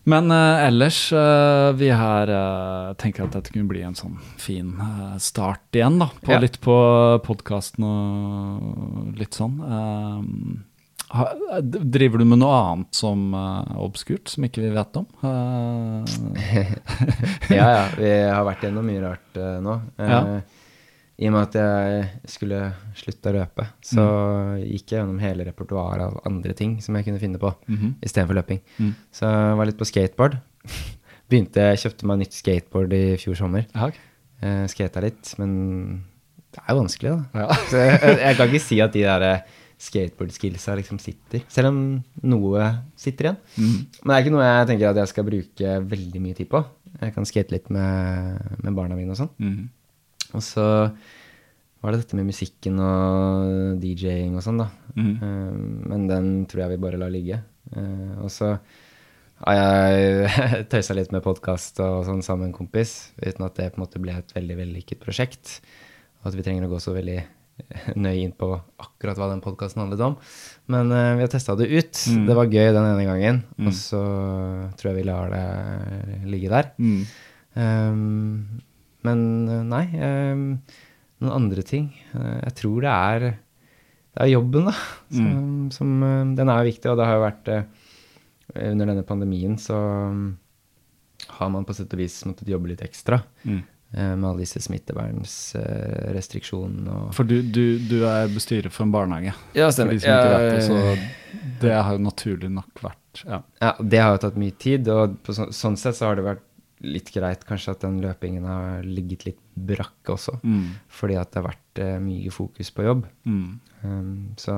[0.05, 4.75] Men eh, ellers, eh, vi her eh, tenker at dette kunne bli en sånn fin
[4.81, 6.09] eh, start igjen, da.
[6.21, 6.39] På, Ja.
[6.43, 6.75] Litt på
[7.25, 9.57] podkasten og litt sånn.
[11.95, 15.05] Driver du med noe annet som uh, obskurt, som ikke vi vet om?
[15.23, 16.03] Uh...
[17.55, 17.81] Ja, ja.
[17.97, 19.79] Vi har vært gjennom mye rart uh, nå.
[20.01, 20.21] Eh, Ja.
[21.15, 22.57] I og med at jeg skulle
[22.99, 24.63] slutte å løpe, så Mm.
[24.67, 27.93] gikk jeg gjennom hele repertoaret av andre ting som jeg kunne finne på Mhm.
[28.03, 28.59] istedenfor løping.
[28.77, 28.89] Mm.
[29.15, 30.35] Så jeg var litt på skateboard.
[31.31, 33.65] Begynte, Jeg kjøpte meg nytt skateboard i fjor sommer.
[33.73, 33.87] ja.
[34.67, 36.03] Skata litt, men
[36.51, 37.39] det er jo vanskelig, da.
[37.39, 37.47] Ja.
[37.71, 39.39] Så jeg, jeg kan ikke si at de der eh,
[39.81, 41.43] skateboard-skillsa liksom sitter.
[41.51, 41.79] Selv om
[42.23, 42.69] noe
[42.99, 43.39] sitter igjen.
[43.59, 43.77] Mm.
[44.01, 46.61] Men det er ikke noe jeg tenker at jeg skal bruke veldig mye tid på.
[47.01, 49.33] Jeg kan skate litt med, med barna mine og sånn.
[49.41, 49.65] Mm.
[50.35, 50.65] Og så
[51.85, 54.71] var det dette med musikken og DJ-ing og sånn, da.
[54.95, 55.13] Mm.
[55.13, 55.53] Eh,
[55.91, 57.41] men den tror jeg vi bare lar ligge.
[57.75, 58.51] Uh, og så
[59.41, 63.71] har jeg tøysa litt med podkast og sånn sammen med en kompis, uten at det
[63.73, 65.59] på en måte ble et veldig vellykket prosjekt.
[66.21, 67.19] Og at vi trenger å gå så veldig
[67.95, 68.49] nøye inn på
[68.83, 70.17] akkurat hva den podkasten handlet om.
[70.71, 72.01] Men uh, vi har testa det ut.
[72.11, 72.25] Mm.
[72.27, 73.41] Det var gøy den ene gangen.
[73.57, 73.69] Mm.
[73.69, 74.01] Og så
[74.75, 76.71] tror jeg vi lar det ligge der.
[76.81, 77.01] Mm.
[77.55, 78.61] Um,
[79.05, 79.83] men eh, nei,
[80.33, 80.45] um,
[81.21, 81.91] noen andre ting.
[82.15, 83.25] Uh, jeg tror det er
[84.15, 84.73] det er jobben, da.
[85.11, 85.71] Som, Mm.
[85.75, 87.63] som, eh, den er viktig, og det har jo vært uh,
[88.55, 90.37] Under denne pandemien så um,
[91.39, 93.63] har man på sett og vis måttet jobbe litt ekstra Mhm.
[93.95, 97.13] Eh, med alle disse smittevernrestriksjonene.
[97.15, 99.33] For du, du, du er bestyrer for en barnehage.
[99.57, 99.93] Ja, stemmer.
[99.97, 100.75] de ja, det, så
[101.61, 103.39] det har jo naturlig nok vært ja.
[103.63, 106.25] Ja, det har jo tatt mye tid, og på så, sånn sett så har det
[106.27, 106.43] vært
[106.85, 110.33] litt greit kanskje at den løpingen har ligget litt brakk også.
[110.43, 110.65] Mm.
[110.91, 113.05] Fordi at det har vært uh, mye fokus på jobb.
[113.23, 113.59] Mm.
[113.87, 114.57] Um, så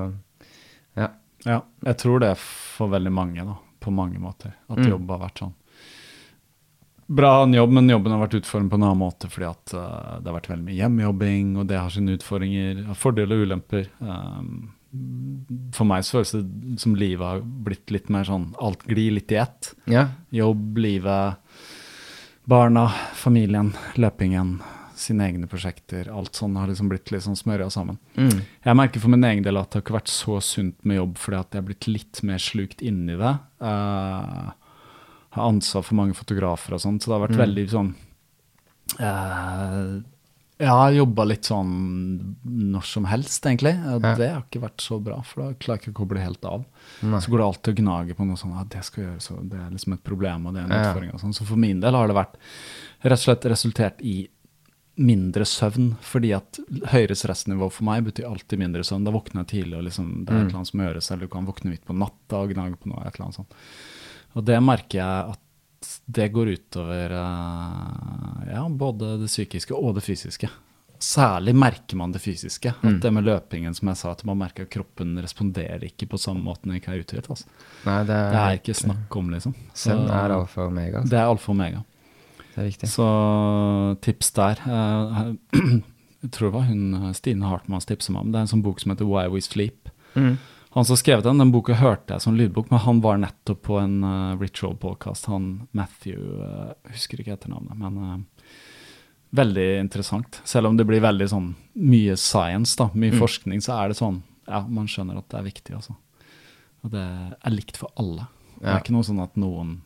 [0.98, 1.08] ja.
[1.46, 3.54] Ja, jeg tror det er for veldig mange, da,
[3.86, 4.50] på mange måter.
[4.68, 4.90] At Mm.
[4.90, 5.54] jobb har vært sånn.
[7.08, 10.18] Bra en jobb, men jobben har vært utformet på en annen måte fordi at uh,
[10.20, 13.88] det har vært veldig mye hjemmejobbing, og det har sine utfordringer, fordeler og ulemper.
[14.04, 14.50] Um,
[15.76, 19.32] for meg så føles det som livet har blitt litt mer sånn Alt glir litt
[19.36, 19.74] i ett.
[19.92, 20.08] ja.
[20.36, 21.60] Jobb, livet,
[22.48, 24.58] barna, familien, løpingen,
[24.98, 26.10] sine egne prosjekter.
[26.12, 28.00] Alt sånn har liksom blitt litt sånn smørja sammen.
[28.18, 28.40] Mm.
[28.66, 31.20] Jeg merker for min egen del at det har ikke vært så sunt med jobb
[31.22, 33.34] fordi at jeg har blitt litt mer slukt inn i det.
[33.64, 34.56] Uh,
[35.32, 37.46] har ansvar for mange fotografer og sånn, så det har vært Mm.
[37.46, 37.96] veldig sånn
[39.00, 40.02] eh,
[40.60, 43.76] Jeg har jobba litt sånn når som helst, egentlig.
[43.78, 44.00] Ja.
[44.18, 46.64] det har ikke vært så bra, for da klarer jeg ikke å koble helt av.
[47.04, 47.20] Nei.
[47.22, 49.60] Så går det alltid og gnager på noe sånn at det skal gjøres, og det
[49.60, 50.94] er liksom et problem og det er en Ja.
[50.94, 51.14] utfordring.
[51.14, 51.34] og sånn.
[51.36, 52.34] Så for min del har det vært
[53.04, 54.28] rett og slett resultert i
[54.98, 56.58] mindre søvn, fordi at
[56.90, 59.06] høyere stressnivå for meg betyr alltid mindre søvn.
[59.06, 60.48] Da våkner jeg tidlig, og liksom, det er et Mm.
[60.48, 63.06] eller annet som gjøres, eller du kan våkne midt på natta og gnage på noe.
[63.06, 63.54] et eller annet sånt.
[64.38, 65.44] Og det merker jeg at
[66.18, 70.50] det går utover eh, ja, både det psykiske og det fysiske.
[70.98, 72.72] Særlig merker man det fysiske.
[72.74, 73.00] At Mm.
[73.04, 76.42] det med løpingen, som jeg sa, at man merker at kroppen responderer ikke på samme
[76.44, 77.30] måte når det ikke er uthvilt.
[77.30, 77.46] Altså.
[77.86, 79.54] Nei, det er, Det er ikke snakk om, liksom.
[79.74, 80.98] Så Søvn er alfa og omega.
[81.04, 81.10] Altså.
[81.14, 81.84] Det er alfa og omega.
[82.56, 82.90] Det er viktig.
[82.90, 83.08] Så
[84.02, 84.64] tips der.
[84.66, 85.34] Eh,
[86.24, 88.32] Jeg tror det var hun Stine Hartmanns tipsa meg om.
[88.34, 89.90] Det er en sånn bok som heter Why We Sleep.
[90.18, 90.40] Mm.
[90.78, 93.80] Han som skrevet den, den boka hørte jeg som lydbok, men han var nettopp på
[93.82, 95.26] en uh, ritual podcast.
[95.32, 98.52] Han Matthew uh, Husker ikke etternavnet, men uh,
[99.38, 100.38] veldig interessant.
[100.48, 101.48] Selv om det blir veldig sånn
[101.82, 103.20] mye science, da, mye Mm.
[103.24, 105.98] forskning, så er det sånn Ja, man skjønner at det er viktig, altså.
[106.86, 107.02] Og det
[107.42, 108.30] er likt for alle.
[108.62, 109.82] Det er ikke noe sånn at noen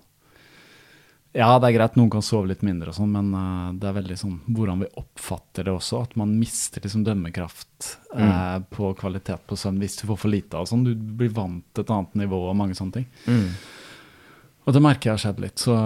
[1.32, 3.95] Ja, det er greit, noen kan sove litt mindre og sånn, men uh, det er
[3.95, 6.02] veldig sånn hvordan vi oppfatter det også.
[6.03, 10.60] At man mister liksom dømmekraft uh, på kvalitet på søvn hvis du får for lite
[10.60, 10.84] av sånn.
[10.84, 13.08] Du blir vant til et annet nivå og mange sånne ting.
[13.32, 13.48] Mm.
[14.68, 15.78] Og det merker jeg har skjedd litt, så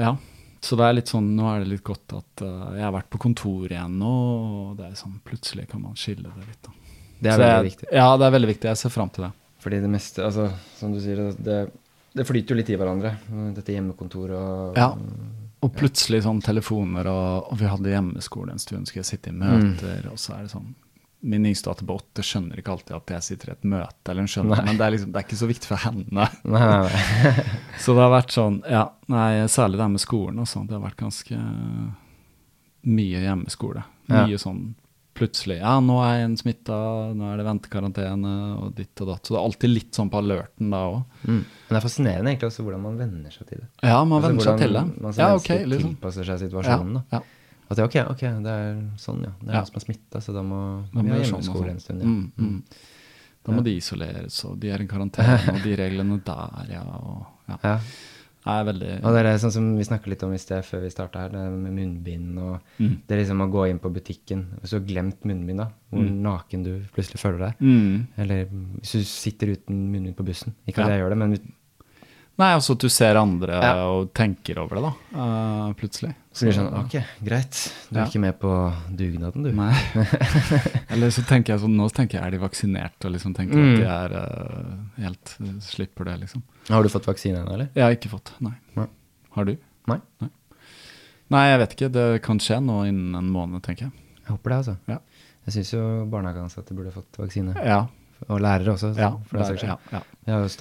[0.00, 0.12] ja.
[0.60, 3.08] Så det er litt sånn, nå er det litt godt at uh, jeg har vært
[3.08, 4.14] på kontor igjen nå,
[4.60, 6.60] og det er sånn, plutselig kan man skille det litt.
[6.66, 6.76] Da.
[7.20, 7.94] Det er Så veldig jeg, viktig.
[7.96, 8.68] Ja, det er veldig viktig.
[8.68, 9.36] Jeg ser fram til det.
[9.64, 11.62] Fordi det meste, altså, som du sier, det, det
[12.26, 13.14] flyter jo litt i hverandre.
[13.56, 14.90] Dette hjemmekontoret og Ja.
[15.60, 19.36] Og plutselig sånn telefoner, og, og vi hadde hjemmeskole en stund, skulle jeg sitte i
[19.36, 20.70] møter, og så er det sånn
[21.20, 24.24] Min yngste datter på åtte skjønner ikke alltid at jeg sitter i et møte, eller
[24.24, 26.06] hun skjønner, men det er, liksom, det er ikke så viktig for henne.
[26.54, 27.34] Nei, nei, nei.
[27.84, 30.78] Så det har vært sånn, ja, nei, særlig det her med skolen og sånn, det
[30.78, 31.36] har vært ganske
[32.88, 33.82] mye hjemmeskole.
[34.08, 34.24] Ja.
[34.24, 34.62] Mye sånn
[35.20, 36.76] plutselig, ja, nå er en smitta,
[37.16, 39.22] nå er det ventekarantene og ditt og datt.
[39.28, 41.02] Så det er alltid litt sånn på alerten da òg.
[41.26, 41.42] Mm.
[41.44, 43.68] Men det er fascinerende egentlig også hvordan man venner seg til det.
[43.84, 44.84] Ja, man Altså, venner seg til det.
[45.04, 45.92] Man Ja, okay, ok, liksom.
[45.94, 46.94] tilpasser seg Ja, situasjonen.
[46.98, 47.04] da.
[47.18, 47.22] ja.
[47.70, 49.30] At det, ok, ok, det er sånn, ja.
[49.38, 49.60] Det er Ja.
[49.60, 50.60] noen som er smitta, så da må
[50.90, 51.70] vi ha hjemmeskole sånn.
[51.70, 52.00] en stund.
[52.00, 52.06] Ja.
[52.06, 52.62] Mm, mm.
[53.46, 56.82] Da må de isoleres, og de er i karantene, og de reglene der, ja.
[56.82, 57.26] Og,
[57.62, 57.78] ja.
[58.46, 60.88] Er veldig Og det er sånn som vi snakka litt om i sted før vi
[60.90, 62.94] starta her, det med munnbind og Mm.
[63.06, 66.62] Det er liksom å gå inn på butikken og så glemt munnbind, da, hvor naken
[66.64, 67.54] du plutselig føler deg.
[67.60, 68.06] mm.
[68.16, 68.46] Eller
[68.80, 70.54] hvis du sitter uten munnbind på bussen.
[70.66, 70.96] Ikke at Ja.
[70.96, 71.38] jeg gjør det, men
[72.40, 73.72] Nei, altså at du ser andre Ja.
[73.90, 74.92] og tenker over det, da.
[75.20, 76.14] Uh, plutselig.
[76.32, 76.94] så blir det sånn Ok,
[77.26, 77.58] greit.
[77.90, 78.06] Du er Ja.
[78.08, 78.52] ikke med på
[78.96, 79.50] dugnaden, du.
[79.52, 79.74] Nei.
[80.94, 83.72] Eller så tenker jeg sånn, nå tenker jeg er de vaksinert, og liksom tenker Mm.
[83.74, 85.34] at de er uh, helt
[85.66, 86.42] Slipper det, liksom.
[86.70, 87.68] Har du fått vaksine ennå, eller?
[87.74, 88.54] Jeg har ikke fått, nei.
[88.78, 88.86] Nei.
[89.36, 89.56] Har du?
[89.90, 89.98] Nei.
[91.30, 91.88] Nei, jeg vet ikke.
[91.94, 93.92] Det kan skje nå innen en måned, tenker jeg.
[94.24, 94.76] Jeg håper det, altså.
[94.90, 94.98] Ja.
[95.46, 97.54] Jeg syns jo barnehageansatte burde fått vaksine.
[97.64, 97.84] Ja.
[98.28, 100.00] Og lærere også, ja, for det saks ja, ja.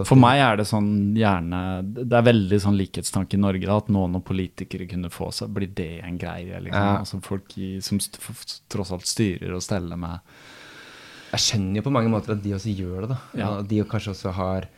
[0.07, 3.90] For meg er det sånn gjerne Det er veldig sånn likhetstanke i Norge da, at
[3.91, 6.61] nå når politikere kunne få seg, blir det en greie.
[6.64, 6.88] liksom.
[7.03, 7.99] Altså Folk i, som
[8.72, 10.23] tross alt styrer og steller med
[11.34, 13.49] Jeg skjønner jo på mange måter at de også gjør det, da.
[13.52, 14.69] Og de kanskje også har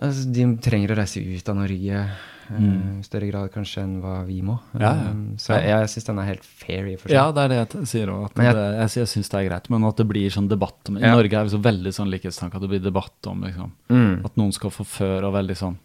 [0.00, 2.08] altså, De trenger å reise ut av Norge i
[2.48, 4.54] i større grad kanskje enn hva vi må.
[4.72, 4.80] Mm.
[4.80, 5.08] Ja, ja.
[5.12, 7.12] Um, så jeg, jeg syns den er helt fair i for seg.
[7.18, 8.22] Ja, det er det jeg sier òg.
[8.40, 10.96] Jeg- det, jeg, jeg syns det er greit, men at det blir sånn debatt om
[10.96, 11.10] I Ja.
[11.12, 14.24] Norge er vi så veldig sånn likhetstanke at det blir debatt om liksom, Mm.
[14.24, 15.76] at noen skal få før og veldig sånn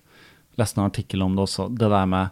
[0.55, 1.67] Leste en artikkel om det også.
[1.75, 2.29] Det der med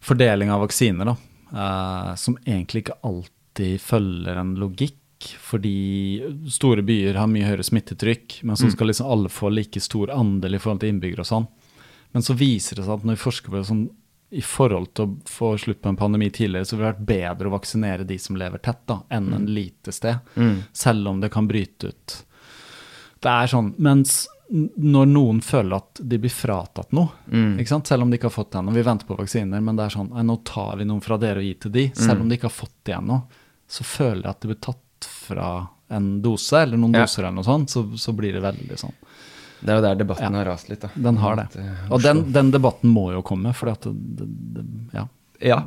[0.00, 1.16] fordeling av vaksiner, da.
[1.50, 4.99] eh, som egentlig ikke alltid følger en logikk.
[5.40, 5.74] Fordi
[6.48, 10.54] store byer har mye høyere smittetrykk, men så skal liksom alle få like stor andel
[10.54, 11.46] i forhold til innbyggere og sånn.
[12.12, 13.84] Men så viser det seg at når vi forsker på det sånn
[14.32, 17.06] i forhold til å få slutt på en pandemi tidligere, så ville det vært
[17.38, 20.20] bedre å vaksinere de som lever tett, da, enn en lite sted.
[20.36, 20.60] Mm.
[20.72, 22.14] Selv om det kan bryte ut.
[23.20, 27.58] Det er sånn, mens når noen føler at de blir fratatt noe, Mm.
[27.58, 27.86] ikke sant?
[27.86, 29.96] selv om de ikke har fått det ennå, vi venter på vaksiner, men det er
[29.98, 32.22] sånn, nå tar vi noen fra dere og gir til de, selv Mm.
[32.22, 33.22] om de ikke har fått det ennå,
[33.68, 37.02] så føler jeg at det blir tatt fra en dose, eller noen Ja.
[37.06, 38.94] doser eller noe sånt, så, så blir det veldig sånn.
[39.60, 40.38] Det er jo der debatten Ja.
[40.38, 40.88] har rast litt, da.
[40.94, 41.48] Den har det.
[41.60, 44.64] Eh, Og den, den debatten må jo komme, for det, det, det,
[44.94, 45.06] ja,
[45.40, 45.58] Ja.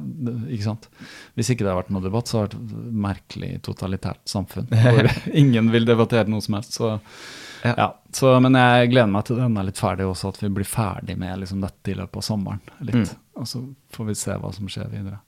[0.50, 0.88] ikke sant?
[1.36, 4.68] Hvis ikke det har vært noe debatt, så har det vært et merkelig totalitært samfunn,
[4.72, 7.00] hvor ingen vil debattere noe som helst, så...
[7.64, 7.74] Ja.
[7.78, 10.66] Ja, så, men jeg gleder meg til den er litt ferdig også, at vi blir
[10.68, 12.60] ferdig med liksom, dette i løpet av sommeren.
[12.82, 12.96] litt.
[13.08, 13.14] Mm.
[13.40, 13.62] Og så
[13.96, 15.20] får vi se hva som skjer videre.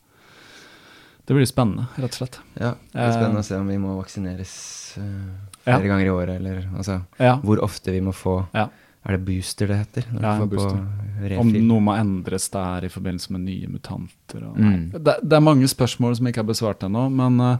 [1.25, 2.39] Det blir spennende, rett og slett.
[2.59, 4.51] Ja, det blir Eh, spennende å se om vi må vaksineres
[4.95, 5.79] flere Ja.
[5.79, 7.37] ganger i året, eller altså Ja.
[7.41, 8.69] hvor ofte vi må få Ja.
[9.07, 10.03] Er det booster det heter?
[10.11, 10.21] Når
[11.29, 14.43] Ja, Om noe må endres der i forbindelse med nye mutanter.
[14.49, 14.91] Og, Mm.
[14.91, 17.57] det, det er mange spørsmål som ikke er besvart ennå, men eh,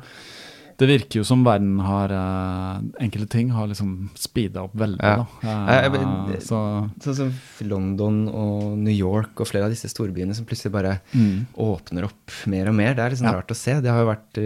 [0.76, 5.24] det virker jo som verden har uh, Enkelte ting har liksom speeda opp veldig, Ja.
[5.24, 6.60] uh, så
[7.04, 7.32] Sånn som
[7.68, 11.56] London og New York og flere av disse storbyene som plutselig bare mm.
[11.64, 12.94] åpner opp mer og mer.
[12.98, 13.38] Det er liksom Ja.
[13.38, 13.80] rart å se.
[13.80, 14.42] Det har jo vært,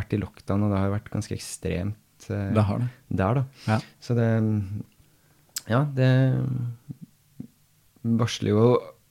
[0.00, 2.88] vært i lockdown, og det har jo vært ganske ekstremt eh, Det har det.
[3.10, 3.44] der, da.
[3.68, 3.78] Ja.
[4.00, 4.30] Så det
[5.68, 6.10] Ja, det
[8.04, 8.64] varsler jo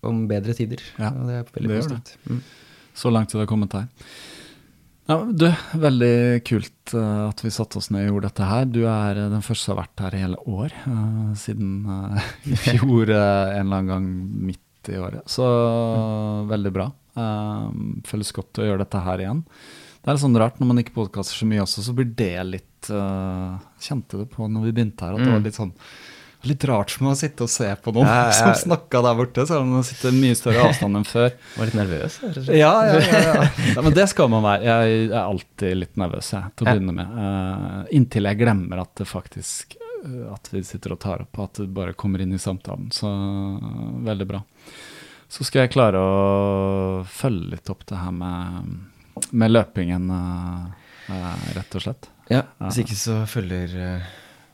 [0.06, 0.82] om bedre tider.
[1.00, 2.18] Ja, og det er veldig positivt.
[2.30, 2.41] Mm.
[2.94, 3.88] Så langt det har kommet her.
[5.09, 6.13] Ja, du, veldig
[6.47, 8.67] kult eh, at vi satte oss ned og gjorde dette her.
[8.71, 10.75] Du er eh, den første som har vært her i hele år.
[10.88, 14.07] uh, siden uh, i fjor uh, en eller annen gang
[14.51, 15.27] midt i året.
[15.31, 15.43] Så
[16.49, 16.89] veldig bra.
[18.07, 19.43] Føles godt å gjøre dette her igjen.
[20.01, 22.34] Det er litt sånn rart når man ikke podkaster så mye også, så blir det
[22.49, 22.89] litt
[23.80, 25.45] Kjente det på når vi begynte her, at det var Mm.
[25.45, 25.71] litt sånn
[26.44, 28.32] Litt rart som å sitte og se på noen Ja, ja.
[28.40, 31.30] som snakka der borte, selv om man sitter mye større avstand enn før.
[31.57, 32.18] Var litt nervøs.
[32.49, 33.84] Ja, ja, ja, ja.
[33.86, 34.68] Men det skal man være.
[34.68, 37.14] Jeg er alltid litt nervøs jeg, til å begynne med.
[37.15, 41.61] Uh, inntil jeg glemmer at det faktisk uh, At vi sitter og tar opp, at
[41.61, 42.90] det bare kommer inn i samtalen.
[42.91, 44.41] Så uh, veldig bra.
[45.32, 48.68] Så skal jeg klare å følge litt opp det her med,
[49.32, 50.11] med løpingen,
[51.56, 52.11] rett og slett.
[52.30, 53.74] Ja, hvis ikke så følger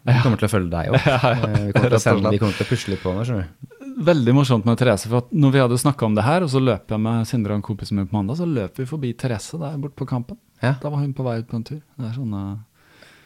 [0.07, 1.03] Vi kommer til å følge deg opp.
[1.05, 3.75] vi, kommer til å sende- vi kommer til å pusle litt på nå, skjønner du.
[4.09, 6.61] Veldig morsomt med Therese, for at når vi hadde snakka om det her, og så
[6.63, 9.59] løp jeg med Sindre og kompisen kompis min på mandag, så løp vi forbi Therese
[9.59, 10.37] der borte på Kampen.
[10.63, 10.75] Ja.
[10.81, 11.81] Da var hun på vei ut på en tur.
[11.97, 12.43] Det er sånne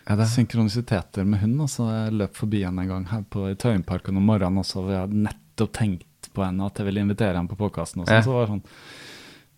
[0.07, 1.53] Ja, det- synkronisiteter med hun.
[1.61, 4.89] Altså, jeg løp forbi henne en gang her på, i Tøyenparken om morgenen også, og
[4.91, 8.03] jeg hadde nettopp tenkt på henne at jeg ville invitere henne på podkasten.
[8.09, 8.21] Ja.
[8.25, 8.63] Så var det sånn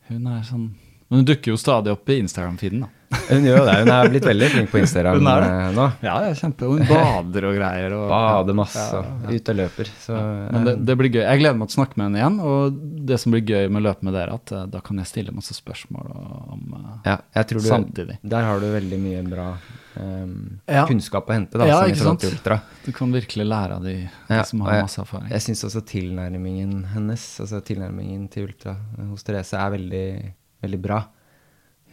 [0.09, 0.65] Hun er sånn
[1.09, 2.89] Men hun dukker jo stadig opp i Instagram-feeden, da.
[3.29, 3.75] Hun gjør det.
[3.81, 5.49] Hun er blitt veldig flink på Instagram Hun er det.
[5.51, 5.85] eh, nå.
[6.05, 6.69] Ja, jeg kjempe.
[6.71, 7.95] Hun bader og greier.
[7.97, 9.37] Og, Bader masse Ja, og ja.
[9.39, 9.91] ute og løper.
[10.03, 10.17] Så
[10.51, 11.21] Men det, eh, det blir gøy.
[11.25, 12.37] Jeg gleder meg til å snakke med henne igjen.
[12.41, 12.81] Og
[13.11, 15.35] det som blir gøy med å løpe med dere, at eh, da kan jeg stille
[15.35, 18.19] masse spørsmål om eh, ja, jeg tror du, samtidig.
[18.23, 19.49] Der har du veldig mye bra
[19.95, 20.81] Um, Ja.
[20.89, 22.19] kunnskap å hente, da, Ja, ikke sant?
[22.19, 22.57] til ultra.
[22.83, 23.93] Du kan virkelig lære av de,
[24.27, 25.29] de Ja, som har jeg- masse erfaring.
[25.31, 30.33] Jeg syns også tilnærmingen hennes, altså tilnærmingen til ultra eh, hos Therese, er veldig,
[30.65, 31.05] veldig bra.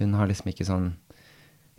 [0.00, 0.92] Hun har liksom ikke sånn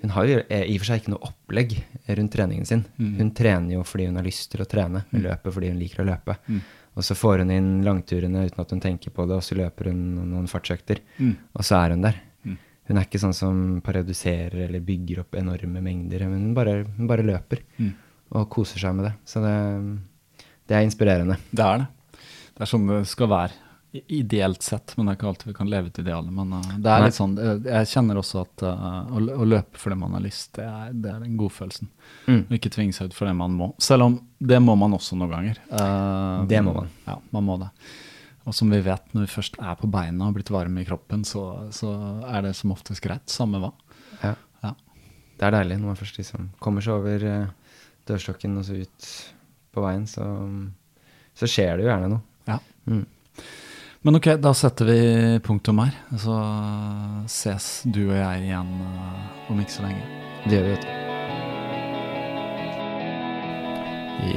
[0.03, 1.73] Hun har jo eh, i og for seg ikke noe opplegg
[2.19, 2.81] rundt treningen sin.
[2.99, 3.13] Mm.
[3.21, 5.05] Hun trener jo fordi hun har lyst til å trene.
[5.13, 6.35] Hun løper fordi hun liker å løpe.
[6.51, 6.59] Mm.
[6.93, 9.89] Og så får hun inn langturene uten at hun tenker på det, og så løper
[9.89, 10.99] hun noen fartsøkter.
[11.17, 11.31] Mm.
[11.55, 12.19] Og så er hun der.
[12.45, 12.57] Mm.
[12.89, 17.07] Hun er ikke sånn som parodiserer eller bygger opp enorme mengder, men hun bare, hun
[17.09, 17.93] bare løper Mm.
[18.35, 19.13] og koser seg med det.
[19.25, 19.55] Så det,
[20.67, 21.39] det er inspirerende.
[21.49, 21.88] Det er det.
[22.53, 23.55] Det er sånn det skal være.
[23.93, 26.33] Ideelt sett, men det er ikke alltid vi kan leve ut idealet.
[26.33, 29.77] Men uh, det er litt sånn eh, Jeg kjenner også at uh, å, å løpe
[29.77, 31.91] fordi man har lyst, det er, det er den godfølelsen.
[32.25, 32.39] Mm.
[32.39, 33.69] Og ikke tvinge seg ut for det man må.
[33.77, 35.61] Selv om det må man også noen ganger.
[35.69, 36.89] Uh, Det må man.
[37.05, 37.69] Ja, man må det.
[38.49, 41.21] Og som vi vet, når vi først er på beina og blitt varme i kroppen,
[41.27, 41.93] så, så
[42.33, 43.29] er det som oftest greit.
[43.29, 43.69] Samme hva.
[44.23, 44.33] Ja.
[44.65, 44.73] Ja.
[45.37, 47.29] Det er deilig når man først liksom kommer seg over
[48.09, 49.11] dørstokken og så ut
[49.73, 50.25] på veien, så,
[51.37, 52.25] så skjer det jo gjerne noe.
[52.49, 52.57] Ja.
[52.89, 53.05] Mm.
[54.03, 55.93] Men ok, da setter vi punktum her.
[56.19, 56.35] Så
[57.31, 60.03] ses du og jeg igjen eh, om ikke så lenge.
[60.43, 60.89] Det gjør vi, vet du.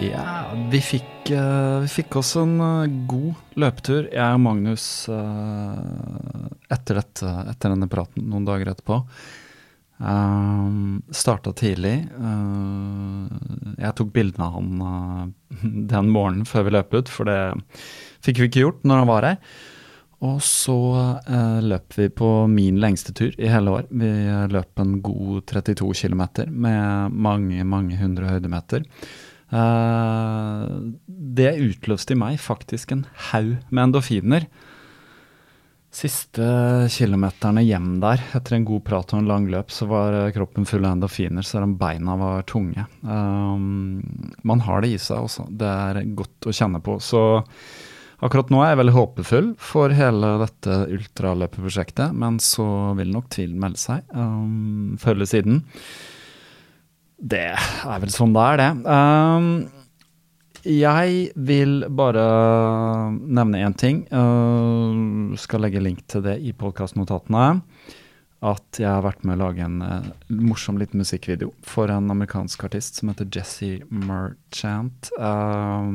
[0.07, 0.27] Ja,
[0.71, 7.35] vi fikk, eh, vi fikk oss en eh, god løpetur, jeg og Magnus, etter, dette,
[7.51, 9.03] etter denne praten noen dager etterpå.
[9.97, 11.95] Um, starta tidlig.
[12.21, 13.31] Uh,
[13.81, 15.23] jeg tok bildene av han uh,
[15.93, 17.39] den morgenen før vi løp ut, for det
[18.25, 19.39] fikk vi ikke gjort når han var her.
[20.27, 20.77] Og så
[21.29, 23.89] uh, løp vi på min lengste tur i hele år.
[23.93, 24.11] Vi
[24.53, 28.85] løp en god 32 km med mange, mange hundre høydemeter.
[29.55, 30.63] Eh,
[31.07, 34.49] det utløste i meg faktisk en haug med endorfiner.
[35.97, 36.45] Siste
[36.93, 40.67] kilometerne hjem der, etter en god prat og en lang løp, så var eh, kroppen
[40.69, 42.85] full av endorfiner, selv om beina var tunge.
[43.01, 44.03] Um,
[44.45, 45.47] man har det i seg også.
[45.49, 46.99] Det er godt å kjenne på.
[47.01, 47.23] Så
[48.21, 52.69] akkurat nå er jeg veldig håpefull for hele dette ultraløpeprosjektet, men så
[53.01, 55.65] vil nok tvilen melde seg um, før eller siden.
[57.17, 58.71] Det er vel sånn det er, det.
[58.85, 59.51] Um,
[60.67, 62.25] jeg vil bare
[63.13, 64.03] nevne én ting.
[64.11, 67.61] Uh, skal legge link til det i podkastnotatene.
[68.47, 72.67] At jeg har vært med å lage en uh, morsom liten musikkvideo for en amerikansk
[72.69, 75.11] artist som heter Jesse Merchant.
[75.17, 75.89] Uh,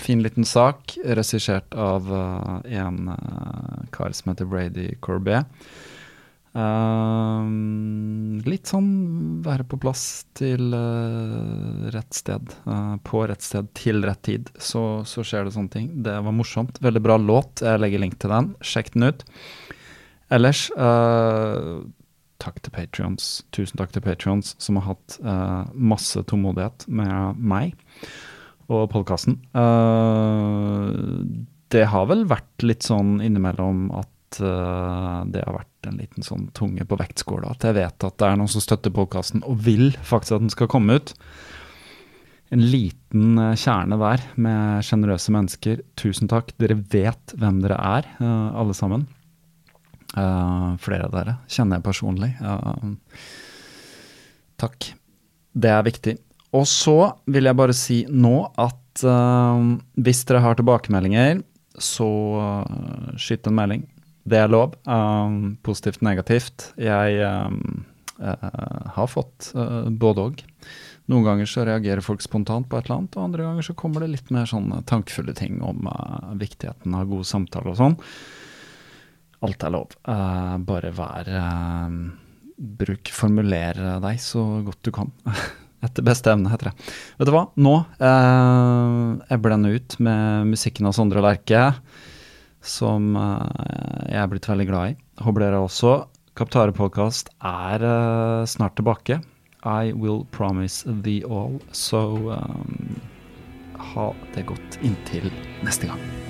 [0.00, 3.14] fin liten sak, regissert av en
[3.94, 5.46] kar som heter Brady Corbet.
[6.50, 8.88] Um, litt sånn
[9.44, 14.50] være på plass til uh, rett sted, uh, på rett sted til rett tid.
[14.58, 15.88] Så, så skjer det sånne ting.
[16.02, 16.80] Det var morsomt.
[16.82, 17.62] Veldig bra låt.
[17.62, 18.52] Jeg legger link til den.
[18.66, 19.24] Sjekk den ut.
[20.34, 21.86] Ellers, uh,
[22.42, 23.30] takk til Patrions.
[23.54, 27.78] Tusen takk til Patrions som har hatt uh, masse tålmodighet med meg
[28.70, 29.38] og podkasten.
[29.54, 30.90] Uh,
[31.70, 36.50] det har vel vært litt sånn innimellom at uh, det har vært en liten sånn
[36.56, 37.54] tunge på vektskåla.
[37.56, 40.52] At jeg vet at det er noen som støtter podkasten og vil faktisk at den
[40.52, 41.14] skal komme ut.
[42.50, 45.84] En liten uh, kjerne der med sjenerøse mennesker.
[46.00, 46.50] Tusen takk.
[46.58, 49.06] Dere vet hvem dere er, uh, alle sammen.
[50.10, 52.32] Flere av dere kjenner jeg personlig.
[54.58, 54.88] Takk.
[55.54, 56.16] Det er viktig.
[56.58, 56.96] Og så
[57.30, 61.44] vil jeg bare si nå at hvis dere har tilbakemeldinger,
[61.78, 62.10] så
[63.14, 63.86] skyt en melding.
[64.28, 64.76] Det er lov.
[64.84, 66.70] Um, positivt, negativt.
[66.80, 67.84] Jeg um,
[68.20, 70.42] uh, har fått uh, både òg.
[71.10, 74.04] Noen ganger så reagerer folk spontant på et eller annet, og andre ganger så kommer
[74.04, 77.96] det litt mer sånne tankefulle ting om uh, viktigheten av god samtale og sånn.
[79.40, 79.94] Alt er lov.
[80.68, 81.28] Bare vær
[82.60, 85.08] Bruk Formuler deg så godt du kan.
[85.80, 86.88] Etter beste evne, heter det.
[87.16, 91.70] Vet du hva, nå uh, jeg blender ut med musikken av Sondre Lerche,
[92.62, 94.96] som jeg er blitt veldig glad i.
[95.24, 95.94] Håper dere også.
[96.38, 97.84] Kaptare podkast er
[98.48, 99.20] snart tilbake.
[99.64, 101.60] I will promise the all.
[101.72, 103.00] Så um,
[103.76, 105.32] ha det godt inntil
[105.64, 106.29] neste gang.